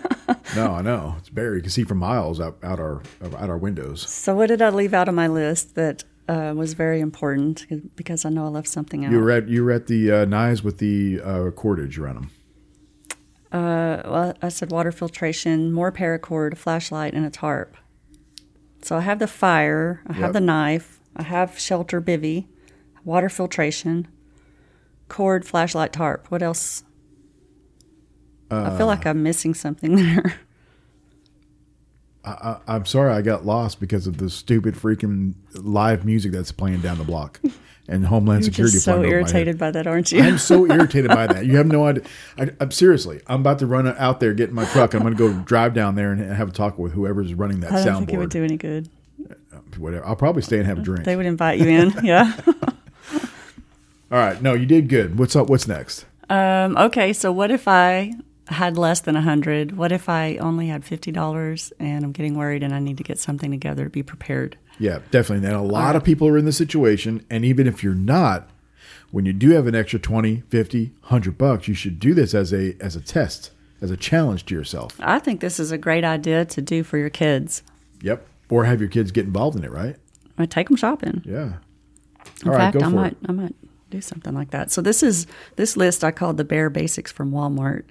No, 0.56 0.72
I 0.74 0.82
know. 0.82 1.16
It's 1.20 1.30
Barry. 1.30 1.58
You 1.58 1.62
can 1.62 1.70
see 1.72 1.84
for 1.84 1.96
miles 1.96 2.40
out, 2.42 2.58
out 2.64 2.80
our 2.80 3.02
out 3.24 3.50
our 3.50 3.58
windows. 3.58 4.10
so 4.10 4.36
what 4.36 4.48
did 4.48 4.62
I 4.62 4.70
leave 4.70 4.94
out 4.94 5.08
of 5.08 5.16
my 5.16 5.28
list 5.28 5.76
that 5.76 6.04
uh, 6.28 6.54
was 6.56 6.74
very 6.74 7.00
important 7.00 7.66
because 7.96 8.26
I 8.26 8.30
know 8.30 8.46
I 8.46 8.50
left 8.50 8.68
something 8.68 9.06
out. 9.06 9.12
You 9.12 9.20
were 9.20 9.32
at 9.32 9.48
you 9.48 9.64
were 9.64 9.72
at 9.72 9.88
the 9.88 10.12
uh, 10.12 10.26
knives 10.26 10.64
with 10.64 10.80
the 10.80 11.22
uh, 11.24 11.52
cordage 11.52 11.98
around 11.98 12.16
them. 12.16 12.32
Uh, 13.52 14.02
well, 14.06 14.34
I 14.42 14.50
said 14.50 14.72
water 14.72 14.92
filtration, 14.92 15.72
more 15.72 15.92
paracord, 15.92 16.54
a 16.54 16.56
flashlight, 16.56 17.14
and 17.14 17.26
a 17.26 17.30
tarp. 17.30 17.78
So 18.82 18.98
I 18.98 19.02
have 19.02 19.20
the 19.20 19.28
fire, 19.28 20.02
I 20.08 20.14
Yep. 20.14 20.22
have 20.22 20.34
the 20.34 20.42
knife, 20.42 21.00
I 21.16 21.24
have 21.24 21.58
shelter 21.58 22.02
bivy, 22.02 22.48
water 23.04 23.30
filtration, 23.30 24.08
cord, 25.08 25.46
flashlight, 25.46 25.94
tarp. 25.94 26.28
What 26.30 26.44
else? 26.44 26.84
I 28.52 28.78
feel 28.78 28.88
like 28.88 29.06
I'm 29.06 29.24
missing 29.24 29.54
something 29.54 29.96
there. 29.98 30.40
I, 32.24 32.58
I'm 32.68 32.86
sorry, 32.86 33.14
I 33.14 33.22
got 33.22 33.46
lost 33.46 33.80
because 33.80 34.06
of 34.08 34.18
the 34.18 34.30
stupid 34.30 34.76
freaking 34.76 35.34
live 35.54 36.06
music 36.06 36.32
that's 36.34 36.52
playing 36.52 36.82
down 36.82 36.98
the 36.98 37.06
block, 37.06 37.40
and 37.88 38.06
Homeland 38.06 38.42
You're 38.44 38.52
Security. 38.52 38.74
just 38.74 38.86
so 38.86 38.94
flying 38.94 39.06
over 39.06 39.08
my 39.08 39.18
head. 39.28 39.36
irritated 39.36 39.58
by 39.58 39.72
that, 39.72 39.88
aren't 39.88 40.12
you? 40.12 40.22
I'm 40.22 40.38
so 40.38 40.66
irritated 40.72 41.10
by 41.10 41.28
that. 41.28 41.46
You 41.46 41.58
have 41.58 41.68
no 41.68 41.86
idea. 41.86 42.04
I, 42.38 42.50
I'm 42.60 42.72
seriously. 42.72 43.22
I'm 43.28 43.42
about 43.42 43.60
to 43.60 43.68
run 43.68 43.88
out 43.88 44.20
there, 44.20 44.34
get 44.34 44.50
in 44.50 44.56
my 44.56 44.66
truck. 44.66 44.94
I'm 44.94 45.02
going 45.02 45.16
to 45.16 45.18
go 45.18 45.34
drive 45.42 45.74
down 45.74 45.96
there 45.96 46.12
and 46.12 46.22
have 46.22 46.50
a 46.50 46.52
talk 46.52 46.78
with 46.78 46.92
whoever's 46.94 47.34
running 47.34 47.62
that 47.62 47.72
I 47.72 47.84
don't 47.86 48.06
think 48.06 48.14
it 48.14 48.18
would 48.18 48.30
do 48.30 48.44
any 48.44 48.58
good. 48.58 48.90
Whatever. 49.78 50.06
I'll 50.06 50.16
probably 50.16 50.42
stay 50.42 50.58
and 50.58 50.66
have 50.68 50.80
a 50.80 50.82
drink. 50.82 51.06
They 51.06 51.16
would 51.16 51.26
invite 51.28 51.60
you 51.60 51.68
in. 51.68 51.94
yeah. 52.04 52.34
All 54.12 54.18
right. 54.18 54.42
No, 54.42 54.54
you 54.54 54.66
did 54.66 54.90
good. 54.90 55.20
What's 55.20 55.36
up? 55.36 55.50
What's 55.50 55.68
next? 55.68 56.06
Um, 56.30 56.76
okay, 56.78 57.14
so 57.14 57.32
what 57.32 57.52
if 57.52 57.68
I 57.68 58.14
had 58.48 58.78
less 58.78 59.02
than 59.02 59.16
a 59.16 59.22
hundred? 59.22 59.78
What 59.78 59.92
if 59.92 60.10
I 60.10 60.38
only 60.38 60.68
had 60.68 60.84
fifty 60.84 61.12
dollars 61.12 61.72
and 61.80 62.04
I'm 62.04 62.12
getting 62.12 62.36
worried 62.38 62.64
and 62.64 62.74
I 62.74 62.80
need 62.80 62.98
to 62.98 63.04
get 63.04 63.20
something 63.20 63.52
together 63.52 63.84
to 63.86 63.90
be 63.90 64.04
prepared? 64.04 64.58
Yeah, 64.80 65.00
definitely. 65.12 65.48
And 65.48 65.56
a 65.56 65.62
lot 65.62 65.96
of 65.96 66.04
people 66.04 66.28
are 66.28 66.38
in 66.38 66.46
this 66.46 66.58
situation. 66.58 67.26
And 67.30 67.44
even 67.44 67.68
if 67.68 67.84
you're 67.84 67.96
not, 67.96 68.50
when 69.12 69.26
you 69.26 69.34
do 69.34 69.52
have 69.52 69.68
an 69.68 69.76
extra 69.76 70.00
20, 70.00 70.42
50, 70.50 70.86
100 71.02 71.38
bucks, 71.38 71.68
you 71.68 71.74
should 71.74 72.00
do 72.00 72.14
this 72.14 72.34
as 72.34 72.54
a 72.54 72.76
as 72.80 72.96
a 72.96 73.02
test, 73.02 73.52
as 73.82 73.92
a 73.92 73.98
challenge 73.98 74.46
to 74.46 74.56
yourself. 74.56 74.96
I 75.00 75.20
think 75.20 75.42
this 75.42 75.60
is 75.60 75.72
a 75.72 75.78
great 75.78 76.04
idea 76.04 76.46
to 76.46 76.62
do 76.62 76.84
for 76.84 76.98
your 76.98 77.10
kids. 77.10 77.64
Yep. 78.02 78.28
Or 78.50 78.66
have 78.66 78.80
your 78.80 78.90
kids 78.90 79.12
get 79.12 79.26
involved 79.26 79.58
in 79.58 79.64
it, 79.64 79.72
right? 79.72 79.96
I 80.38 80.46
take 80.46 80.68
them 80.68 80.78
shopping. 80.78 81.22
Yeah. 81.26 81.54
In 82.44 82.50
All 82.50 82.54
right, 82.54 82.74
fact, 82.74 82.78
go 82.78 82.82
I 82.82 82.90
for 82.90 82.96
might 82.96 83.12
it. 83.14 83.18
I 83.28 83.32
might 83.32 83.56
do 83.90 84.02
something 84.02 84.34
like 84.34 84.52
that. 84.52 84.72
So 84.72 84.82
this 84.82 85.02
is 85.02 85.28
this 85.56 85.78
list 85.78 86.04
I 86.04 86.12
called 86.12 86.38
the 86.38 86.44
bare 86.44 86.70
basics 86.70 87.12
from 87.12 87.32
Walmart. 87.32 87.84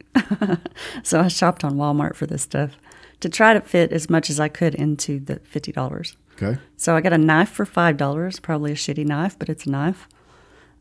so 1.03 1.21
I 1.21 1.29
shopped 1.29 1.65
on 1.65 1.75
Walmart 1.75 2.15
for 2.15 2.27
this 2.27 2.43
stuff 2.43 2.77
to 3.21 3.29
try 3.29 3.55
to 3.55 3.61
fit 3.61 3.93
as 3.93 4.11
much 4.11 4.29
as 4.31 4.39
I 4.39 4.49
could 4.49 4.75
into 4.75 5.19
the 5.21 5.37
fifty 5.41 5.73
dollars. 5.73 6.17
Okay. 6.37 6.61
So 6.77 6.95
I 6.95 7.01
got 7.01 7.13
a 7.15 7.19
knife 7.19 7.49
for 7.49 7.65
five 7.65 7.97
dollars, 7.97 8.41
probably 8.41 8.73
a 8.73 8.77
shitty 8.77 9.07
knife, 9.07 9.39
but 9.39 9.49
it's 9.49 9.67
a 9.67 9.71
knife. 9.71 10.07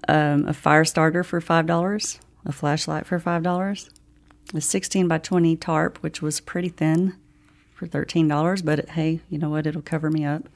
Um, 0.08 0.48
a 0.48 0.54
fire 0.54 0.86
starter 0.86 1.24
for 1.24 1.40
five 1.42 1.66
dollars, 1.66 2.20
a 2.46 2.52
flashlight 2.52 3.06
for 3.06 3.20
five 3.20 3.42
dollars, 3.42 3.90
a 4.54 4.62
sixteen 4.62 5.08
by 5.08 5.18
twenty 5.18 5.56
tarp, 5.56 5.98
which 6.00 6.22
was 6.22 6.42
pretty 6.42 6.70
thin, 6.70 7.16
for 7.74 7.88
thirteen 7.88 8.28
dollars. 8.28 8.62
But 8.62 8.80
it, 8.80 8.90
hey, 8.90 9.22
you 9.30 9.38
know 9.38 9.50
what? 9.50 9.66
It'll 9.66 9.82
cover 9.82 10.12
me 10.12 10.26
up. 10.26 10.50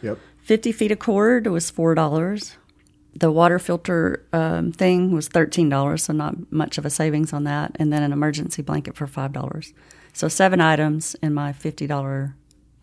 Yep. 0.00 0.18
Fifty 0.40 0.70
feet 0.70 0.92
of 0.92 1.00
cord 1.00 1.48
was 1.48 1.68
four 1.68 1.94
dollars. 1.96 2.56
The 3.18 3.32
water 3.32 3.58
filter 3.58 4.24
um, 4.32 4.70
thing 4.72 5.10
was 5.10 5.26
thirteen 5.26 5.68
dollars, 5.68 6.04
so 6.04 6.12
not 6.12 6.52
much 6.52 6.78
of 6.78 6.86
a 6.86 6.90
savings 6.90 7.32
on 7.32 7.44
that. 7.44 7.72
And 7.80 7.92
then 7.92 8.02
an 8.02 8.12
emergency 8.12 8.62
blanket 8.62 8.94
for 8.94 9.06
five 9.08 9.32
dollars. 9.32 9.74
So 10.12 10.28
seven 10.28 10.60
items 10.60 11.16
in 11.20 11.34
my 11.34 11.52
fifty 11.52 11.86
dollar 11.86 12.36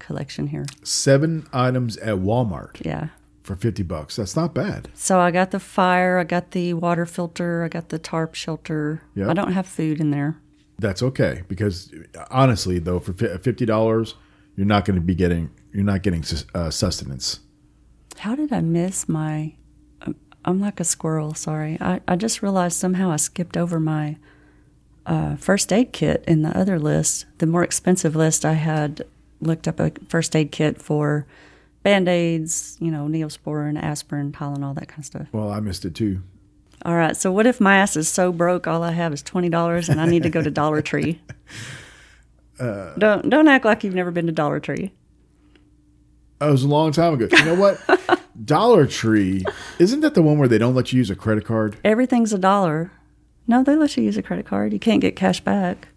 collection 0.06 0.48
here. 0.48 0.66
Seven 0.84 1.48
items 1.54 1.98
at 1.98 2.16
Walmart 2.16 2.84
Yeah. 2.86 3.08
for 3.44 3.56
50 3.56 3.84
bucks. 3.84 4.16
That's 4.18 4.36
not 4.36 4.54
bad. 4.54 4.90
So 4.94 5.20
I 5.20 5.32
got 5.32 5.52
the 5.52 5.60
fire, 5.60 6.20
I 6.20 6.24
got 6.26 6.52
the 6.52 6.74
water 6.74 7.06
filter, 7.06 7.64
I 7.64 7.68
got 7.70 7.90
the 7.90 8.00
tarp 8.00 8.36
shelter. 8.36 9.02
Yeah. 9.16 9.30
I 9.30 9.34
don't 9.34 9.54
have 9.54 9.66
food 9.68 10.00
in 10.00 10.12
there. 10.12 10.38
That's 10.80 11.02
okay 11.04 11.44
because 11.48 11.94
honestly, 12.32 12.80
though, 12.80 13.00
for 13.00 13.14
$50, 13.14 14.14
you're 14.56 14.66
not 14.68 14.86
going 14.86 14.96
to 14.96 15.02
be 15.02 15.16
getting 15.16 15.50
you're 15.72 15.84
not 15.84 16.04
getting 16.04 16.24
uh, 16.54 16.70
sustenance. 16.70 17.40
How 18.18 18.36
did 18.36 18.54
I 18.54 18.62
miss 18.62 19.10
my? 19.10 19.54
um, 20.02 20.16
I'm 20.46 20.60
like 20.60 20.80
a 20.80 20.84
squirrel. 20.84 21.34
Sorry, 21.34 21.78
I, 21.82 22.02
I 22.08 22.16
just 22.16 22.42
realized 22.44 22.78
somehow 22.78 23.10
I 23.12 23.16
skipped 23.16 23.58
over 23.58 23.80
my 23.80 24.18
uh, 25.06 25.36
first 25.38 25.74
aid 25.74 25.92
kit 25.94 26.24
in 26.28 26.44
the 26.44 26.56
other 26.58 26.78
list. 26.80 27.26
The 27.40 27.48
more 27.48 27.64
expensive 27.64 28.16
list, 28.16 28.46
I 28.46 28.54
had 28.54 29.04
looked 29.44 29.68
up 29.68 29.80
a 29.80 29.92
first 30.08 30.36
aid 30.36 30.52
kit 30.52 30.82
for 30.82 31.26
band 31.84 32.08
aids, 32.08 32.78
you 32.80 32.90
know, 32.90 33.06
neosporin, 33.08 33.82
aspirin, 33.82 34.32
Tylenol, 34.32 34.76
that 34.76 34.88
kind 34.88 35.00
of 35.00 35.06
stuff. 35.06 35.28
Well, 35.32 35.52
I 35.52 35.60
missed 35.60 35.86
it 35.86 35.96
too. 35.96 36.22
All 36.86 36.96
right, 36.96 37.16
so 37.16 37.32
what 37.32 37.46
if 37.46 37.62
my 37.62 37.78
ass 37.78 37.96
is 37.96 38.10
so 38.10 38.32
broke, 38.32 38.68
all 38.68 38.84
I 38.84 38.92
have 38.92 39.14
is 39.14 39.22
twenty 39.22 39.50
dollars, 39.50 39.88
and 39.88 40.02
I 40.02 40.06
need 40.06 40.24
to 40.24 40.30
go 40.30 40.42
to 40.42 40.52
Dollar 40.62 40.82
Tree? 40.82 41.22
Uh, 42.60 42.94
don't 42.98 43.30
don't 43.30 43.48
act 43.48 43.66
like 43.66 43.84
you've 43.84 43.96
never 43.96 44.12
been 44.12 44.26
to 44.26 44.32
Dollar 44.34 44.60
Tree. 44.60 44.92
It 46.42 46.52
was 46.52 46.64
a 46.64 46.68
long 46.68 46.92
time 46.92 47.14
ago. 47.14 47.28
You 47.32 47.46
know 47.46 47.56
what? 47.56 47.80
Dollar 48.46 48.86
Tree 48.86 49.46
isn't 49.80 50.02
that 50.02 50.14
the 50.14 50.22
one 50.22 50.38
where 50.40 50.48
they 50.48 50.58
don't 50.58 50.76
let 50.76 50.92
you 50.92 50.98
use 50.98 51.10
a 51.10 51.16
credit 51.16 51.46
card? 51.46 51.78
Everything's 51.84 52.34
a 52.34 52.38
dollar. 52.38 52.92
No, 53.48 53.64
they 53.64 53.76
let 53.76 53.96
you 53.96 54.04
use 54.04 54.18
a 54.18 54.24
credit 54.24 54.46
card. 54.46 54.74
You 54.74 54.80
can't 54.80 55.02
get 55.02 55.16
cash 55.16 55.40
back. 55.42 55.90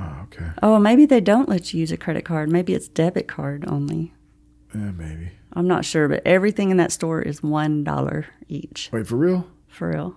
Oh, 0.00 0.22
okay. 0.24 0.50
Oh, 0.62 0.78
maybe 0.78 1.06
they 1.06 1.20
don't 1.20 1.48
let 1.48 1.72
you 1.72 1.80
use 1.80 1.92
a 1.92 1.96
credit 1.96 2.24
card. 2.24 2.50
Maybe 2.50 2.74
it's 2.74 2.88
debit 2.88 3.28
card 3.28 3.64
only. 3.68 4.14
Yeah, 4.74 4.92
maybe. 4.92 5.32
I'm 5.52 5.66
not 5.66 5.84
sure, 5.84 6.08
but 6.08 6.22
everything 6.24 6.70
in 6.70 6.76
that 6.76 6.92
store 6.92 7.20
is 7.20 7.42
one 7.42 7.84
dollar 7.84 8.26
each 8.48 8.88
Wait 8.92 9.06
for 9.06 9.16
real? 9.16 9.46
for 9.68 9.90
real. 9.90 10.14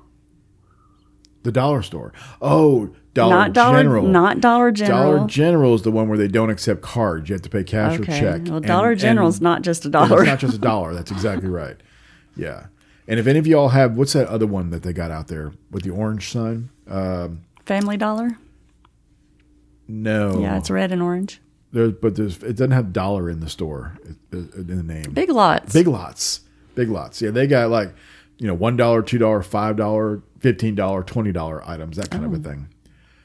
The 1.44 1.52
dollar 1.52 1.82
store. 1.82 2.14
Oh, 2.42 2.96
Dollar 3.14 3.36
not 3.36 3.54
Dollar, 3.54 3.78
General. 3.78 4.08
Not 4.08 4.40
Dollar 4.40 4.72
General. 4.72 5.18
Dollar 5.18 5.28
General 5.28 5.76
is 5.76 5.82
the 5.84 5.92
one 5.92 6.08
where 6.08 6.18
they 6.18 6.28
don't 6.28 6.50
accept 6.50 6.82
cards. 6.82 7.30
You 7.30 7.34
have 7.34 7.42
to 7.44 7.50
pay 7.50 7.64
cash 7.64 8.00
okay. 8.00 8.04
or 8.04 8.20
check. 8.20 8.42
Well, 8.48 8.60
Dollar 8.60 8.96
General 8.96 9.28
is 9.28 9.42
not 9.42 9.62
just 9.62 9.86
a 9.86 9.90
dollar. 9.90 10.22
It's 10.22 10.28
not 10.28 10.40
just 10.40 10.56
a 10.56 10.60
dollar. 10.60 10.94
That's 10.94 11.12
exactly 11.12 11.50
right. 11.50 11.78
Yeah. 12.36 12.68
And 13.08 13.20
if 13.20 13.28
any 13.28 13.38
of 13.38 13.46
y'all 13.46 13.70
have, 13.70 13.98
what's 13.98 14.14
that 14.14 14.28
other 14.30 14.48
one 14.48 14.70
that 14.72 14.84
they 14.84 14.94
got 14.94 15.12
out 15.12 15.28
there 15.28 15.52
with 15.70 15.84
the 15.84 15.92
orange 15.92 16.32
sun? 16.32 16.70
Um, 16.88 17.42
Family 17.66 17.98
Dollar. 17.98 18.38
No. 19.88 20.40
Yeah, 20.40 20.58
it's 20.58 20.70
red 20.70 20.92
and 20.92 21.02
orange. 21.02 21.42
There's, 21.72 21.94
but 21.94 22.16
there's, 22.16 22.38
it 22.44 22.54
doesn't 22.54 22.72
have 22.72 22.94
dollar 22.94 23.30
in 23.30 23.40
the 23.40 23.50
store 23.50 23.98
in 24.32 24.68
the 24.68 24.84
name. 24.84 25.12
Big 25.12 25.30
Lots. 25.30 25.74
Big 25.74 25.88
Lots. 25.88 26.42
Big 26.76 26.90
Lots. 26.90 27.22
Yeah, 27.22 27.32
they 27.32 27.48
got 27.48 27.70
like, 27.70 27.94
you 28.38 28.48
know, 28.48 28.54
one 28.54 28.78
dollar, 28.78 29.02
two 29.02 29.18
dollar, 29.18 29.42
five 29.42 29.76
dollar, 29.76 30.22
fifteen 30.40 30.76
dollar, 30.76 31.04
twenty 31.04 31.32
dollar 31.32 31.68
items, 31.68 31.98
that 31.98 32.10
kind 32.12 32.24
oh. 32.24 32.28
of 32.28 32.34
a 32.34 32.38
oh. 32.38 32.42
thing. 32.42 32.68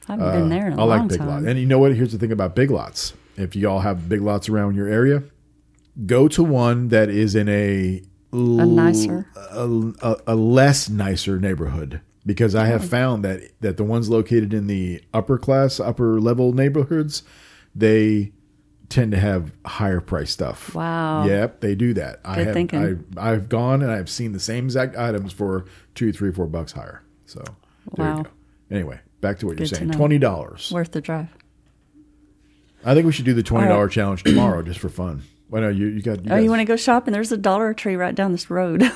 I 0.07 0.13
haven't 0.13 0.27
uh, 0.27 0.31
been 0.31 0.49
there 0.49 0.67
in 0.67 0.73
a 0.73 0.81
I 0.81 0.85
like 0.85 1.07
Big 1.07 1.19
time. 1.19 1.27
Lots. 1.27 1.45
And 1.45 1.59
you 1.59 1.65
know 1.67 1.79
what? 1.79 1.95
Here's 1.95 2.11
the 2.11 2.17
thing 2.17 2.31
about 2.31 2.55
Big 2.55 2.71
Lots. 2.71 3.13
If 3.37 3.55
y'all 3.55 3.81
have 3.81 4.09
Big 4.09 4.21
Lots 4.21 4.49
around 4.49 4.75
your 4.75 4.87
area, 4.87 5.23
go 6.05 6.27
to 6.27 6.43
one 6.43 6.87
that 6.89 7.09
is 7.09 7.35
in 7.35 7.47
a 7.47 8.01
a 8.31 8.35
nicer, 8.35 9.27
a, 9.35 9.91
a, 10.01 10.17
a 10.27 10.35
less 10.35 10.89
nicer 10.89 11.39
neighborhood 11.39 12.01
because 12.25 12.55
I 12.55 12.65
have 12.65 12.81
mm. 12.81 12.89
found 12.89 13.25
that 13.25 13.51
that 13.61 13.77
the 13.77 13.83
ones 13.83 14.09
located 14.09 14.53
in 14.53 14.67
the 14.67 15.03
upper 15.13 15.37
class, 15.37 15.79
upper 15.79 16.19
level 16.19 16.53
neighborhoods, 16.53 17.23
they 17.75 18.31
tend 18.89 19.11
to 19.11 19.19
have 19.19 19.51
higher 19.65 20.01
price 20.01 20.31
stuff. 20.31 20.73
Wow. 20.73 21.25
Yep, 21.25 21.61
they 21.61 21.75
do 21.75 21.93
that. 21.93 22.23
Good 22.23 22.29
I 22.29 22.43
have 22.43 22.53
thinking. 22.53 23.05
I, 23.17 23.31
I've 23.31 23.47
gone 23.47 23.81
and 23.81 23.91
I've 23.91 24.09
seen 24.09 24.31
the 24.31 24.39
same 24.39 24.65
exact 24.65 24.97
items 24.97 25.31
for 25.31 25.65
two, 25.95 26.11
three, 26.11 26.31
four 26.31 26.47
bucks 26.47 26.71
higher. 26.71 27.03
So 27.25 27.43
there 27.95 28.05
wow. 28.05 28.17
you 28.17 28.23
go. 28.23 28.29
Anyway, 28.71 28.99
back 29.21 29.39
to 29.39 29.45
what 29.45 29.57
Good 29.57 29.69
you're 29.71 29.79
saying. 29.79 29.91
Twenty 29.91 30.17
dollars 30.17 30.71
worth 30.71 30.91
the 30.91 31.01
drive. 31.01 31.29
I 32.85 32.93
think 32.93 33.05
we 33.05 33.11
should 33.11 33.25
do 33.25 33.33
the 33.33 33.43
twenty 33.43 33.67
dollar 33.67 33.85
right. 33.85 33.91
challenge 33.91 34.23
tomorrow 34.23 34.61
just 34.61 34.79
for 34.79 34.89
fun. 34.89 35.23
Well, 35.49 35.63
no, 35.63 35.69
you 35.69 35.87
you 35.87 36.01
got. 36.01 36.23
You 36.23 36.31
oh, 36.31 36.37
you 36.37 36.49
want 36.49 36.59
to 36.61 36.65
go 36.65 36.75
shopping? 36.75 37.11
There's 37.11 37.31
a 37.31 37.37
Dollar 37.37 37.73
Tree 37.73 37.95
right 37.95 38.13
down 38.13 38.31
this 38.31 38.49
road. 38.49 38.83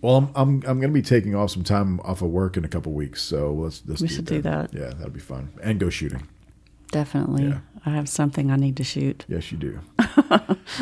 well, 0.00 0.16
I'm 0.16 0.30
I'm 0.34 0.48
I'm 0.66 0.80
going 0.80 0.82
to 0.82 0.88
be 0.88 1.02
taking 1.02 1.34
off 1.34 1.50
some 1.50 1.64
time 1.64 2.00
off 2.00 2.22
of 2.22 2.30
work 2.30 2.56
in 2.56 2.64
a 2.64 2.68
couple 2.68 2.92
weeks, 2.92 3.22
so 3.22 3.52
let's 3.52 3.82
let's 3.86 4.00
we 4.00 4.08
do 4.08 4.14
should 4.14 4.26
that. 4.26 4.34
do 4.34 4.42
that. 4.42 4.74
Yeah, 4.74 4.94
that'll 4.94 5.10
be 5.10 5.20
fun, 5.20 5.50
and 5.62 5.80
go 5.80 5.90
shooting. 5.90 6.28
Definitely. 6.90 7.48
Yeah. 7.48 7.58
I 7.84 7.90
have 7.90 8.08
something 8.08 8.50
I 8.50 8.56
need 8.56 8.76
to 8.78 8.84
shoot. 8.84 9.24
Yes, 9.28 9.52
you 9.52 9.58
do. 9.58 9.80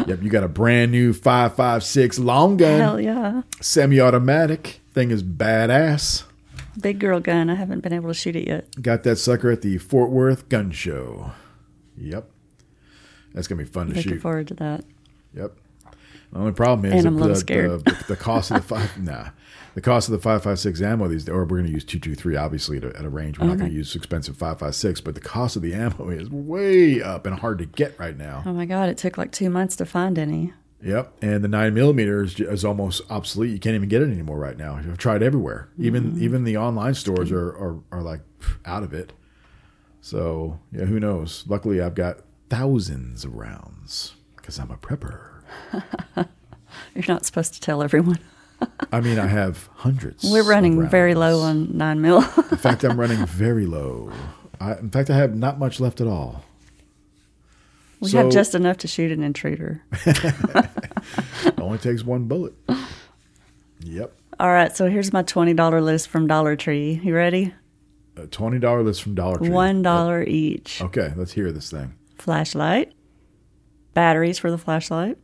yep, 0.06 0.22
you 0.22 0.30
got 0.30 0.44
a 0.44 0.48
brand 0.48 0.92
new 0.92 1.12
5.56 1.12 2.24
long 2.24 2.56
gun. 2.56 2.80
Hell 2.80 3.00
yeah. 3.00 3.42
Semi 3.60 4.00
automatic. 4.00 4.80
Thing 4.92 5.10
is 5.10 5.22
badass. 5.22 6.24
Big 6.80 6.98
girl 6.98 7.20
gun. 7.20 7.50
I 7.50 7.54
haven't 7.54 7.80
been 7.80 7.92
able 7.92 8.08
to 8.08 8.14
shoot 8.14 8.36
it 8.36 8.46
yet. 8.46 8.80
Got 8.80 9.02
that 9.04 9.16
sucker 9.16 9.50
at 9.50 9.62
the 9.62 9.78
Fort 9.78 10.10
Worth 10.10 10.48
Gun 10.48 10.70
Show. 10.70 11.32
Yep. 11.96 12.30
That's 13.34 13.48
going 13.48 13.58
to 13.58 13.64
be 13.64 13.70
fun 13.70 13.88
to 13.88 13.94
shoot. 13.94 14.06
Looking 14.06 14.20
forward 14.20 14.48
to 14.48 14.54
that. 14.54 14.84
Yep. 15.34 15.52
The 16.37 16.43
only 16.43 16.53
problem 16.53 16.93
is 16.93 16.99
and 16.99 17.07
I'm 17.07 17.16
a 17.16 17.18
little 17.18 17.34
the, 17.34 17.41
scared. 17.41 17.84
The, 17.87 18.05
the, 18.09 18.16
cost 18.16 18.51
of 18.51 18.59
the 18.59 18.62
five. 18.62 18.99
nah, 19.03 19.30
the 19.74 19.80
cost 19.80 20.09
of 20.09 20.12
the 20.12 20.18
five 20.18 20.43
five 20.43 20.59
six 20.59 20.82
ammo 20.82 21.09
these 21.09 21.26
or 21.30 21.41
we're 21.47 21.57
going 21.57 21.64
to 21.64 21.72
use 21.72 21.82
two 21.82 21.99
two 21.99 22.14
three 22.14 22.37
obviously 22.37 22.76
at 22.76 22.84
a, 22.84 22.95
at 22.95 23.07
a 23.07 23.09
range. 23.09 23.39
We're 23.39 23.47
not 23.47 23.57
going 23.57 23.70
to 23.70 23.74
use 23.74 23.97
expensive 23.97 24.37
five 24.37 24.59
five 24.59 24.74
six, 24.74 25.01
but 25.01 25.14
the 25.14 25.22
cost 25.22 25.57
of 25.57 25.62
the 25.62 25.72
ammo 25.72 26.09
is 26.11 26.28
way 26.28 27.01
up 27.01 27.24
and 27.24 27.39
hard 27.39 27.59
to 27.61 27.64
get 27.64 27.99
right 27.99 28.14
now. 28.14 28.43
Oh 28.45 28.53
my 28.53 28.66
god! 28.66 28.91
It 28.91 28.99
took 28.99 29.16
like 29.16 29.32
two 29.32 29.49
months 29.49 29.76
to 29.76 29.87
find 29.87 30.18
any. 30.18 30.53
Yep, 30.82 31.16
and 31.22 31.43
the 31.43 31.49
nine 31.49 31.72
millimeter 31.72 32.22
is, 32.22 32.39
is 32.39 32.66
almost 32.66 33.01
obsolete. 33.09 33.51
You 33.51 33.59
can't 33.59 33.74
even 33.74 33.89
get 33.89 34.03
it 34.03 34.11
anymore 34.11 34.39
right 34.39 34.59
now. 34.59 34.76
I've 34.76 34.99
tried 34.99 35.22
everywhere. 35.22 35.70
Even 35.78 36.12
mm-hmm. 36.12 36.22
even 36.22 36.45
the 36.45 36.59
online 36.59 36.93
stores 36.93 37.32
are, 37.32 37.49
are 37.49 37.80
are 37.91 38.03
like 38.03 38.20
out 38.66 38.82
of 38.82 38.93
it. 38.93 39.14
So 40.03 40.61
yeah, 40.70 40.84
who 40.84 41.01
knows? 41.01 41.45
Luckily, 41.49 41.80
I've 41.80 41.95
got 41.95 42.20
thousands 42.51 43.24
of 43.24 43.34
rounds 43.34 44.16
because 44.37 44.59
I'm 44.59 44.70
a 44.70 44.76
prepper. 44.76 45.36
You're 46.94 47.05
not 47.09 47.26
supposed 47.26 47.55
to 47.55 47.61
tell 47.61 47.82
everyone. 47.82 48.18
I 48.92 49.01
mean, 49.01 49.18
I 49.18 49.26
have 49.26 49.68
hundreds. 49.74 50.24
We're 50.24 50.42
running 50.42 50.88
very 50.88 51.14
low 51.14 51.40
on 51.40 51.76
nine 51.76 52.01
mil. 52.01 52.18
in 52.18 52.22
fact, 52.57 52.84
I'm 52.84 52.99
running 52.99 53.24
very 53.26 53.66
low. 53.66 54.12
I, 54.61 54.76
in 54.76 54.90
fact, 54.90 55.11
I 55.11 55.16
have 55.16 55.34
not 55.34 55.59
much 55.59 55.80
left 55.80 56.01
at 56.01 56.07
all. 56.07 56.42
We 58.01 58.11
so, 58.11 58.18
have 58.18 58.30
just 58.30 58.55
enough 58.55 58.78
to 58.78 58.88
shoot 58.88 59.11
an 59.11 59.22
intruder. 59.22 59.82
it 60.05 61.59
only 61.59 61.78
takes 61.78 62.05
one 62.05 62.24
bullet. 62.24 62.55
Yep. 63.80 64.14
All 64.38 64.53
right, 64.53 64.74
so 64.76 64.88
here's 64.88 65.12
my 65.12 65.22
twenty 65.22 65.55
dollar 65.55 65.80
list 65.80 66.09
from 66.09 66.26
Dollar 66.26 66.57
Tree. 66.57 67.01
You 67.03 67.14
ready? 67.14 67.55
A 68.16 68.26
twenty 68.26 68.59
dollar 68.59 68.82
list 68.82 69.03
from 69.03 69.14
Dollar 69.14 69.38
Tree. 69.38 69.49
One 69.49 69.82
dollar 69.82 70.22
each. 70.22 70.82
Okay, 70.82 71.12
let's 71.16 71.32
hear 71.32 71.53
this 71.53 71.70
thing. 71.70 71.94
Flashlight, 72.18 72.92
batteries 73.94 74.38
for 74.38 74.51
the 74.51 74.59
flashlight, 74.59 75.16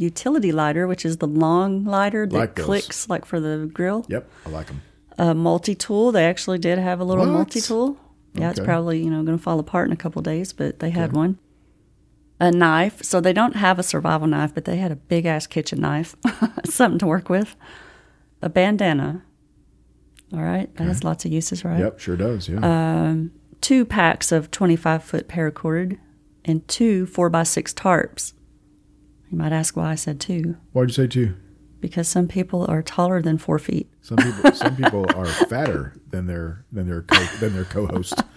utility 0.00 0.50
lighter, 0.50 0.86
which 0.86 1.04
is 1.04 1.18
the 1.18 1.26
long 1.26 1.84
lighter 1.84 2.26
that 2.26 2.36
like 2.36 2.56
clicks 2.56 3.08
like 3.08 3.24
for 3.24 3.38
the 3.38 3.70
grill. 3.72 4.06
Yep, 4.08 4.28
I 4.46 4.48
like 4.48 4.66
them. 4.66 4.82
A 5.18 5.34
multi 5.34 5.74
tool. 5.74 6.10
They 6.12 6.24
actually 6.24 6.58
did 6.58 6.78
have 6.78 7.00
a 7.00 7.04
little 7.04 7.26
multi 7.26 7.60
tool. 7.60 7.98
Yeah, 8.32 8.48
okay. 8.48 8.50
it's 8.50 8.60
probably 8.60 9.02
you 9.02 9.10
know 9.10 9.22
going 9.22 9.36
to 9.36 9.42
fall 9.42 9.58
apart 9.58 9.88
in 9.88 9.92
a 9.92 9.96
couple 9.96 10.22
days, 10.22 10.52
but 10.52 10.78
they 10.78 10.90
had 10.90 11.10
okay. 11.10 11.16
one. 11.16 11.38
A 12.42 12.50
knife. 12.50 13.04
So 13.04 13.20
they 13.20 13.34
don't 13.34 13.56
have 13.56 13.78
a 13.78 13.82
survival 13.82 14.26
knife, 14.26 14.54
but 14.54 14.64
they 14.64 14.78
had 14.78 14.90
a 14.90 14.96
big 14.96 15.26
ass 15.26 15.46
kitchen 15.46 15.80
knife, 15.80 16.16
something 16.64 16.98
to 17.00 17.06
work 17.06 17.28
with. 17.28 17.54
A 18.40 18.48
bandana. 18.48 19.22
All 20.32 20.40
right, 20.40 20.74
that 20.76 20.84
okay. 20.84 20.88
has 20.88 21.04
lots 21.04 21.24
of 21.26 21.32
uses, 21.32 21.64
right? 21.64 21.80
Yep, 21.80 21.98
sure 21.98 22.16
does. 22.16 22.48
Yeah. 22.48 22.60
Um, 22.62 23.32
two 23.60 23.84
packs 23.84 24.32
of 24.32 24.50
twenty-five 24.50 25.04
foot 25.04 25.28
paracord 25.28 25.98
and 26.44 26.66
two 26.66 27.04
four 27.04 27.28
by 27.28 27.42
six 27.42 27.74
tarps. 27.74 28.32
You 29.30 29.38
might 29.38 29.52
ask 29.52 29.76
why 29.76 29.90
I 29.90 29.94
said 29.94 30.20
two. 30.20 30.56
Why'd 30.72 30.88
you 30.88 30.94
say 30.94 31.06
two? 31.06 31.36
Because 31.80 32.08
some 32.08 32.28
people 32.28 32.66
are 32.68 32.82
taller 32.82 33.22
than 33.22 33.38
four 33.38 33.58
feet. 33.58 33.88
Some 34.02 34.18
people, 34.18 34.52
some 34.52 34.76
people 34.76 35.06
are 35.14 35.26
fatter 35.26 35.94
than 36.10 36.26
their 36.26 36.64
than 36.72 36.86
their 36.86 37.02
co- 37.02 37.36
than 37.38 37.54
their 37.54 37.64
co-host. 37.64 38.20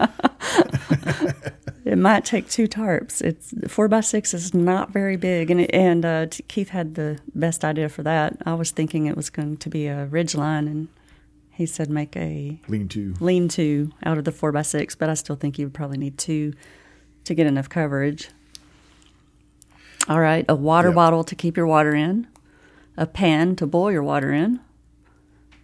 it 1.84 1.98
might 1.98 2.24
take 2.24 2.48
two 2.48 2.66
tarps. 2.66 3.20
It's 3.20 3.52
four 3.68 3.88
by 3.88 4.00
six 4.00 4.32
is 4.32 4.54
not 4.54 4.92
very 4.92 5.16
big, 5.16 5.50
and 5.50 5.60
it, 5.62 5.70
and 5.74 6.04
uh, 6.06 6.26
Keith 6.48 6.70
had 6.70 6.94
the 6.94 7.18
best 7.34 7.64
idea 7.64 7.88
for 7.88 8.02
that. 8.04 8.38
I 8.46 8.54
was 8.54 8.70
thinking 8.70 9.06
it 9.06 9.16
was 9.16 9.28
going 9.30 9.58
to 9.58 9.68
be 9.68 9.88
a 9.88 10.06
ridge 10.06 10.34
line, 10.34 10.66
and 10.66 10.88
he 11.50 11.66
said 11.66 11.90
make 11.90 12.16
a 12.16 12.60
lean 12.68 12.88
to 12.88 13.14
lean 13.20 13.48
to 13.48 13.90
out 14.04 14.16
of 14.16 14.24
the 14.24 14.32
four 14.32 14.52
by 14.52 14.62
six. 14.62 14.94
But 14.94 15.10
I 15.10 15.14
still 15.14 15.36
think 15.36 15.58
you 15.58 15.66
would 15.66 15.74
probably 15.74 15.98
need 15.98 16.16
two 16.16 16.54
to 17.24 17.34
get 17.34 17.46
enough 17.46 17.68
coverage. 17.68 18.30
All 20.08 20.20
right, 20.20 20.44
a 20.48 20.54
water 20.54 20.88
yep. 20.88 20.96
bottle 20.96 21.24
to 21.24 21.34
keep 21.34 21.56
your 21.56 21.66
water 21.66 21.94
in, 21.94 22.26
a 22.96 23.06
pan 23.06 23.56
to 23.56 23.66
boil 23.66 23.90
your 23.90 24.02
water 24.02 24.32
in, 24.32 24.60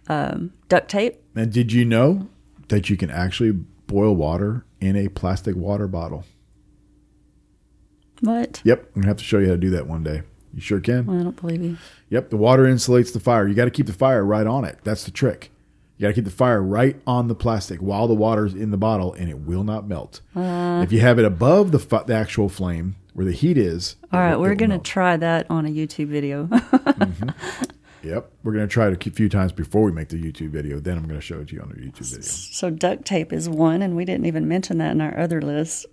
um, 0.07 0.53
duct 0.67 0.89
tape. 0.89 1.21
And 1.35 1.53
did 1.53 1.71
you 1.71 1.85
know 1.85 2.27
that 2.69 2.89
you 2.89 2.97
can 2.97 3.11
actually 3.11 3.51
boil 3.51 4.15
water 4.15 4.65
in 4.79 4.95
a 4.95 5.09
plastic 5.09 5.55
water 5.55 5.87
bottle? 5.87 6.25
What? 8.21 8.61
Yep, 8.63 8.91
I'm 8.95 9.01
gonna 9.01 9.07
have 9.07 9.17
to 9.17 9.23
show 9.23 9.39
you 9.39 9.47
how 9.47 9.53
to 9.53 9.57
do 9.57 9.69
that 9.71 9.87
one 9.87 10.03
day. 10.03 10.23
You 10.53 10.61
sure 10.61 10.79
can. 10.79 11.05
Well, 11.05 11.19
I 11.19 11.23
don't 11.23 11.39
believe 11.39 11.61
you. 11.61 11.77
Yep, 12.09 12.29
the 12.29 12.37
water 12.37 12.63
insulates 12.63 13.13
the 13.13 13.19
fire. 13.19 13.47
You 13.47 13.53
got 13.53 13.65
to 13.65 13.71
keep 13.71 13.85
the 13.85 13.93
fire 13.93 14.25
right 14.25 14.45
on 14.45 14.65
it. 14.65 14.79
That's 14.83 15.03
the 15.03 15.11
trick. 15.11 15.51
You 15.97 16.03
got 16.03 16.09
to 16.09 16.13
keep 16.13 16.25
the 16.25 16.31
fire 16.31 16.61
right 16.61 16.99
on 17.07 17.27
the 17.27 17.35
plastic 17.35 17.79
while 17.79 18.07
the 18.07 18.13
water's 18.13 18.53
in 18.53 18.71
the 18.71 18.77
bottle, 18.77 19.13
and 19.13 19.29
it 19.29 19.39
will 19.39 19.63
not 19.63 19.87
melt. 19.87 20.21
Uh, 20.35 20.81
if 20.83 20.91
you 20.91 20.99
have 20.99 21.19
it 21.19 21.25
above 21.25 21.71
the, 21.71 22.03
the 22.05 22.13
actual 22.13 22.49
flame, 22.49 22.95
where 23.13 23.25
the 23.25 23.31
heat 23.31 23.57
is. 23.57 23.95
All 24.11 24.19
right, 24.19 24.39
we're 24.39 24.55
going 24.55 24.71
to 24.71 24.79
try 24.79 25.17
that 25.17 25.47
on 25.49 25.65
a 25.65 25.69
YouTube 25.69 26.07
video. 26.07 26.45
mm-hmm. 26.47 27.29
Yep, 28.03 28.31
we're 28.43 28.53
going 28.53 28.67
to 28.67 28.71
try 28.71 28.87
it 28.87 29.07
a 29.07 29.11
few 29.11 29.29
times 29.29 29.51
before 29.51 29.83
we 29.83 29.91
make 29.91 30.09
the 30.09 30.21
YouTube 30.21 30.49
video. 30.49 30.79
Then 30.79 30.97
I'm 30.97 31.07
going 31.07 31.19
to 31.19 31.25
show 31.25 31.39
it 31.39 31.49
to 31.49 31.55
you 31.55 31.61
on 31.61 31.69
the 31.69 31.75
YouTube 31.75 32.09
video. 32.09 32.23
So 32.23 32.69
duct 32.69 33.05
tape 33.05 33.31
is 33.31 33.47
one, 33.47 33.81
and 33.81 33.95
we 33.95 34.05
didn't 34.05 34.25
even 34.25 34.47
mention 34.47 34.79
that 34.79 34.91
in 34.91 35.01
our 35.01 35.17
other 35.17 35.41
list. 35.41 35.85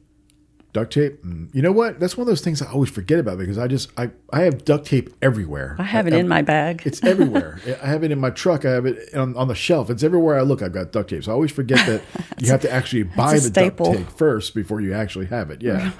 Duct 0.72 0.92
tape. 0.92 1.22
Mm, 1.24 1.54
you 1.54 1.62
know 1.62 1.72
what? 1.72 1.98
That's 1.98 2.16
one 2.16 2.22
of 2.22 2.26
those 2.26 2.42
things 2.42 2.60
I 2.60 2.70
always 2.70 2.90
forget 2.90 3.18
about 3.18 3.38
because 3.38 3.56
I 3.58 3.68
just 3.68 3.90
I, 3.98 4.10
I 4.32 4.42
have 4.42 4.64
duct 4.64 4.86
tape 4.86 5.10
everywhere. 5.22 5.76
I 5.78 5.82
have 5.82 6.06
it 6.06 6.12
I, 6.12 6.18
in 6.18 6.28
my 6.28 6.42
bag. 6.42 6.82
It's 6.86 7.02
everywhere. 7.02 7.60
I 7.82 7.86
have 7.86 8.04
it 8.04 8.10
in 8.10 8.20
my 8.20 8.30
truck. 8.30 8.64
I 8.64 8.72
have 8.72 8.84
it 8.84 9.14
on, 9.14 9.34
on, 9.36 9.48
the 9.48 9.54
shelf. 9.54 9.88
It's 9.88 10.02
everywhere 10.02 10.38
I 10.38 10.42
look. 10.42 10.62
I've 10.62 10.72
got 10.72 10.92
duct 10.92 11.10
tape. 11.10 11.24
So 11.24 11.32
I 11.32 11.34
always 11.34 11.52
forget 11.52 11.86
that 11.86 12.02
you 12.38 12.50
have 12.50 12.60
to 12.60 12.70
actually 12.70 13.04
buy 13.04 13.34
the 13.34 13.40
staple. 13.40 13.92
duct 13.92 13.98
tape 13.98 14.18
first 14.18 14.54
before 14.54 14.80
you 14.80 14.92
actually 14.92 15.26
have 15.26 15.50
it. 15.50 15.62
Yeah. 15.62 15.92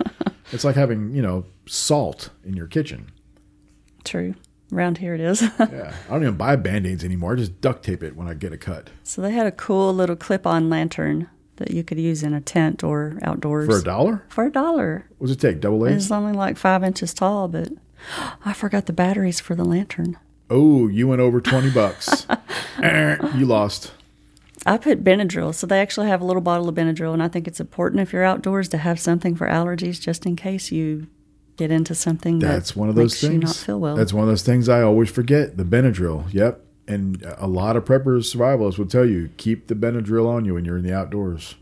It's 0.52 0.64
like 0.64 0.76
having, 0.76 1.14
you 1.14 1.22
know, 1.22 1.44
salt 1.66 2.30
in 2.44 2.54
your 2.54 2.66
kitchen. 2.66 3.10
True. 4.04 4.34
Around 4.72 4.98
here 4.98 5.14
it 5.14 5.20
is. 5.20 5.42
yeah. 5.58 5.94
I 6.08 6.12
don't 6.12 6.22
even 6.22 6.36
buy 6.36 6.56
band 6.56 6.86
aids 6.86 7.04
anymore. 7.04 7.32
I 7.32 7.36
just 7.36 7.60
duct 7.60 7.84
tape 7.84 8.02
it 8.02 8.16
when 8.16 8.28
I 8.28 8.34
get 8.34 8.52
a 8.52 8.58
cut. 8.58 8.90
So 9.02 9.22
they 9.22 9.32
had 9.32 9.46
a 9.46 9.52
cool 9.52 9.92
little 9.94 10.16
clip 10.16 10.46
on 10.46 10.68
lantern 10.68 11.28
that 11.56 11.70
you 11.70 11.82
could 11.82 11.98
use 11.98 12.22
in 12.22 12.34
a 12.34 12.40
tent 12.40 12.84
or 12.84 13.18
outdoors. 13.22 13.66
For 13.66 13.78
a 13.78 13.82
dollar? 13.82 14.24
For 14.28 14.46
a 14.46 14.52
dollar. 14.52 15.06
What 15.18 15.28
does 15.28 15.36
it 15.36 15.40
take? 15.40 15.60
Double 15.60 15.84
A? 15.86 15.90
It's 15.92 16.10
only 16.10 16.32
like 16.32 16.56
five 16.56 16.84
inches 16.84 17.14
tall, 17.14 17.48
but 17.48 17.70
I 18.44 18.52
forgot 18.52 18.86
the 18.86 18.92
batteries 18.92 19.40
for 19.40 19.54
the 19.54 19.64
lantern. 19.64 20.18
Oh, 20.50 20.86
you 20.88 21.08
went 21.08 21.20
over 21.20 21.40
20 21.40 21.70
bucks. 21.70 22.26
Eh, 22.80 23.16
you 23.36 23.44
lost. 23.44 23.90
I 24.68 24.76
put 24.76 25.02
Benadryl. 25.02 25.54
So 25.54 25.66
they 25.66 25.80
actually 25.80 26.08
have 26.08 26.20
a 26.20 26.24
little 26.24 26.42
bottle 26.42 26.68
of 26.68 26.74
Benadryl, 26.74 27.14
and 27.14 27.22
I 27.22 27.28
think 27.28 27.48
it's 27.48 27.58
important 27.58 28.00
if 28.02 28.12
you're 28.12 28.22
outdoors 28.24 28.68
to 28.68 28.78
have 28.78 29.00
something 29.00 29.34
for 29.34 29.46
allergies, 29.48 29.98
just 29.98 30.26
in 30.26 30.36
case 30.36 30.70
you 30.70 31.06
get 31.56 31.70
into 31.70 31.94
something. 31.94 32.38
That's 32.38 32.72
that 32.72 32.76
one 32.78 32.88
of 32.90 32.94
those 32.94 33.12
makes 33.14 33.20
things. 33.22 33.32
You 33.32 33.38
not 33.40 33.56
feel 33.56 33.80
well. 33.80 33.96
That's 33.96 34.12
one 34.12 34.22
of 34.24 34.28
those 34.28 34.42
things 34.42 34.68
I 34.68 34.82
always 34.82 35.10
forget. 35.10 35.56
The 35.56 35.64
Benadryl. 35.64 36.32
Yep. 36.34 36.64
And 36.86 37.22
a 37.38 37.46
lot 37.46 37.76
of 37.76 37.84
preppers, 37.84 38.34
survivalists 38.34 38.78
will 38.78 38.86
tell 38.86 39.04
you 39.06 39.30
keep 39.38 39.68
the 39.68 39.74
Benadryl 39.74 40.26
on 40.26 40.44
you 40.44 40.54
when 40.54 40.64
you're 40.66 40.78
in 40.78 40.84
the 40.84 40.94
outdoors. 40.94 41.54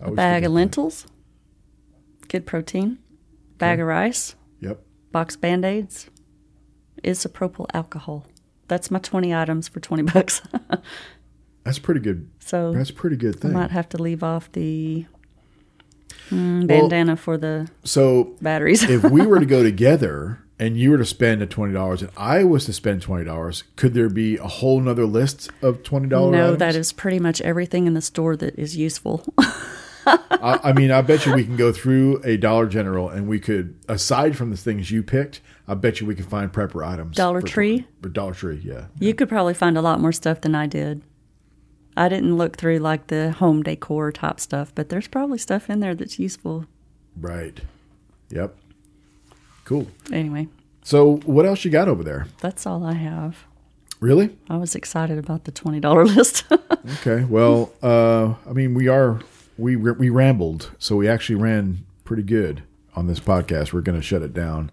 A 0.00 0.10
bag 0.12 0.44
of 0.44 0.50
that. 0.50 0.54
lentils, 0.54 1.06
good 2.28 2.46
protein, 2.46 2.98
bag 3.58 3.78
of 3.80 3.86
rice, 3.86 4.34
Yep. 4.60 4.80
box 5.12 5.36
band 5.36 5.64
aids, 5.64 6.08
isopropyl 7.04 7.66
alcohol. 7.74 8.26
That's 8.68 8.90
my 8.90 8.98
20 8.98 9.34
items 9.34 9.68
for 9.68 9.80
20 9.80 10.02
bucks. 10.04 10.42
That's 11.64 11.78
pretty 11.78 12.00
good. 12.00 12.28
so 12.40 12.72
That's 12.72 12.90
a 12.90 12.94
pretty 12.94 13.16
good 13.16 13.36
I 13.36 13.40
thing. 13.40 13.52
might 13.52 13.70
have 13.70 13.88
to 13.90 14.02
leave 14.02 14.22
off 14.22 14.50
the 14.52 15.06
mm, 16.30 16.68
Well- 16.68 16.80
bandana 16.88 17.16
for 17.16 17.36
the 17.38 17.68
So 17.84 18.34
batteries. 18.40 18.82
if 18.82 19.04
we 19.04 19.26
were 19.26 19.38
to 19.40 19.46
go 19.46 19.62
together 19.72 20.38
and 20.58 20.76
you 20.76 20.90
were 20.90 20.98
to 20.98 21.04
spend 21.04 21.40
the 21.40 21.46
twenty 21.46 21.72
dollars 21.72 22.02
and 22.02 22.10
I 22.16 22.44
was 22.44 22.64
to 22.66 22.72
spend 22.72 23.02
twenty 23.02 23.24
dollars, 23.24 23.64
could 23.76 23.94
there 23.94 24.08
be 24.08 24.36
a 24.36 24.46
whole 24.46 24.80
nother 24.80 25.06
list 25.06 25.50
of 25.62 25.82
twenty 25.82 26.08
dollars? 26.08 26.32
no, 26.32 26.56
that 26.56 26.74
is 26.74 26.92
pretty 26.92 27.18
much 27.18 27.40
everything 27.42 27.86
in 27.86 27.94
the 27.94 28.02
store 28.02 28.36
that 28.36 28.58
is 28.58 28.76
useful. 28.76 29.24
I, 30.04 30.58
I 30.64 30.72
mean, 30.72 30.90
I 30.90 31.00
bet 31.02 31.26
you 31.26 31.32
we 31.34 31.44
can 31.44 31.56
go 31.56 31.70
through 31.80 32.20
a 32.24 32.36
Dollar 32.36 32.66
General 32.66 33.08
and 33.08 33.28
we 33.28 33.38
could, 33.38 33.76
aside 33.88 34.36
from 34.36 34.50
the 34.50 34.56
things 34.56 34.90
you 34.90 35.00
picked, 35.04 35.40
I 35.68 35.74
bet 35.74 36.00
you 36.00 36.08
we 36.08 36.16
could 36.16 36.26
find 36.26 36.52
prepper 36.52 36.84
items. 36.84 37.16
Dollar 37.16 37.40
for- 37.40 37.46
Tree? 37.46 37.86
for 38.02 38.08
Dollar 38.08 38.34
Tree, 38.34 38.60
yeah. 38.64 38.86
you 38.98 39.14
could 39.14 39.28
probably 39.28 39.54
find 39.54 39.78
a 39.78 39.80
lot 39.80 40.00
more 40.00 40.10
stuff 40.10 40.40
than 40.40 40.56
I 40.56 40.66
did. 40.66 41.02
I 41.96 42.08
didn't 42.08 42.36
look 42.36 42.56
through 42.56 42.78
like 42.78 43.08
the 43.08 43.32
home 43.32 43.62
decor 43.62 44.12
type 44.12 44.40
stuff, 44.40 44.72
but 44.74 44.88
there's 44.88 45.08
probably 45.08 45.38
stuff 45.38 45.68
in 45.68 45.80
there 45.80 45.94
that's 45.94 46.18
useful. 46.18 46.66
Right. 47.20 47.60
Yep. 48.30 48.56
Cool. 49.64 49.86
Anyway, 50.10 50.48
So, 50.82 51.16
what 51.24 51.46
else 51.46 51.64
you 51.64 51.70
got 51.70 51.88
over 51.88 52.02
there? 52.02 52.26
that's 52.40 52.66
all 52.66 52.84
I 52.84 52.94
have. 52.94 53.44
Really? 54.00 54.36
I 54.50 54.56
was 54.56 54.74
excited 54.74 55.16
about 55.18 55.44
the 55.44 55.52
$20 55.52 56.16
list. 56.16 56.44
Okay. 57.00 57.24
Well, 57.24 57.72
uh, 57.82 58.34
I 58.48 58.52
mean, 58.52 58.74
we 58.74 58.88
are 58.88 59.20
we 59.58 59.76
we 59.76 60.08
rambled, 60.10 60.70
so 60.78 60.96
we 60.96 61.08
actually 61.08 61.36
ran 61.36 61.84
pretty 62.04 62.22
good 62.24 62.62
on 62.96 63.06
this 63.06 63.20
podcast. 63.20 63.72
We're 63.72 63.82
going 63.82 63.98
to 64.00 64.02
shut 64.02 64.22
it 64.22 64.32
down. 64.34 64.70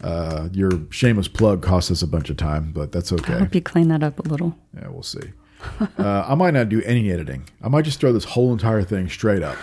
Uh, 0.00 0.48
your 0.52 0.70
shameless 0.90 1.28
plug 1.28 1.62
cost 1.62 1.90
us 1.90 2.00
a 2.02 2.06
bunch 2.06 2.30
of 2.30 2.36
time, 2.36 2.72
but 2.72 2.92
that's 2.92 3.12
okay. 3.12 3.34
I 3.34 3.38
hope 3.40 3.54
you 3.54 3.60
clean 3.60 3.88
that 3.88 4.02
up 4.02 4.18
a 4.18 4.28
little. 4.28 4.56
Yeah, 4.74 4.88
we'll 4.88 5.02
see. 5.02 5.32
Uh, 5.98 6.24
I 6.28 6.34
might 6.34 6.54
not 6.54 6.68
do 6.68 6.82
any 6.82 7.10
editing. 7.10 7.44
I 7.62 7.68
might 7.68 7.84
just 7.84 8.00
throw 8.00 8.12
this 8.12 8.24
whole 8.24 8.52
entire 8.52 8.82
thing 8.82 9.08
straight 9.08 9.42
up. 9.42 9.56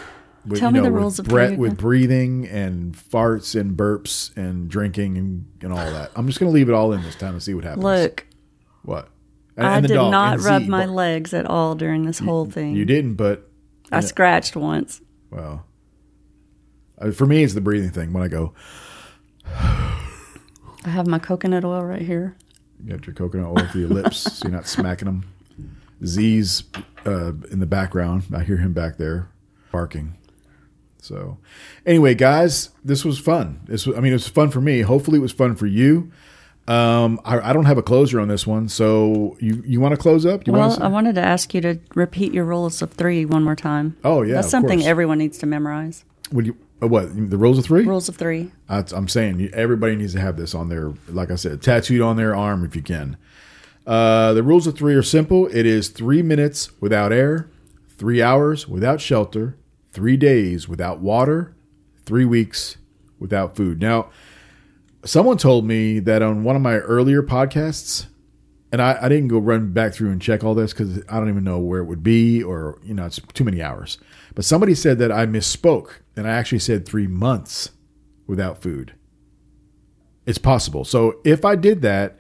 With, 0.46 0.60
Tell 0.60 0.72
me 0.72 0.80
the 0.80 0.92
rules 0.92 1.20
of 1.20 1.28
Brett 1.28 1.58
with 1.58 1.78
breathing 1.78 2.48
and 2.48 2.96
farts 2.96 3.60
and 3.60 3.78
burps 3.78 4.36
and 4.36 4.68
drinking 4.70 5.18
and, 5.18 5.46
and 5.62 5.72
all 5.72 5.78
that. 5.78 6.12
I'm 6.16 6.26
just 6.26 6.40
going 6.40 6.52
to 6.52 6.54
leave 6.54 6.68
it 6.68 6.74
all 6.74 6.94
in 6.94 7.04
this 7.04 7.16
time 7.16 7.34
and 7.34 7.44
see 7.44 7.54
what 7.54 7.64
happens. 7.64 7.84
Look, 7.84 8.26
what? 8.84 9.10
And- 9.56 9.68
I 9.68 9.78
and 9.78 9.88
did 9.88 9.94
dog, 9.94 10.12
not 10.12 10.40
rub 10.40 10.64
Z, 10.64 10.68
my 10.70 10.86
legs 10.86 11.34
at 11.34 11.46
all 11.46 11.76
during 11.76 12.06
this 12.06 12.18
whole 12.20 12.46
thing. 12.46 12.76
You 12.76 12.86
didn't, 12.86 13.16
but 13.16 13.48
I 13.92 14.00
scratched 14.00 14.56
once. 14.56 15.02
Well, 15.30 15.66
for 17.14 17.26
me, 17.28 17.44
it's 17.44 17.54
the 17.54 17.62
breathing 17.62 17.92
thing. 17.92 18.12
When 18.14 18.24
I 18.24 18.28
go, 18.28 18.54
I 19.46 20.90
have 20.90 21.06
my 21.08 21.20
coconut 21.20 21.64
oil 21.64 21.84
right 21.84 22.02
here. 22.02 22.36
you 22.84 22.92
got 22.96 23.06
your 23.06 23.14
coconut 23.14 23.48
oil 23.48 23.68
for 23.68 23.78
your 23.78 23.90
lips, 23.90 24.18
so 24.18 24.48
you're 24.48 24.56
not 24.56 24.68
smacking 24.68 25.06
them. 25.06 25.26
Z's 26.06 26.64
uh, 27.06 27.34
in 27.52 27.60
the 27.60 27.66
background. 27.66 28.24
I 28.34 28.44
hear 28.44 28.58
him 28.58 28.74
back 28.74 28.98
there 28.98 29.30
barking. 29.72 30.18
So, 31.00 31.38
anyway, 31.86 32.14
guys, 32.14 32.70
this 32.84 33.04
was 33.04 33.18
fun. 33.18 33.62
This 33.66 33.88
was, 33.88 33.98
I 33.98 34.02
mean, 34.02 34.12
it 34.12 34.16
was 34.16 34.28
fun 34.28 34.52
for 34.52 34.62
me. 34.62 34.82
Hopefully, 34.82 35.18
it 35.18 35.22
was 35.22 35.32
fun 35.32 35.56
for 35.56 35.66
you. 35.66 36.12
Um, 36.68 37.20
I, 37.26 37.40
I 37.50 37.54
don't 37.54 37.66
have 37.66 37.80
a 37.80 37.84
closer 37.84 38.20
on 38.20 38.28
this 38.28 38.46
one, 38.46 38.70
so 38.70 39.36
you 39.40 39.64
you 39.66 39.82
want 39.82 39.94
to 39.94 39.98
close 39.98 40.28
up? 40.28 40.46
You 40.46 40.54
Well, 40.54 40.70
want 40.70 40.82
I 40.82 40.88
wanted 40.90 41.16
to 41.16 41.22
ask 41.22 41.56
you 41.56 41.62
to 41.62 41.80
repeat 41.96 42.34
your 42.34 42.46
rules 42.46 42.84
of 42.84 42.92
three 42.92 43.26
one 43.26 43.44
more 43.44 43.56
time. 43.56 43.98
Oh, 44.04 44.22
yeah, 44.22 44.36
that's 44.36 44.50
something 44.52 44.78
course. 44.80 44.88
everyone 44.88 45.18
needs 45.18 45.40
to 45.40 45.48
memorize. 45.48 46.06
Would 46.32 46.46
you? 46.46 46.58
Uh, 46.82 46.88
what 46.88 47.30
the 47.32 47.38
rules 47.38 47.58
of 47.58 47.66
three? 47.66 47.84
Rules 47.84 48.08
of 48.08 48.16
three. 48.16 48.52
I, 48.70 48.84
I'm 48.94 49.08
saying 49.08 49.50
everybody 49.54 49.96
needs 49.96 50.14
to 50.14 50.20
have 50.22 50.38
this 50.38 50.54
on 50.54 50.70
their, 50.70 50.94
like 51.10 51.32
I 51.32 51.36
said, 51.36 51.64
tattooed 51.64 52.02
on 52.02 52.16
their 52.16 52.36
arm 52.36 52.64
if 52.64 52.76
you 52.76 52.84
can. 52.84 53.18
Uh, 53.86 54.34
the 54.34 54.44
rules 54.44 54.68
of 54.68 54.78
three 54.78 54.94
are 54.94 55.04
simple. 55.04 55.48
It 55.48 55.66
is 55.66 55.90
three 55.90 56.22
minutes 56.22 56.80
without 56.82 57.12
air, 57.12 57.50
three 57.98 58.22
hours 58.22 58.68
without 58.68 59.02
shelter, 59.02 59.58
three 59.92 60.18
days 60.18 60.68
without 60.68 61.00
water, 61.00 61.56
three 62.06 62.26
weeks 62.26 62.78
without 63.20 63.56
food. 63.56 63.80
Now, 63.82 64.10
someone 65.04 65.38
told 65.38 65.66
me 65.66 66.00
that 66.00 66.22
on 66.22 66.44
one 66.44 66.56
of 66.56 66.62
my 66.62 66.78
earlier 66.78 67.24
podcasts, 67.24 68.06
and 68.72 68.82
I, 68.82 68.98
I 69.02 69.10
didn't 69.10 69.28
go 69.28 69.40
run 69.40 69.74
back 69.74 69.94
through 69.94 70.12
and 70.12 70.22
check 70.22 70.44
all 70.44 70.56
this 70.56 70.72
because 70.72 71.00
I 71.10 71.20
don't 71.20 71.30
even 71.30 71.44
know 71.44 71.60
where 71.60 71.82
it 71.82 71.86
would 71.86 72.04
be 72.04 72.42
or, 72.42 72.80
you 72.84 72.94
know, 72.94 73.06
it's 73.06 73.20
too 73.34 73.44
many 73.44 73.62
hours. 73.62 73.98
But 74.34 74.46
somebody 74.46 74.76
said 74.76 74.98
that 75.00 75.12
I 75.12 75.26
misspoke 75.26 75.96
and 76.16 76.28
I 76.28 76.32
actually 76.32 76.60
said 76.60 76.86
three 76.86 77.08
months 77.08 77.72
without 78.28 78.62
food. 78.62 78.94
It's 80.26 80.38
possible. 80.38 80.86
So 80.86 81.20
if 81.26 81.44
I 81.44 81.56
did 81.56 81.82
that, 81.82 82.18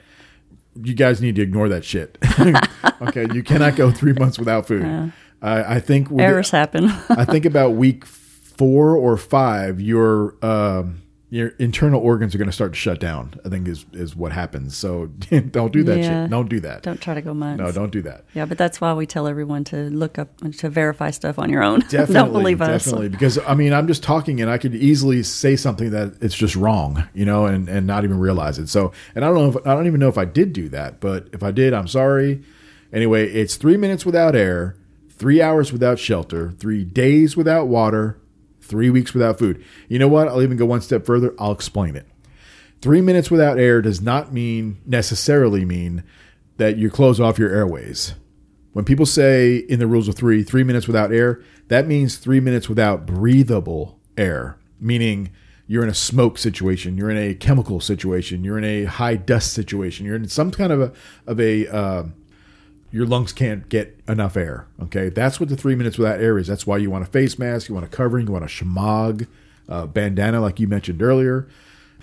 you 0.82 0.93
guys 0.93 1.22
need 1.22 1.36
to 1.36 1.41
ignore 1.41 1.69
that 1.69 1.84
shit. 1.84 2.17
okay, 3.01 3.28
you 3.34 3.43
cannot 3.43 3.76
go 3.76 3.91
three 3.91 4.13
months 4.13 4.39
without 4.39 4.67
food. 4.67 5.11
I, 5.41 5.76
I 5.76 5.80
think 5.80 6.09
Errors 6.17 6.51
happen. 6.51 6.86
I 7.09 7.26
think 7.26 7.45
about 7.45 7.72
week 7.72 8.05
four 8.05 8.95
or 8.95 9.17
five, 9.17 9.82
your 9.82 10.36
um, 10.45 11.01
your 11.34 11.47
internal 11.59 12.01
organs 12.01 12.36
are 12.36 12.38
going 12.38 12.49
to 12.49 12.53
start 12.53 12.73
to 12.73 12.77
shut 12.77 12.99
down. 12.99 13.34
I 13.45 13.49
think 13.49 13.65
is 13.67 13.86
is 13.93 14.15
what 14.17 14.34
happens. 14.34 14.75
So 14.75 15.05
don't 15.51 15.71
do 15.71 15.82
that 15.86 15.97
Yeah. 15.99 16.23
shit. 16.23 16.29
Don't 16.29 16.49
do 16.49 16.59
that. 16.59 16.84
don't 16.84 16.99
try 17.01 17.13
to 17.13 17.21
go 17.21 17.34
months. 17.34 17.59
no, 17.63 17.71
don't 17.71 17.89
do 17.91 18.01
that. 18.01 18.25
Yeah, 18.34 18.45
but 18.45 18.57
that's 18.57 18.82
why 18.82 18.93
we 18.93 19.05
tell 19.05 19.27
everyone 19.27 19.63
to 19.65 19.89
look 19.91 20.19
up 20.19 20.29
to 20.57 20.69
verify 20.69 21.09
stuff 21.09 21.39
on 21.39 21.49
your 21.49 21.63
own. 21.63 21.79
Definitely, 21.89 22.13
don't 22.13 22.32
believe 22.34 22.61
us. 22.61 22.84
definitely. 22.84 23.07
Because 23.09 23.38
I 23.39 23.55
mean, 23.55 23.71
I'm 23.73 23.88
just 23.88 24.03
talking, 24.03 24.41
and 24.41 24.51
I 24.51 24.57
could 24.57 24.75
easily 24.75 25.23
say 25.23 25.55
something 25.55 25.91
that 25.91 26.15
it's 26.21 26.36
just 26.36 26.55
wrong, 26.57 27.07
you 27.13 27.23
know, 27.25 27.45
and 27.45 27.69
and 27.69 27.88
not 27.88 28.03
even 28.03 28.19
realize 28.19 28.59
it. 28.59 28.67
So, 28.67 28.91
and 29.15 29.23
I 29.23 29.29
don't 29.29 29.38
know 29.38 29.57
if 29.57 29.65
I 29.65 29.73
don't 29.73 29.88
even 29.88 30.01
know 30.01 30.09
if 30.09 30.17
I 30.17 30.25
did 30.25 30.51
do 30.51 30.67
that, 30.69 30.99
but 30.99 31.29
if 31.32 31.41
I 31.43 31.51
did, 31.51 31.73
I'm 31.73 31.88
sorry. 31.88 32.43
Anyway, 32.91 33.25
it's 33.32 33.55
three 33.55 33.77
minutes 33.77 34.05
without 34.05 34.36
air, 34.36 34.75
three 35.09 35.41
hours 35.41 35.71
without 35.71 35.97
shelter, 35.97 36.51
three 36.59 36.84
days 36.84 37.38
without 37.38 37.69
water, 37.69 38.17
three 38.72 38.89
weeks 38.89 39.13
without 39.13 39.38
food. 39.38 39.63
You 39.88 39.99
know 39.99 40.07
what? 40.07 40.28
I'll 40.28 40.41
even 40.41 40.57
go 40.57 40.65
one 40.65 40.82
step 40.82 41.05
further. 41.05 41.36
I'll 41.38 41.51
explain 41.51 41.95
it. 41.95 42.07
Three 42.82 43.01
minutes 43.01 43.30
without 43.30 43.59
air 43.59 43.82
does 43.82 44.01
not 44.01 44.34
mean 44.34 44.82
necessarily 44.88 45.65
mean 45.65 46.03
that 46.57 46.78
you 46.78 46.89
close 46.89 47.19
off 47.19 47.38
your 47.38 47.51
airways. 47.51 48.15
When 48.74 48.86
people 48.86 49.05
say 49.05 49.57
in 49.57 49.80
the 49.80 49.86
rules 49.86 50.07
of 50.07 50.15
three, 50.15 50.41
three 50.41 50.63
minutes 50.63 50.88
without 50.88 51.11
air, 51.11 51.43
that 51.67 51.86
means 51.86 52.15
three 52.15 52.39
minutes 52.39 52.69
without 52.69 53.05
breathable 53.05 53.99
air, 54.17 54.57
meaning 54.80 55.32
you're 55.67 55.84
in 55.84 55.89
a 55.89 55.93
smoke 55.93 56.38
situation, 56.38 56.97
you're 56.97 57.11
in 57.11 57.17
a 57.17 57.36
chemical 57.36 57.80
situation, 57.80 58.43
you're 58.43 58.57
in 58.57 58.63
a 58.63 58.86
high 58.86 59.15
dust 59.15 59.53
situation, 59.53 60.05
you're 60.05 60.15
in 60.15 60.28
some 60.28 60.49
kind 60.51 60.72
of 60.72 60.82
a 60.82 60.93
of 61.28 61.39
a 61.39 61.67
uh, 61.67 62.03
your 62.91 63.05
lungs 63.05 63.31
can't 63.33 63.67
get 63.69 63.97
enough 64.07 64.35
air. 64.37 64.67
Okay, 64.83 65.09
that's 65.09 65.39
what 65.39 65.49
the 65.49 65.55
three 65.55 65.75
minutes 65.75 65.97
without 65.97 66.19
air 66.19 66.37
is. 66.37 66.47
That's 66.47 66.67
why 66.67 66.77
you 66.77 66.89
want 66.91 67.03
a 67.03 67.07
face 67.07 67.39
mask, 67.39 67.69
you 67.69 67.75
want 67.75 67.85
a 67.85 67.89
covering, 67.89 68.27
you 68.27 68.33
want 68.33 68.43
a 68.45 68.47
shemagh, 68.47 69.27
uh, 69.69 69.85
bandana, 69.87 70.41
like 70.41 70.59
you 70.59 70.67
mentioned 70.67 71.01
earlier. 71.01 71.47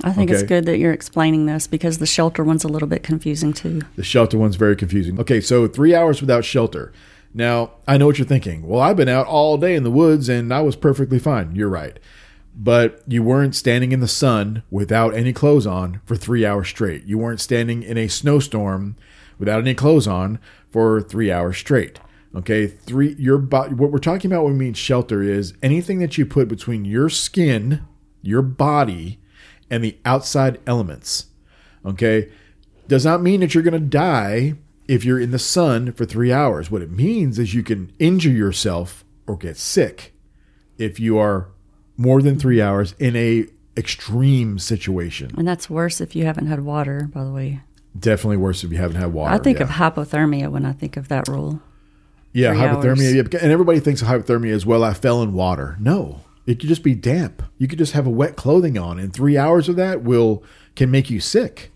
I 0.04 0.12
think 0.12 0.30
Okay. 0.30 0.38
it's 0.40 0.48
good 0.48 0.64
that 0.66 0.78
you're 0.78 0.92
explaining 0.92 1.46
this 1.46 1.66
because 1.66 1.98
the 1.98 2.06
shelter 2.06 2.44
one's 2.44 2.62
a 2.64 2.68
little 2.68 2.86
bit 2.88 3.02
confusing 3.02 3.52
too. 3.52 3.80
The 3.96 4.04
shelter 4.04 4.38
one's 4.38 4.54
very 4.56 4.76
confusing. 4.76 5.18
Okay, 5.20 5.40
so 5.40 5.66
three 5.66 5.94
hours 5.94 6.20
without 6.20 6.44
shelter. 6.44 6.92
Now, 7.34 7.72
I 7.86 7.98
know 7.98 8.06
what 8.06 8.16
you're 8.18 8.26
thinking. 8.26 8.66
Well, 8.66 8.80
I've 8.80 8.96
been 8.96 9.08
out 9.08 9.26
all 9.26 9.58
day 9.58 9.74
in 9.74 9.82
the 9.82 9.90
woods 9.90 10.28
and 10.28 10.54
I 10.54 10.60
was 10.60 10.76
perfectly 10.76 11.18
fine. 11.18 11.54
You're 11.54 11.68
right. 11.68 11.98
But 12.56 13.02
you 13.06 13.22
weren't 13.22 13.54
standing 13.54 13.92
in 13.92 14.00
the 14.00 14.08
sun 14.08 14.62
without 14.70 15.14
any 15.14 15.32
clothes 15.32 15.66
on 15.66 16.00
for 16.06 16.16
three 16.16 16.46
hours 16.46 16.68
straight. 16.68 17.04
You 17.04 17.18
weren't 17.18 17.40
standing 17.40 17.82
in 17.82 17.98
a 17.98 18.08
snowstorm 18.08 18.96
without 19.38 19.60
any 19.60 19.74
clothes 19.74 20.06
on 20.08 20.38
for 20.70 21.00
three 21.00 21.30
hours 21.30 21.56
straight. 21.56 22.00
Okay, 22.34 22.66
three. 22.66 23.14
Your 23.18 23.38
body. 23.38 23.74
What 23.74 23.90
we're 23.90 23.98
talking 23.98 24.30
about 24.30 24.44
when 24.44 24.52
we 24.52 24.66
mean 24.66 24.74
shelter 24.74 25.22
is 25.22 25.54
anything 25.62 25.98
that 26.00 26.18
you 26.18 26.26
put 26.26 26.48
between 26.48 26.84
your 26.84 27.08
skin, 27.08 27.82
your 28.22 28.42
body, 28.42 29.18
and 29.70 29.82
the 29.82 29.98
outside 30.04 30.60
elements. 30.66 31.26
Okay, 31.84 32.30
does 32.86 33.04
not 33.04 33.22
mean 33.22 33.40
that 33.40 33.54
you're 33.54 33.62
going 33.62 33.72
to 33.72 33.80
die 33.80 34.54
if 34.86 35.04
you're 35.04 35.20
in 35.20 35.30
the 35.30 35.38
sun 35.38 35.92
for 35.92 36.04
three 36.04 36.32
hours. 36.32 36.70
What 36.70 36.82
it 36.82 36.90
means 36.90 37.38
is 37.38 37.54
you 37.54 37.62
can 37.62 37.92
injure 37.98 38.30
yourself 38.30 39.04
or 39.26 39.36
get 39.36 39.56
sick 39.56 40.14
if 40.76 41.00
you 41.00 41.18
are 41.18 41.48
more 41.96 42.22
than 42.22 42.38
three 42.38 42.60
hours 42.60 42.94
in 42.98 43.16
a 43.16 43.46
extreme 43.76 44.58
situation. 44.58 45.30
And 45.36 45.46
that's 45.46 45.70
worse 45.70 46.00
if 46.00 46.16
you 46.16 46.24
haven't 46.24 46.46
had 46.46 46.64
water, 46.64 47.08
by 47.12 47.24
the 47.24 47.30
way. 47.30 47.60
Definitely 47.98 48.38
worse 48.38 48.64
if 48.64 48.72
you 48.72 48.78
haven't 48.78 49.00
had 49.00 49.12
water. 49.12 49.32
I 49.32 49.38
think 49.38 49.58
yeah. 49.58 49.64
of 49.64 49.70
hypothermia 49.70 50.50
when 50.50 50.64
I 50.64 50.72
think 50.72 50.96
of 50.96 51.08
that 51.08 51.28
rule. 51.28 51.60
Yeah, 52.32 52.54
hypothermia. 52.54 53.14
Yeah, 53.14 53.38
and 53.42 53.52
everybody 53.52 53.80
thinks 53.80 54.02
of 54.02 54.08
hypothermia 54.08 54.52
as 54.52 54.66
well. 54.66 54.84
I 54.84 54.94
fell 54.94 55.22
in 55.22 55.32
water. 55.32 55.76
No, 55.80 56.20
it 56.46 56.60
could 56.60 56.68
just 56.68 56.82
be 56.82 56.94
damp. 56.94 57.42
You 57.56 57.66
could 57.66 57.78
just 57.78 57.92
have 57.92 58.06
a 58.06 58.10
wet 58.10 58.36
clothing 58.36 58.78
on, 58.78 58.98
and 58.98 59.12
three 59.12 59.36
hours 59.36 59.68
of 59.68 59.76
that 59.76 60.02
will 60.02 60.42
can 60.76 60.90
make 60.90 61.10
you 61.10 61.20
sick. 61.20 61.72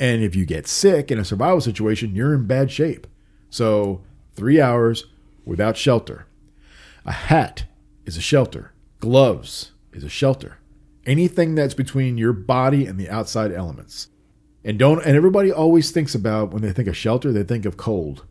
And 0.00 0.22
if 0.22 0.36
you 0.36 0.46
get 0.46 0.66
sick 0.66 1.10
in 1.10 1.18
a 1.18 1.24
survival 1.24 1.60
situation, 1.60 2.14
you're 2.14 2.34
in 2.34 2.46
bad 2.46 2.70
shape. 2.70 3.06
So 3.50 4.02
three 4.34 4.60
hours 4.60 5.06
without 5.44 5.76
shelter. 5.76 6.26
A 7.04 7.12
hat 7.12 7.64
is 8.06 8.16
a 8.16 8.20
shelter. 8.20 8.72
Gloves 9.00 9.72
is 9.92 10.04
a 10.04 10.08
shelter. 10.08 10.58
Anything 11.06 11.54
that's 11.54 11.74
between 11.74 12.18
your 12.18 12.32
body 12.32 12.86
and 12.86 12.98
the 12.98 13.08
outside 13.08 13.52
elements. 13.52 14.08
And 14.64 14.78
don't 14.78 15.04
and 15.04 15.16
everybody 15.16 15.52
always 15.52 15.90
thinks 15.90 16.14
about 16.14 16.52
when 16.52 16.62
they 16.62 16.72
think 16.72 16.88
of 16.88 16.96
shelter, 16.96 17.32
they 17.32 17.44
think 17.44 17.64
of 17.64 17.76
cold. 17.76 18.24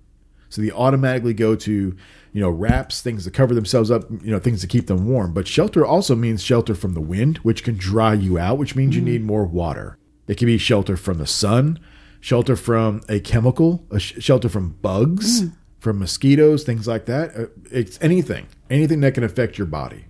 So 0.49 0.61
they 0.61 0.71
automatically 0.71 1.33
go 1.33 1.55
to, 1.55 1.71
you 1.71 2.41
know, 2.41 2.49
wraps, 2.49 3.01
things 3.01 3.25
to 3.25 3.31
cover 3.31 3.53
themselves 3.53 3.91
up, 3.91 4.09
you 4.09 4.31
know, 4.31 4.39
things 4.39 4.61
to 4.61 4.67
keep 4.67 4.87
them 4.87 5.07
warm. 5.07 5.33
But 5.33 5.47
shelter 5.47 5.85
also 5.85 6.15
means 6.15 6.43
shelter 6.43 6.75
from 6.75 6.93
the 6.93 7.01
wind, 7.01 7.37
which 7.39 7.63
can 7.63 7.75
dry 7.75 8.13
you 8.13 8.37
out, 8.37 8.57
which 8.57 8.75
means 8.75 8.93
mm. 8.93 8.97
you 8.97 9.01
need 9.01 9.23
more 9.23 9.45
water. 9.45 9.97
It 10.27 10.37
can 10.37 10.45
be 10.45 10.57
shelter 10.57 10.97
from 10.97 11.17
the 11.17 11.27
sun, 11.27 11.79
shelter 12.19 12.55
from 12.55 13.01
a 13.09 13.19
chemical, 13.19 13.85
a 13.91 13.99
sh- 13.99 14.15
shelter 14.19 14.49
from 14.49 14.77
bugs, 14.81 15.43
mm. 15.43 15.53
from 15.79 15.99
mosquitoes, 15.99 16.63
things 16.63 16.87
like 16.87 17.05
that. 17.05 17.35
Uh, 17.35 17.45
it's 17.71 17.97
anything, 18.01 18.47
anything 18.69 19.01
that 19.01 19.13
can 19.13 19.23
affect 19.23 19.57
your 19.57 19.67
body. 19.67 20.06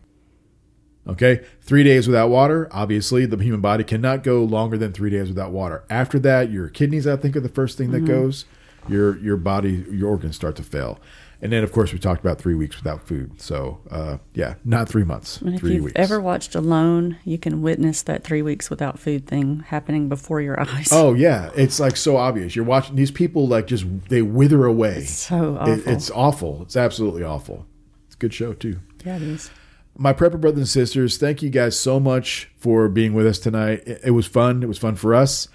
Okay, 1.08 1.46
three 1.62 1.84
days 1.84 2.08
without 2.08 2.30
water. 2.30 2.68
Obviously, 2.72 3.26
the 3.26 3.38
human 3.38 3.62
body 3.62 3.84
cannot 3.84 4.24
go 4.24 4.44
longer 4.44 4.78
than 4.78 4.92
three 4.92 5.10
days 5.10 5.30
without 5.30 5.52
water. 5.52 5.84
After 5.90 6.20
that, 6.20 6.52
your 6.52 6.68
kidneys, 6.68 7.08
I 7.08 7.16
think, 7.16 7.36
are 7.36 7.42
the 7.42 7.50
first 7.50 7.78
thing 7.78 7.92
that 7.92 8.00
mm-hmm. 8.00 8.08
goes 8.08 8.46
your 8.90 9.18
your 9.20 9.38
body 9.38 9.86
your 9.90 10.10
organs 10.10 10.36
start 10.36 10.56
to 10.58 10.64
fail. 10.64 11.00
And 11.40 11.52
then, 11.52 11.64
of 11.64 11.72
course, 11.72 11.94
we 11.94 12.00
talked 12.00 12.20
about 12.20 12.40
three 12.40 12.56
weeks 12.56 12.78
without 12.78 13.08
food. 13.08 13.40
So, 13.40 13.80
uh, 13.92 14.18
yeah, 14.34 14.56
not 14.66 14.90
three 14.90 15.04
months. 15.04 15.40
And 15.40 15.54
if 15.54 15.60
three 15.60 15.76
you've 15.76 15.84
weeks. 15.84 15.94
ever 15.96 16.20
watched 16.20 16.56
Alone, 16.56 17.18
you 17.26 17.38
can 17.38 17.62
witness 17.62 18.02
that 18.04 18.24
three 18.24 18.42
weeks 18.42 18.72
without 18.72 18.98
food 18.98 19.28
thing 19.28 19.60
happening 19.68 20.10
before 20.10 20.42
your 20.42 20.60
eyes. 20.68 20.90
Oh 20.92 21.14
yeah, 21.14 21.52
it's 21.56 21.80
like 21.80 21.96
so 21.96 22.18
obvious. 22.18 22.56
You're 22.56 22.66
watching 22.66 22.96
these 22.96 23.12
people 23.12 23.48
like 23.48 23.68
just 23.68 23.86
they 24.10 24.24
wither 24.24 24.66
away. 24.66 24.98
It's 24.98 25.12
so 25.12 25.58
awful. 25.60 25.74
It, 25.74 25.88
it's 25.88 26.12
awful. 26.12 26.62
It's 26.64 26.76
absolutely 26.76 27.24
awful. 27.24 27.68
It's 28.08 28.16
a 28.16 28.20
good 28.20 28.34
show 28.34 28.54
too. 28.54 28.80
Yeah, 29.06 29.18
it 29.18 29.22
is. 29.22 29.52
My 29.98 30.14
prepper 30.14 30.40
brothers 30.40 30.60
and 30.60 30.68
sisters, 30.68 31.18
thank 31.18 31.42
you 31.42 31.50
guys 31.50 31.80
so 31.80 32.00
much 32.00 32.50
for 32.58 32.88
being 32.88 33.14
with 33.14 33.26
us 33.26 33.40
tonight. 33.40 33.84
It, 33.88 34.02
it 34.06 34.12
was 34.12 34.28
fun. 34.28 34.64
It 34.64 34.68
was 34.68 34.78
fun 34.78 34.96
for 34.96 35.16
us, 35.16 35.48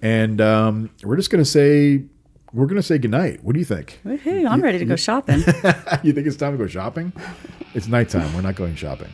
and 0.00 0.40
um, 0.40 0.90
we're 1.04 1.16
just 1.16 1.30
gonna 1.30 1.44
say 1.44 2.04
we're 2.52 2.66
going 2.66 2.76
to 2.76 2.82
say 2.82 2.98
goodnight. 2.98 3.42
What 3.42 3.54
do 3.54 3.58
you 3.58 3.64
think? 3.64 4.00
Woo-hoo, 4.04 4.46
I'm 4.46 4.60
ready 4.60 4.78
to 4.78 4.84
go 4.84 4.96
shopping. 4.96 5.38
you 6.02 6.12
think 6.12 6.26
it's 6.26 6.36
time 6.36 6.52
to 6.52 6.58
go 6.58 6.66
shopping? 6.66 7.12
It's 7.74 7.88
nighttime. 7.88 8.32
We're 8.34 8.42
not 8.42 8.56
going 8.56 8.74
shopping. 8.74 9.08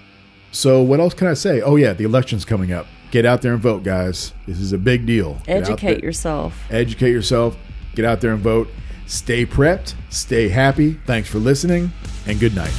So, 0.51 0.83
what 0.83 0.99
else 0.99 1.15
can 1.15 1.29
I 1.29 1.35
say? 1.35 1.61
Oh, 1.61 1.77
yeah, 1.77 1.93
the 1.93 2.05
election's 2.05 2.45
coming 2.45 2.73
up. 2.73 2.87
Get 3.11 3.25
out 3.25 3.43
there 3.43 3.53
and 3.53 3.63
vote, 3.63 3.85
guys. 3.85 4.33
This 4.47 4.59
is 4.59 4.73
a 4.73 4.79
big 4.79 5.07
deal. 5.07 5.41
Educate 5.47 6.03
yourself. 6.03 6.59
Educate 6.71 7.13
yourself. 7.13 7.57
Get 7.95 8.05
out 8.05 8.21
there 8.21 8.33
and 8.33 8.43
vote. 8.43 8.69
Stay 9.07 9.47
prepped. 9.47 9.95
Stay 10.11 10.49
happy. 10.49 10.95
Thanks 11.07 11.29
for 11.29 11.39
listening, 11.39 11.93
and 12.27 12.41
good 12.41 12.55
night. 12.55 12.75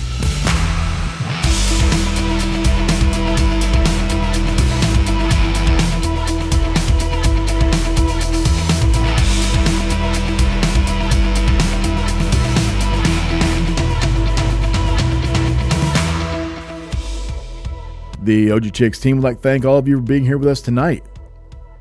The 18.29 18.49
OGTX 18.49 19.01
team 19.01 19.17
would 19.17 19.23
like 19.23 19.37
to 19.37 19.41
thank 19.41 19.65
all 19.65 19.79
of 19.79 19.87
you 19.87 19.95
for 19.95 20.03
being 20.03 20.23
here 20.23 20.37
with 20.37 20.49
us 20.49 20.61
tonight. 20.61 21.03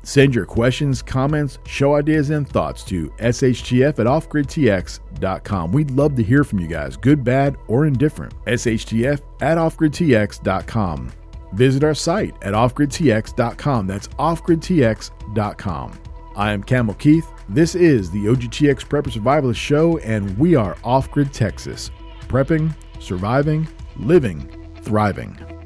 Send 0.01 0.33
your 0.33 0.47
questions, 0.47 1.03
comments, 1.03 1.59
show 1.67 1.93
ideas, 1.93 2.31
and 2.31 2.49
thoughts 2.49 2.83
to 2.85 3.09
shtf 3.19 3.99
at 3.99 4.07
offgridtx.com. 4.07 5.71
We'd 5.71 5.91
love 5.91 6.15
to 6.15 6.23
hear 6.23 6.43
from 6.43 6.59
you 6.59 6.65
guys, 6.65 6.97
good, 6.97 7.23
bad, 7.23 7.55
or 7.67 7.85
indifferent. 7.85 8.33
shtf 8.47 9.21
at 9.41 9.59
offgridtx.com. 9.59 11.11
Visit 11.53 11.83
our 11.83 11.93
site 11.93 12.33
at 12.41 12.55
offgridtx.com. 12.55 13.85
That's 13.85 14.07
offgridtx.com. 14.07 15.99
I 16.35 16.51
am 16.51 16.63
Camo 16.63 16.93
Keith. 16.93 17.31
This 17.47 17.75
is 17.75 18.09
the 18.09 18.25
OGTX 18.25 18.87
Prepper 18.87 19.11
Survivalist 19.11 19.57
Show, 19.57 19.99
and 19.99 20.35
we 20.39 20.55
are 20.55 20.77
Off 20.83 21.11
Grid 21.11 21.31
Texas. 21.31 21.91
Prepping, 22.21 22.73
surviving, 22.99 23.67
living, 23.97 24.49
thriving. 24.81 25.58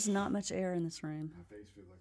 There's 0.00 0.08
not 0.14 0.32
much 0.32 0.50
air 0.50 0.72
in 0.72 0.82
this 0.82 1.02
room. 1.04 1.30
My 1.36 1.44
face 1.54 1.68
feels 1.74 1.88
like 1.90 2.00